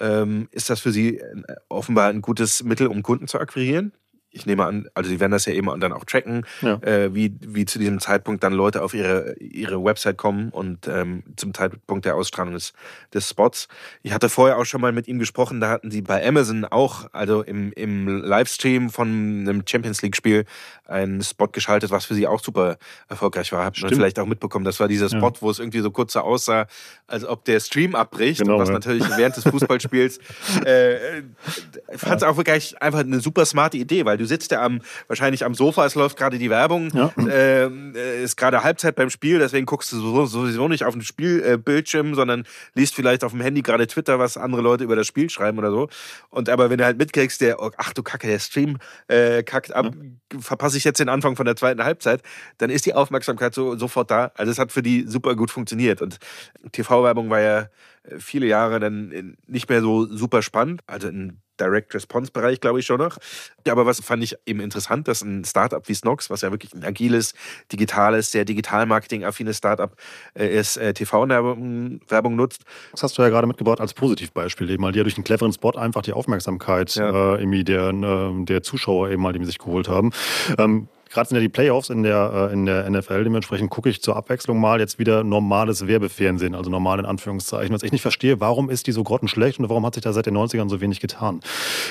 Ähm, 0.00 0.48
ist 0.52 0.70
das 0.70 0.80
für 0.80 0.92
sie 0.92 1.18
äh, 1.18 1.42
offenbar 1.68 2.08
ein 2.08 2.22
gutes 2.22 2.62
Mittel, 2.62 2.86
um 2.86 3.02
Kunden 3.02 3.28
zu 3.28 3.38
akquirieren? 3.38 3.92
Ich 4.32 4.46
nehme 4.46 4.64
an, 4.64 4.88
also 4.94 5.10
sie 5.10 5.20
werden 5.20 5.32
das 5.32 5.44
ja 5.46 5.52
eben 5.52 5.68
dann 5.80 5.92
auch 5.92 6.04
tracken, 6.04 6.46
ja. 6.62 6.74
äh, 6.82 7.14
wie, 7.14 7.34
wie 7.40 7.66
zu 7.66 7.78
diesem 7.78 8.00
Zeitpunkt 8.00 8.44
dann 8.44 8.52
Leute 8.52 8.82
auf 8.82 8.94
ihre, 8.94 9.34
ihre 9.38 9.82
Website 9.84 10.16
kommen 10.16 10.50
und 10.50 10.86
ähm, 10.88 11.22
zum 11.36 11.52
Zeitpunkt 11.52 12.04
der 12.04 12.16
Ausstrahlung 12.16 12.54
des, 12.54 12.72
des 13.12 13.28
Spots. 13.28 13.68
Ich 14.02 14.12
hatte 14.12 14.28
vorher 14.28 14.58
auch 14.58 14.64
schon 14.64 14.80
mal 14.80 14.92
mit 14.92 15.08
ihm 15.08 15.18
gesprochen, 15.18 15.60
da 15.60 15.68
hatten 15.68 15.90
sie 15.90 16.02
bei 16.02 16.26
Amazon 16.26 16.64
auch, 16.64 17.06
also 17.12 17.42
im, 17.42 17.72
im 17.72 18.22
Livestream 18.22 18.90
von 18.90 19.08
einem 19.08 19.62
Champions 19.66 20.02
League-Spiel, 20.02 20.44
einen 20.86 21.22
Spot 21.22 21.48
geschaltet, 21.48 21.90
was 21.90 22.04
für 22.04 22.14
sie 22.14 22.26
auch 22.26 22.40
super 22.40 22.76
erfolgreich 23.08 23.52
war. 23.52 23.64
Habt 23.64 23.80
ihr 23.80 23.88
vielleicht 23.88 24.18
auch 24.18 24.26
mitbekommen. 24.26 24.64
Das 24.64 24.80
war 24.80 24.88
dieser 24.88 25.08
Spot, 25.08 25.28
ja. 25.28 25.40
wo 25.40 25.50
es 25.50 25.58
irgendwie 25.58 25.80
so 25.80 25.90
kurz 25.90 26.12
so 26.12 26.20
aussah, 26.20 26.66
als 27.06 27.24
ob 27.24 27.44
der 27.44 27.60
Stream 27.60 27.94
abbricht, 27.94 28.40
genau, 28.40 28.58
was 28.58 28.68
ja. 28.68 28.74
natürlich 28.74 29.04
während 29.16 29.36
des 29.36 29.44
Fußballspiels 29.44 30.18
äh, 30.66 31.18
äh 31.18 31.22
fand 31.96 32.22
es 32.22 32.22
auch 32.22 32.36
wirklich 32.36 32.80
einfach 32.82 33.00
eine 33.00 33.20
super 33.20 33.44
smarte 33.44 33.76
Idee, 33.76 34.04
weil 34.04 34.19
du 34.20 34.26
sitzt 34.26 34.50
ja 34.50 34.62
am, 34.62 34.80
wahrscheinlich 35.08 35.44
am 35.44 35.54
Sofa, 35.54 35.86
es 35.86 35.94
läuft 35.94 36.16
gerade 36.16 36.38
die 36.38 36.50
Werbung, 36.50 36.90
ja. 36.94 37.12
Ähm, 37.30 37.94
äh, 37.96 38.22
ist 38.22 38.36
gerade 38.36 38.62
Halbzeit 38.62 38.94
beim 38.94 39.10
Spiel, 39.10 39.38
deswegen 39.38 39.66
guckst 39.66 39.92
du 39.92 40.26
sowieso 40.26 40.68
nicht 40.68 40.84
auf 40.84 40.94
den 40.94 41.02
Spielbildschirm, 41.02 42.12
äh, 42.12 42.14
sondern 42.14 42.44
liest 42.74 42.94
vielleicht 42.94 43.24
auf 43.24 43.32
dem 43.32 43.40
Handy 43.40 43.62
gerade 43.62 43.86
Twitter, 43.86 44.18
was 44.18 44.36
andere 44.36 44.62
Leute 44.62 44.84
über 44.84 44.96
das 44.96 45.06
Spiel 45.06 45.30
schreiben 45.30 45.58
oder 45.58 45.70
so. 45.70 45.88
Und 46.28 46.48
aber 46.48 46.70
wenn 46.70 46.78
du 46.78 46.84
halt 46.84 46.98
mitkriegst, 46.98 47.40
der, 47.40 47.62
oh, 47.62 47.70
ach 47.76 47.92
du 47.92 48.02
Kacke, 48.02 48.26
der 48.26 48.38
Stream 48.38 48.78
äh, 49.08 49.42
kackt 49.42 49.72
ab, 49.72 49.94
ja. 49.94 50.40
verpasse 50.40 50.76
ich 50.76 50.84
jetzt 50.84 51.00
den 51.00 51.08
Anfang 51.08 51.36
von 51.36 51.46
der 51.46 51.56
zweiten 51.56 51.82
Halbzeit, 51.82 52.22
dann 52.58 52.70
ist 52.70 52.86
die 52.86 52.94
Aufmerksamkeit 52.94 53.54
so, 53.54 53.76
sofort 53.76 54.10
da. 54.10 54.32
Also 54.34 54.52
es 54.52 54.58
hat 54.58 54.72
für 54.72 54.82
die 54.82 55.04
super 55.06 55.34
gut 55.34 55.50
funktioniert. 55.50 56.02
Und 56.02 56.18
TV-Werbung 56.72 57.30
war 57.30 57.40
ja 57.40 57.68
viele 58.18 58.46
Jahre 58.46 58.80
dann 58.80 59.36
nicht 59.46 59.68
mehr 59.68 59.80
so 59.80 60.06
super 60.06 60.42
spannend. 60.42 60.82
Also 60.86 61.08
in 61.08 61.38
Direct 61.60 61.94
Response 61.94 62.32
Bereich, 62.32 62.60
glaube 62.60 62.80
ich 62.80 62.86
schon 62.86 62.98
noch. 62.98 63.18
Aber 63.68 63.86
was 63.86 64.00
fand 64.00 64.22
ich 64.22 64.36
eben 64.46 64.60
interessant, 64.60 65.06
dass 65.08 65.22
ein 65.22 65.44
Startup 65.44 65.86
wie 65.88 65.94
Snox, 65.94 66.30
was 66.30 66.40
ja 66.40 66.50
wirklich 66.50 66.72
ein 66.74 66.84
agiles, 66.84 67.34
digitales, 67.70 68.30
sehr 68.30 68.44
digital-marketing-affines 68.44 69.58
Startup 69.58 69.94
äh, 70.34 70.48
ist, 70.58 70.76
äh, 70.76 70.94
TV-Werbung 70.94 72.36
nutzt. 72.36 72.62
Das 72.92 73.02
hast 73.02 73.18
du 73.18 73.22
ja 73.22 73.28
gerade 73.28 73.46
mitgebracht 73.46 73.80
als 73.80 73.94
Positivbeispiel 73.94 74.70
eben 74.70 74.82
mal, 74.82 74.92
die 74.92 74.98
ja 74.98 75.04
durch 75.04 75.16
einen 75.16 75.24
cleveren 75.24 75.52
Spot 75.52 75.72
einfach 75.72 76.02
die 76.02 76.12
Aufmerksamkeit 76.12 76.94
ja. 76.94 77.34
äh, 77.34 77.40
irgendwie 77.40 77.64
der, 77.64 77.90
äh, 77.90 78.44
der 78.44 78.62
Zuschauer 78.62 79.10
eben 79.10 79.22
mal, 79.22 79.32
die 79.32 79.44
sich 79.44 79.58
geholt 79.58 79.88
haben. 79.88 80.10
Ähm, 80.58 80.88
Gerade 81.10 81.28
sind 81.28 81.36
ja 81.36 81.40
die 81.40 81.48
Playoffs 81.48 81.90
in 81.90 82.04
der, 82.04 82.50
äh, 82.50 82.52
in 82.52 82.66
der 82.66 82.88
NFL. 82.88 83.24
Dementsprechend 83.24 83.68
gucke 83.68 83.88
ich 83.88 84.00
zur 84.00 84.14
Abwechslung 84.16 84.60
mal 84.60 84.78
jetzt 84.78 85.00
wieder 85.00 85.24
normales 85.24 85.88
Werbefernsehen, 85.88 86.54
also 86.54 86.70
normal 86.70 87.00
in 87.00 87.04
Anführungszeichen. 87.04 87.74
Was 87.74 87.82
ich 87.82 87.90
nicht 87.90 88.02
verstehe, 88.02 88.40
warum 88.40 88.70
ist 88.70 88.86
die 88.86 88.92
so 88.92 89.02
grottenschlecht 89.02 89.58
und 89.58 89.68
warum 89.68 89.84
hat 89.84 89.94
sich 89.94 90.04
da 90.04 90.12
seit 90.12 90.26
den 90.26 90.36
90ern 90.36 90.68
so 90.68 90.80
wenig 90.80 91.00
getan? 91.00 91.40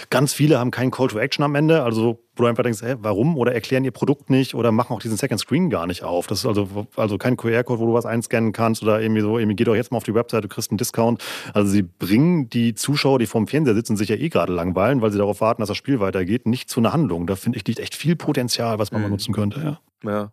Ganz 0.10 0.32
viele 0.34 0.58
haben 0.58 0.72
keinen 0.72 0.92
Call 0.92 1.10
to 1.10 1.20
Action 1.20 1.44
am 1.44 1.56
Ende, 1.56 1.84
also 1.84 2.24
wo 2.40 2.44
du 2.44 2.50
einfach 2.50 2.64
denkst, 2.64 2.82
hä, 2.82 2.96
warum? 3.00 3.38
Oder 3.38 3.54
erklären 3.54 3.84
ihr 3.84 3.92
Produkt 3.92 4.30
nicht 4.30 4.56
oder 4.56 4.72
machen 4.72 4.96
auch 4.96 5.02
diesen 5.02 5.18
Second 5.18 5.40
Screen 5.40 5.70
gar 5.70 5.86
nicht 5.86 6.04
auf. 6.04 6.28
Das 6.28 6.40
ist 6.40 6.46
also, 6.46 6.88
also 6.96 7.18
kein 7.18 7.38
QR-Code, 7.38 7.80
wo 7.80 7.86
du 7.86 7.94
was 7.94 8.06
einscannen 8.06 8.54
kannst 8.54 8.82
oder 8.82 9.02
irgendwie 9.02 9.22
so, 9.22 9.38
irgendwie 9.38 9.56
geh 9.56 9.64
doch 9.64 9.76
jetzt 9.76 9.92
mal 9.92 9.98
auf 9.98 10.04
die 10.04 10.16
Website, 10.16 10.44
du 10.44 10.48
kriegst 10.48 10.72
einen 10.72 10.78
Discount. 10.78 11.24
Also 11.54 11.70
sie 11.70 11.84
bringen 11.84 12.50
die 12.50 12.74
Zuschauer, 12.74 13.20
die 13.20 13.26
vorm 13.26 13.48
Fernseher 13.48 13.76
sitzen, 13.76 13.98
sich 13.98 14.10
ja 14.10 14.16
eh 14.16 14.30
gerade 14.30 14.54
langweilen, 14.54 15.02
weil 15.02 15.12
sie 15.12 15.18
darauf 15.18 15.42
warten, 15.42 15.62
dass 15.62 15.68
das 15.68 15.78
Spiel 15.78 16.00
weitergeht, 16.00 16.48
nicht 16.48 16.70
zu 16.70 16.80
einer 16.80 16.94
Handlung. 16.94 17.28
Da 17.28 17.36
finde 17.36 17.58
ich, 17.58 17.68
liegt 17.68 17.80
echt 17.80 17.96
viel 17.96 18.16
Potenzial, 18.16 18.80
was 18.80 18.92
man 18.92 19.02
mhm. 19.02 19.08
mal 19.08 19.12
nutzen 19.12 19.34
könnte, 19.34 19.60
ja. 19.62 19.80
Ja. 20.04 20.32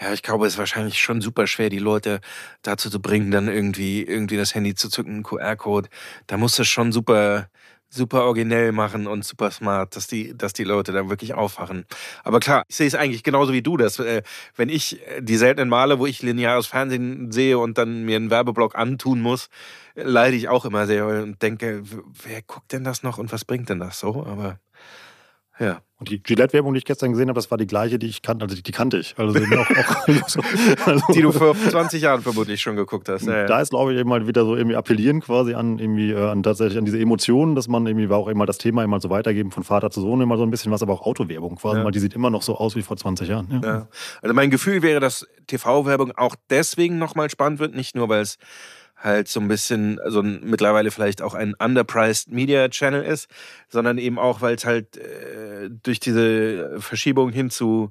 ja, 0.00 0.12
ich 0.12 0.22
glaube, 0.24 0.46
es 0.46 0.54
ist 0.54 0.58
wahrscheinlich 0.58 0.98
schon 0.98 1.20
super 1.20 1.46
schwer, 1.46 1.70
die 1.70 1.78
Leute 1.78 2.20
dazu 2.62 2.90
zu 2.90 3.00
bringen, 3.00 3.30
dann 3.30 3.46
irgendwie, 3.46 4.02
irgendwie 4.02 4.36
das 4.36 4.56
Handy 4.56 4.74
zu 4.74 4.88
zücken, 4.88 5.22
QR-Code. 5.22 5.88
Da 6.26 6.36
muss 6.36 6.58
es 6.58 6.66
schon 6.66 6.90
super, 6.90 7.48
super 7.94 8.24
originell 8.24 8.72
machen 8.72 9.06
und 9.06 9.24
super 9.24 9.50
smart, 9.50 9.96
dass 9.96 10.06
die, 10.06 10.36
dass 10.36 10.52
die 10.52 10.64
Leute 10.64 10.92
dann 10.92 11.08
wirklich 11.08 11.34
aufwachen. 11.34 11.86
Aber 12.24 12.40
klar, 12.40 12.64
ich 12.68 12.76
sehe 12.76 12.86
es 12.86 12.94
eigentlich 12.94 13.22
genauso 13.22 13.52
wie 13.52 13.62
du, 13.62 13.76
dass 13.76 13.98
äh, 13.98 14.22
wenn 14.56 14.68
ich 14.68 15.00
äh, 15.08 15.22
die 15.22 15.36
seltenen 15.36 15.68
Male, 15.68 15.98
wo 15.98 16.06
ich 16.06 16.22
lineares 16.22 16.66
Fernsehen 16.66 17.32
sehe 17.32 17.58
und 17.58 17.78
dann 17.78 18.04
mir 18.04 18.16
einen 18.16 18.30
Werbeblock 18.30 18.76
antun 18.76 19.20
muss, 19.20 19.48
leide 19.94 20.36
ich 20.36 20.48
auch 20.48 20.64
immer 20.64 20.86
sehr 20.86 21.06
und 21.06 21.40
denke, 21.42 21.82
wer 22.24 22.42
guckt 22.42 22.72
denn 22.72 22.84
das 22.84 23.02
noch 23.02 23.18
und 23.18 23.32
was 23.32 23.44
bringt 23.44 23.68
denn 23.68 23.78
das 23.78 23.98
so? 24.00 24.24
Aber 24.26 24.58
Ja. 25.58 25.80
Und 26.04 26.10
die 26.10 26.22
Gillette-Werbung, 26.22 26.74
die 26.74 26.78
ich 26.78 26.84
gestern 26.84 27.12
gesehen 27.12 27.28
habe, 27.28 27.38
das 27.38 27.50
war 27.50 27.56
die 27.56 27.68
gleiche, 27.68 27.98
die 27.98 28.08
ich 28.08 28.20
kannte, 28.20 28.42
also 28.42 28.56
die, 28.56 28.62
die 28.62 28.72
kannte 28.72 28.98
ich. 28.98 29.14
Also, 29.16 29.38
auch, 29.38 29.70
auch 29.70 30.08
so, 30.28 30.40
also 30.84 31.12
die 31.14 31.22
du 31.22 31.30
vor 31.30 31.54
20 31.54 32.02
Jahren 32.02 32.20
vermutlich 32.20 32.60
schon 32.60 32.74
geguckt 32.74 33.08
hast. 33.08 33.26
Ja, 33.26 33.46
da 33.46 33.60
ist, 33.60 33.70
glaube 33.70 33.94
ich, 33.94 34.00
eben 34.00 34.08
mal 34.08 34.26
wieder 34.26 34.44
so 34.44 34.56
irgendwie 34.56 34.76
appellieren 34.76 35.20
quasi 35.20 35.54
an 35.54 35.78
irgendwie 35.78 36.10
äh, 36.10 36.28
an 36.28 36.42
tatsächlich 36.42 36.78
an 36.78 36.84
diese 36.84 36.98
Emotionen, 36.98 37.54
dass 37.54 37.68
man 37.68 37.86
irgendwie 37.86 38.10
war 38.10 38.18
auch 38.18 38.28
immer 38.28 38.44
das 38.44 38.58
Thema 38.58 38.82
immer 38.82 39.00
so 39.00 39.08
weitergeben 39.08 39.52
von 39.52 39.62
Vater 39.62 39.90
zu 39.90 40.00
Sohn 40.00 40.20
immer 40.20 40.36
so 40.36 40.42
ein 40.42 40.50
bisschen 40.50 40.72
was, 40.72 40.82
aber 40.82 40.92
auch 40.92 41.02
Autowerbung 41.02 41.56
quasi, 41.56 41.78
ja. 41.78 41.84
weil 41.84 41.92
die 41.92 42.00
sieht 42.00 42.14
immer 42.14 42.28
noch 42.28 42.42
so 42.42 42.56
aus 42.56 42.74
wie 42.74 42.82
vor 42.82 42.96
20 42.96 43.28
Jahren. 43.28 43.60
Ja. 43.62 43.88
Also 44.20 44.34
mein 44.34 44.50
Gefühl 44.50 44.82
wäre, 44.82 44.98
dass 44.98 45.26
TV-Werbung 45.46 46.12
auch 46.16 46.34
deswegen 46.50 46.98
nochmal 46.98 47.30
spannend 47.30 47.60
wird, 47.60 47.74
nicht 47.74 47.94
nur 47.94 48.08
weil 48.08 48.22
es 48.22 48.36
halt 49.04 49.28
so 49.28 49.38
ein 49.38 49.48
bisschen, 49.48 50.00
also 50.00 50.22
mittlerweile 50.22 50.90
vielleicht 50.90 51.22
auch 51.22 51.34
ein 51.34 51.54
underpriced 51.54 52.32
Media 52.32 52.68
Channel 52.68 53.04
ist, 53.04 53.28
sondern 53.68 53.98
eben 53.98 54.18
auch, 54.18 54.40
weil 54.40 54.54
es 54.54 54.64
halt 54.64 54.96
äh, 54.96 55.70
durch 55.82 56.00
diese 56.00 56.80
Verschiebung 56.80 57.30
hin 57.30 57.50
zu 57.50 57.90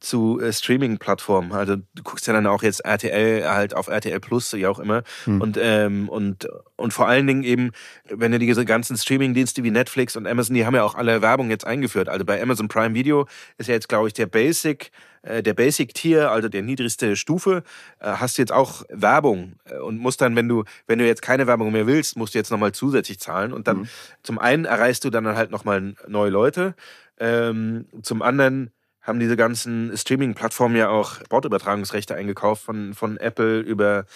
zu 0.00 0.40
äh, 0.40 0.52
Streaming-Plattformen. 0.52 1.52
Also 1.52 1.76
du 1.76 2.02
guckst 2.02 2.26
ja 2.26 2.32
dann 2.32 2.46
auch 2.46 2.62
jetzt 2.62 2.80
RTL 2.80 3.48
halt 3.48 3.74
auf 3.74 3.88
RTL 3.88 4.20
Plus, 4.20 4.52
ja 4.52 4.68
auch 4.68 4.78
immer. 4.78 5.02
Hm. 5.24 5.40
Und, 5.40 5.58
ähm, 5.60 6.08
und, 6.08 6.48
und 6.76 6.92
vor 6.92 7.08
allen 7.08 7.26
Dingen 7.26 7.44
eben, 7.44 7.70
wenn 8.08 8.32
du 8.32 8.38
diese 8.38 8.64
ganzen 8.64 8.96
Streaming-Dienste 8.96 9.62
wie 9.62 9.70
Netflix 9.70 10.16
und 10.16 10.26
Amazon, 10.26 10.54
die 10.54 10.66
haben 10.66 10.74
ja 10.74 10.82
auch 10.82 10.94
alle 10.94 11.22
Werbung 11.22 11.50
jetzt 11.50 11.66
eingeführt. 11.66 12.08
Also 12.08 12.24
bei 12.24 12.42
Amazon 12.42 12.68
Prime 12.68 12.94
Video 12.94 13.26
ist 13.58 13.68
ja 13.68 13.74
jetzt, 13.74 13.88
glaube 13.88 14.08
ich, 14.08 14.14
der 14.14 14.26
Basic, 14.26 14.90
äh, 15.22 15.42
der 15.42 15.54
Basic-Tier, 15.54 16.30
also 16.30 16.48
der 16.48 16.62
niedrigste 16.62 17.16
Stufe, 17.16 17.62
äh, 18.00 18.12
hast 18.12 18.38
du 18.38 18.42
jetzt 18.42 18.52
auch 18.52 18.82
Werbung 18.88 19.54
äh, 19.64 19.78
und 19.78 19.98
musst 19.98 20.20
dann, 20.20 20.36
wenn 20.36 20.48
du, 20.48 20.64
wenn 20.86 20.98
du 20.98 21.06
jetzt 21.06 21.22
keine 21.22 21.46
Werbung 21.46 21.72
mehr 21.72 21.86
willst, 21.86 22.16
musst 22.16 22.34
du 22.34 22.38
jetzt 22.38 22.50
nochmal 22.50 22.72
zusätzlich 22.72 23.20
zahlen. 23.20 23.52
Und 23.52 23.68
dann 23.68 23.80
hm. 23.80 23.88
zum 24.22 24.38
einen 24.38 24.64
erreichst 24.64 25.04
du 25.04 25.10
dann 25.10 25.26
halt 25.26 25.50
nochmal 25.50 25.94
neue 26.08 26.30
Leute. 26.30 26.74
Ähm, 27.18 27.86
zum 28.02 28.22
anderen 28.22 28.72
haben 29.02 29.18
diese 29.18 29.36
ganzen 29.36 29.96
Streaming-Plattformen 29.96 30.76
ja 30.76 30.88
auch 30.88 31.16
Sportübertragungsrechte 31.16 32.14
eingekauft, 32.14 32.62
von, 32.62 32.94
von 32.94 33.16
Apple 33.16 33.60
über 33.60 34.06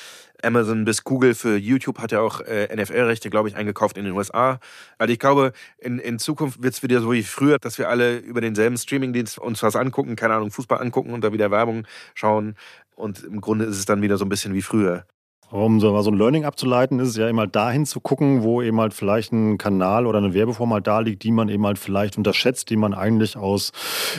Amazon 0.43 0.85
bis 0.85 1.03
Google. 1.03 1.35
Für 1.35 1.57
YouTube 1.57 1.99
hat 1.99 2.13
ja 2.13 2.21
auch 2.21 2.41
äh, 2.41 2.75
NFL-Rechte, 2.75 3.31
glaube 3.31 3.49
ich, 3.49 3.57
eingekauft 3.57 3.99
in 3.99 4.05
den 4.05 4.15
USA. 4.15 4.61
Also 4.99 5.13
ich 5.13 5.19
glaube, 5.19 5.53
in, 5.79 5.99
in 5.99 6.19
Zukunft 6.19 6.63
wird 6.63 6.75
es 6.75 6.83
wieder 6.83 7.01
so 7.01 7.13
wie 7.13 7.25
früher, 7.25 7.59
dass 7.59 7.79
wir 7.79 7.89
alle 7.89 8.19
über 8.19 8.41
denselben 8.41 8.77
Streaming-Dienst 8.77 9.39
uns 9.39 9.63
was 9.63 9.77
angucken, 9.77 10.15
keine 10.15 10.35
Ahnung, 10.35 10.51
Fußball 10.51 10.81
angucken 10.81 11.13
und 11.13 11.23
da 11.23 11.33
wieder 11.33 11.51
Werbung 11.51 11.87
schauen. 12.15 12.55
Und 12.95 13.25
im 13.25 13.41
Grunde 13.41 13.65
ist 13.65 13.79
es 13.79 13.85
dann 13.87 14.03
wieder 14.03 14.17
so 14.17 14.25
ein 14.25 14.29
bisschen 14.31 14.55
wie 14.55 14.63
früher. 14.63 15.05
Um 15.51 15.79
so, 15.81 16.01
so 16.03 16.11
ein 16.11 16.19
Learning 16.19 16.45
abzuleiten, 16.45 16.99
ist 16.99 17.09
es 17.11 17.17
ja 17.17 17.29
immer 17.29 17.43
halt 17.43 17.55
dahin 17.55 17.87
zu 17.87 18.01
gucken, 18.01 18.43
wo 18.43 18.63
eben 18.63 18.81
halt 18.81 18.95
vielleicht 18.95 19.33
ein 19.33 19.59
Kanal 19.59 20.07
oder 20.07 20.19
eine 20.19 20.35
Werbeform 20.35 20.73
halt 20.73 20.87
da 20.87 21.01
liegt, 21.01 21.23
die 21.23 21.31
man 21.31 21.49
eben 21.49 21.65
halt 21.65 21.79
vielleicht 21.79 22.19
unterschätzt, 22.19 22.69
die 22.71 22.77
man 22.77 22.95
eigentlich 22.95 23.37
aus, 23.37 23.73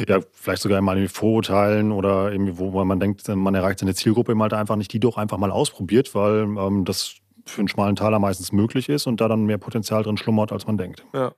ja, 0.07 0.19
vielleicht 0.31 0.61
sogar 0.61 0.79
mal 0.81 1.07
Vorurteilen 1.09 1.91
oder 1.91 2.31
irgendwie, 2.31 2.57
wo 2.57 2.83
man 2.85 2.99
denkt, 2.99 3.27
man 3.27 3.55
erreicht 3.55 3.79
seine 3.79 3.93
Zielgruppe 3.93 4.31
eben 4.31 4.41
halt 4.41 4.53
einfach 4.53 4.77
nicht, 4.77 4.93
die 4.93 4.99
doch 4.99 5.17
einfach 5.17 5.37
mal 5.37 5.51
ausprobiert, 5.51 6.15
weil 6.15 6.43
ähm, 6.43 6.85
das 6.85 7.15
für 7.45 7.59
einen 7.61 7.67
schmalen 7.67 7.95
Taler 7.95 8.19
meistens 8.19 8.51
möglich 8.51 8.89
ist 8.89 9.07
und 9.07 9.21
da 9.21 9.27
dann 9.27 9.45
mehr 9.45 9.57
Potenzial 9.57 10.03
drin 10.03 10.17
schlummert, 10.17 10.51
als 10.51 10.67
man 10.67 10.77
denkt. 10.77 11.05
Ja. 11.13 11.33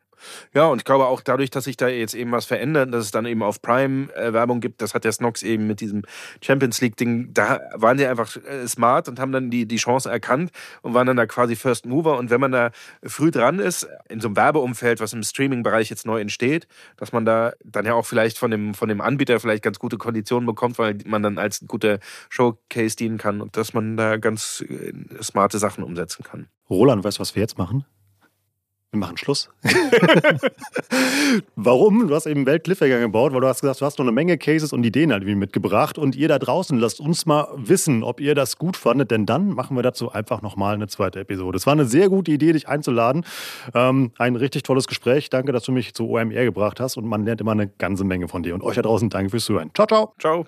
Ja, 0.53 0.67
und 0.67 0.79
ich 0.79 0.85
glaube 0.85 1.07
auch 1.07 1.21
dadurch, 1.21 1.49
dass 1.49 1.65
sich 1.65 1.77
da 1.77 1.87
jetzt 1.87 2.13
eben 2.13 2.31
was 2.31 2.45
verändert, 2.45 2.93
dass 2.93 3.05
es 3.05 3.11
dann 3.11 3.25
eben 3.25 3.43
auf 3.43 3.61
Prime 3.61 4.13
äh, 4.15 4.33
Werbung 4.33 4.59
gibt, 4.61 4.81
das 4.81 4.93
hat 4.93 5.03
der 5.03 5.11
Snox 5.11 5.43
eben 5.43 5.67
mit 5.67 5.81
diesem 5.81 6.03
Champions 6.41 6.81
League 6.81 6.97
Ding, 6.97 7.33
da 7.33 7.61
waren 7.73 7.97
die 7.97 8.05
einfach 8.05 8.35
äh, 8.35 8.67
smart 8.67 9.07
und 9.07 9.19
haben 9.19 9.31
dann 9.31 9.49
die, 9.49 9.65
die 9.65 9.77
Chance 9.77 10.09
erkannt 10.09 10.51
und 10.81 10.93
waren 10.93 11.07
dann 11.07 11.17
da 11.17 11.25
quasi 11.25 11.55
First 11.55 11.85
Mover. 11.85 12.17
Und 12.17 12.29
wenn 12.29 12.41
man 12.41 12.51
da 12.51 12.71
früh 13.03 13.31
dran 13.31 13.59
ist, 13.59 13.87
in 14.07 14.19
so 14.19 14.27
einem 14.27 14.35
Werbeumfeld, 14.35 14.99
was 14.99 15.13
im 15.13 15.23
Streaming-Bereich 15.23 15.89
jetzt 15.89 16.05
neu 16.05 16.19
entsteht, 16.19 16.67
dass 16.97 17.11
man 17.11 17.25
da 17.25 17.53
dann 17.63 17.85
ja 17.85 17.93
auch 17.93 18.05
vielleicht 18.05 18.37
von 18.37 18.51
dem, 18.51 18.73
von 18.73 18.89
dem 18.89 19.01
Anbieter 19.01 19.39
vielleicht 19.39 19.63
ganz 19.63 19.79
gute 19.79 19.97
Konditionen 19.97 20.45
bekommt, 20.45 20.79
weil 20.79 20.97
man 21.05 21.23
dann 21.23 21.37
als 21.37 21.63
guter 21.67 21.99
Showcase 22.29 22.95
dienen 22.95 23.17
kann 23.17 23.41
und 23.41 23.57
dass 23.57 23.73
man 23.73 23.97
da 23.97 24.17
ganz 24.17 24.63
äh, 24.67 24.93
smarte 25.21 25.59
Sachen 25.59 25.83
umsetzen 25.83 26.23
kann. 26.23 26.47
Roland, 26.69 27.03
weißt 27.03 27.17
du, 27.17 27.21
was 27.21 27.35
wir 27.35 27.41
jetzt 27.41 27.57
machen? 27.57 27.85
Wir 28.91 28.99
machen 28.99 29.17
Schluss. 29.17 29.51
Warum? 31.55 32.07
Du 32.07 32.15
hast 32.15 32.25
eben 32.25 32.47
Welt-Cliffhanger 32.47 32.99
gebaut, 32.99 33.33
weil 33.33 33.41
du 33.41 33.47
hast 33.47 33.61
gesagt, 33.61 33.81
du 33.81 33.85
hast 33.85 33.99
noch 33.99 34.05
eine 34.05 34.11
Menge 34.11 34.39
Cases 34.39 34.73
und 34.73 34.83
Ideen 34.83 35.11
halt 35.11 35.23
mitgebracht. 35.25 35.99
Und 35.99 36.15
ihr 36.15 36.27
da 36.27 36.39
draußen, 36.39 36.75
lasst 36.79 36.99
uns 36.99 37.27
mal 37.27 37.49
wissen, 37.55 38.03
ob 38.03 38.19
ihr 38.19 38.33
das 38.33 38.57
gut 38.57 38.75
fandet, 38.75 39.11
denn 39.11 39.27
dann 39.27 39.49
machen 39.49 39.77
wir 39.77 39.83
dazu 39.83 40.11
einfach 40.11 40.41
nochmal 40.41 40.73
eine 40.73 40.87
zweite 40.87 41.19
Episode. 41.19 41.57
Es 41.57 41.67
war 41.67 41.73
eine 41.73 41.85
sehr 41.85 42.09
gute 42.09 42.31
Idee, 42.31 42.51
dich 42.51 42.67
einzuladen. 42.67 43.25
Ähm, 43.75 44.11
ein 44.17 44.35
richtig 44.35 44.63
tolles 44.63 44.87
Gespräch. 44.87 45.29
Danke, 45.29 45.51
dass 45.51 45.63
du 45.63 45.71
mich 45.71 45.93
zu 45.93 46.09
OMR 46.09 46.45
gebracht 46.45 46.79
hast 46.79 46.97
und 46.97 47.05
man 47.05 47.25
lernt 47.25 47.41
immer 47.41 47.51
eine 47.51 47.67
ganze 47.67 48.03
Menge 48.03 48.27
von 48.27 48.41
dir. 48.41 48.55
Und 48.55 48.63
euch 48.63 48.75
da 48.75 48.81
draußen 48.81 49.09
danke 49.11 49.29
fürs 49.29 49.45
Zuhören. 49.45 49.69
Ciao, 49.75 49.85
ciao. 49.85 50.15
Ciao. 50.17 50.47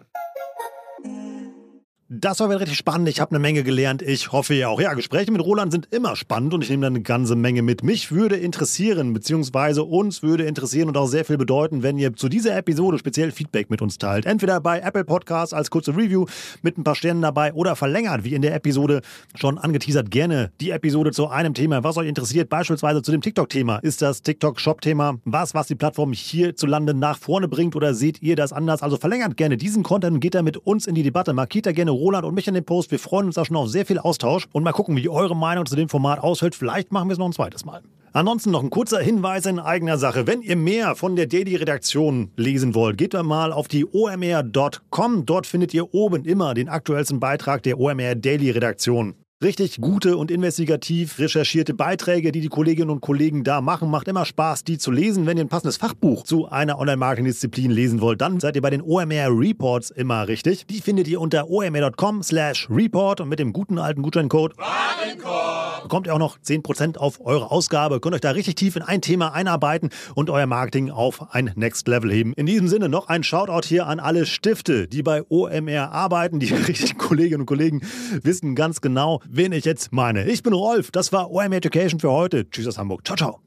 Das 2.13 2.41
war 2.41 2.49
wieder 2.49 2.59
richtig 2.59 2.77
spannend. 2.77 3.07
Ich 3.07 3.21
habe 3.21 3.31
eine 3.31 3.39
Menge 3.39 3.63
gelernt. 3.63 4.01
Ich 4.01 4.33
hoffe 4.33 4.53
ja 4.53 4.67
auch. 4.67 4.81
Ja, 4.81 4.93
Gespräche 4.95 5.31
mit 5.31 5.41
Roland 5.41 5.71
sind 5.71 5.87
immer 5.91 6.17
spannend 6.17 6.53
und 6.53 6.61
ich 6.61 6.69
nehme 6.69 6.81
da 6.81 6.87
eine 6.87 6.99
ganze 6.99 7.37
Menge 7.37 7.61
mit. 7.61 7.85
Mich 7.85 8.11
würde 8.11 8.35
interessieren, 8.35 9.13
beziehungsweise 9.13 9.85
uns 9.85 10.21
würde 10.21 10.43
interessieren 10.43 10.89
und 10.89 10.97
auch 10.97 11.07
sehr 11.07 11.23
viel 11.23 11.37
bedeuten, 11.37 11.83
wenn 11.83 11.97
ihr 11.97 12.13
zu 12.13 12.27
dieser 12.27 12.57
Episode 12.57 12.99
speziell 12.99 13.31
Feedback 13.31 13.69
mit 13.69 13.81
uns 13.81 13.97
teilt. 13.97 14.25
Entweder 14.25 14.59
bei 14.59 14.81
Apple 14.81 15.05
Podcasts 15.05 15.53
als 15.53 15.69
kurze 15.69 15.95
Review 15.95 16.25
mit 16.61 16.77
ein 16.77 16.83
paar 16.83 16.95
Sternen 16.95 17.21
dabei 17.21 17.53
oder 17.53 17.77
verlängert, 17.77 18.25
wie 18.25 18.33
in 18.33 18.41
der 18.41 18.55
Episode 18.55 19.03
schon 19.35 19.57
angeteasert, 19.57 20.11
gerne 20.11 20.51
die 20.59 20.71
Episode 20.71 21.11
zu 21.11 21.29
einem 21.29 21.53
Thema, 21.53 21.81
was 21.85 21.95
euch 21.95 22.09
interessiert. 22.09 22.49
Beispielsweise 22.49 23.01
zu 23.01 23.13
dem 23.13 23.21
TikTok-Thema. 23.21 23.77
Ist 23.77 24.01
das 24.01 24.21
TikTok-Shop-Thema 24.21 25.19
was, 25.23 25.53
was 25.53 25.67
die 25.67 25.75
Plattform 25.75 26.11
hierzulande 26.11 26.93
nach 26.93 27.17
vorne 27.17 27.47
bringt 27.47 27.73
oder 27.77 27.93
seht 27.93 28.21
ihr 28.21 28.35
das 28.35 28.51
anders? 28.51 28.83
Also 28.83 28.97
verlängert 28.97 29.37
gerne 29.37 29.55
diesen 29.55 29.81
Content 29.81 30.15
und 30.15 30.19
geht 30.19 30.35
da 30.35 30.41
mit 30.41 30.57
uns 30.57 30.87
in 30.87 30.95
die 30.95 31.03
Debatte. 31.03 31.31
Markiert 31.31 31.67
da 31.67 31.71
gerne 31.71 32.00
Roland 32.01 32.25
und 32.25 32.33
mich 32.33 32.47
in 32.47 32.55
den 32.55 32.65
Post. 32.65 32.89
Wir 32.89 32.97
freuen 32.97 33.27
uns 33.27 33.35
da 33.35 33.45
schon 33.45 33.55
auf 33.55 33.69
sehr 33.69 33.85
viel 33.85 33.99
Austausch 33.99 34.47
und 34.51 34.63
mal 34.63 34.71
gucken, 34.71 34.97
wie 34.97 35.07
eure 35.07 35.35
Meinung 35.35 35.67
zu 35.67 35.75
dem 35.75 35.87
Format 35.87 36.19
aushält. 36.19 36.55
Vielleicht 36.55 36.91
machen 36.91 37.07
wir 37.07 37.13
es 37.13 37.19
noch 37.19 37.27
ein 37.27 37.33
zweites 37.33 37.63
Mal. 37.63 37.83
Ansonsten 38.11 38.51
noch 38.51 38.63
ein 38.63 38.71
kurzer 38.71 38.99
Hinweis 38.99 39.45
in 39.45 39.59
eigener 39.59 39.97
Sache. 39.97 40.27
Wenn 40.27 40.41
ihr 40.41 40.57
mehr 40.57 40.95
von 40.95 41.15
der 41.15 41.27
Daily-Redaktion 41.27 42.31
lesen 42.35 42.75
wollt, 42.75 42.97
geht 42.97 43.13
dann 43.13 43.27
mal 43.27 43.53
auf 43.53 43.67
die 43.67 43.85
omr.com. 43.85 45.25
Dort 45.25 45.47
findet 45.47 45.73
ihr 45.73 45.93
oben 45.93 46.25
immer 46.25 46.53
den 46.53 46.67
aktuellsten 46.67 47.19
Beitrag 47.21 47.63
der 47.63 47.79
OMR 47.79 48.15
Daily-Redaktion. 48.15 49.15
Richtig 49.43 49.81
gute 49.81 50.17
und 50.17 50.29
investigativ 50.29 51.17
recherchierte 51.17 51.73
Beiträge, 51.73 52.31
die 52.31 52.41
die 52.41 52.47
Kolleginnen 52.47 52.91
und 52.91 53.01
Kollegen 53.01 53.43
da 53.43 53.59
machen. 53.59 53.89
Macht 53.89 54.07
immer 54.07 54.23
Spaß, 54.23 54.63
die 54.63 54.77
zu 54.77 54.91
lesen. 54.91 55.25
Wenn 55.25 55.35
ihr 55.35 55.43
ein 55.43 55.49
passendes 55.49 55.77
Fachbuch 55.77 56.25
zu 56.25 56.47
einer 56.47 56.77
Online-Marketing-Disziplin 56.77 57.71
lesen 57.71 58.01
wollt, 58.01 58.21
dann 58.21 58.39
seid 58.39 58.55
ihr 58.55 58.61
bei 58.61 58.69
den 58.69 58.83
OMR 58.83 59.29
Reports 59.29 59.89
immer 59.89 60.27
richtig. 60.27 60.67
Die 60.67 60.79
findet 60.79 61.07
ihr 61.07 61.19
unter 61.19 61.49
omr.com 61.49 62.21
slash 62.21 62.67
report 62.69 63.19
und 63.19 63.29
mit 63.29 63.39
dem 63.39 63.51
guten 63.51 63.79
alten 63.79 64.03
Gutscheincode 64.03 64.55
Warenkorb 64.59 65.61
bekommt 65.91 66.07
ihr 66.07 66.13
auch 66.13 66.19
noch 66.19 66.39
10% 66.39 66.97
auf 66.97 67.19
eure 67.25 67.51
Ausgabe. 67.51 67.99
Könnt 67.99 68.15
euch 68.15 68.21
da 68.21 68.31
richtig 68.31 68.55
tief 68.55 68.75
in 68.75 68.81
ein 68.81 69.01
Thema 69.01 69.33
einarbeiten 69.33 69.89
und 70.15 70.29
euer 70.29 70.45
Marketing 70.45 70.89
auf 70.89 71.33
ein 71.33 71.51
Next 71.55 71.87
Level 71.87 72.11
heben. 72.11 72.33
In 72.33 72.45
diesem 72.45 72.67
Sinne 72.67 72.89
noch 72.89 73.07
ein 73.07 73.23
Shoutout 73.23 73.67
hier 73.67 73.87
an 73.87 73.99
alle 73.99 74.25
Stifte, 74.25 74.87
die 74.87 75.03
bei 75.03 75.23
OMR 75.27 75.91
arbeiten. 75.91 76.39
Die 76.39 76.53
richtigen 76.67 76.97
Kolleginnen 76.97 77.41
und 77.41 77.45
Kollegen 77.45 77.81
wissen 78.23 78.55
ganz 78.55 78.81
genau, 78.81 79.21
wen 79.31 79.51
ich 79.51 79.65
jetzt 79.65 79.91
meine. 79.91 80.25
Ich 80.25 80.43
bin 80.43 80.53
Rolf, 80.53 80.91
das 80.91 81.11
war 81.11 81.31
OM 81.31 81.51
Education 81.51 81.99
für 81.99 82.11
heute. 82.11 82.49
Tschüss 82.49 82.67
aus 82.67 82.77
Hamburg. 82.77 83.05
Ciao, 83.05 83.17
ciao. 83.17 83.39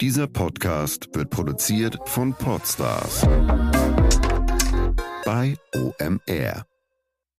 Dieser 0.00 0.26
Podcast 0.26 1.08
wird 1.14 1.30
produziert 1.30 1.96
von 2.04 2.34
Podstars 2.34 3.22
bei 5.24 5.56
OMR. 5.74 6.73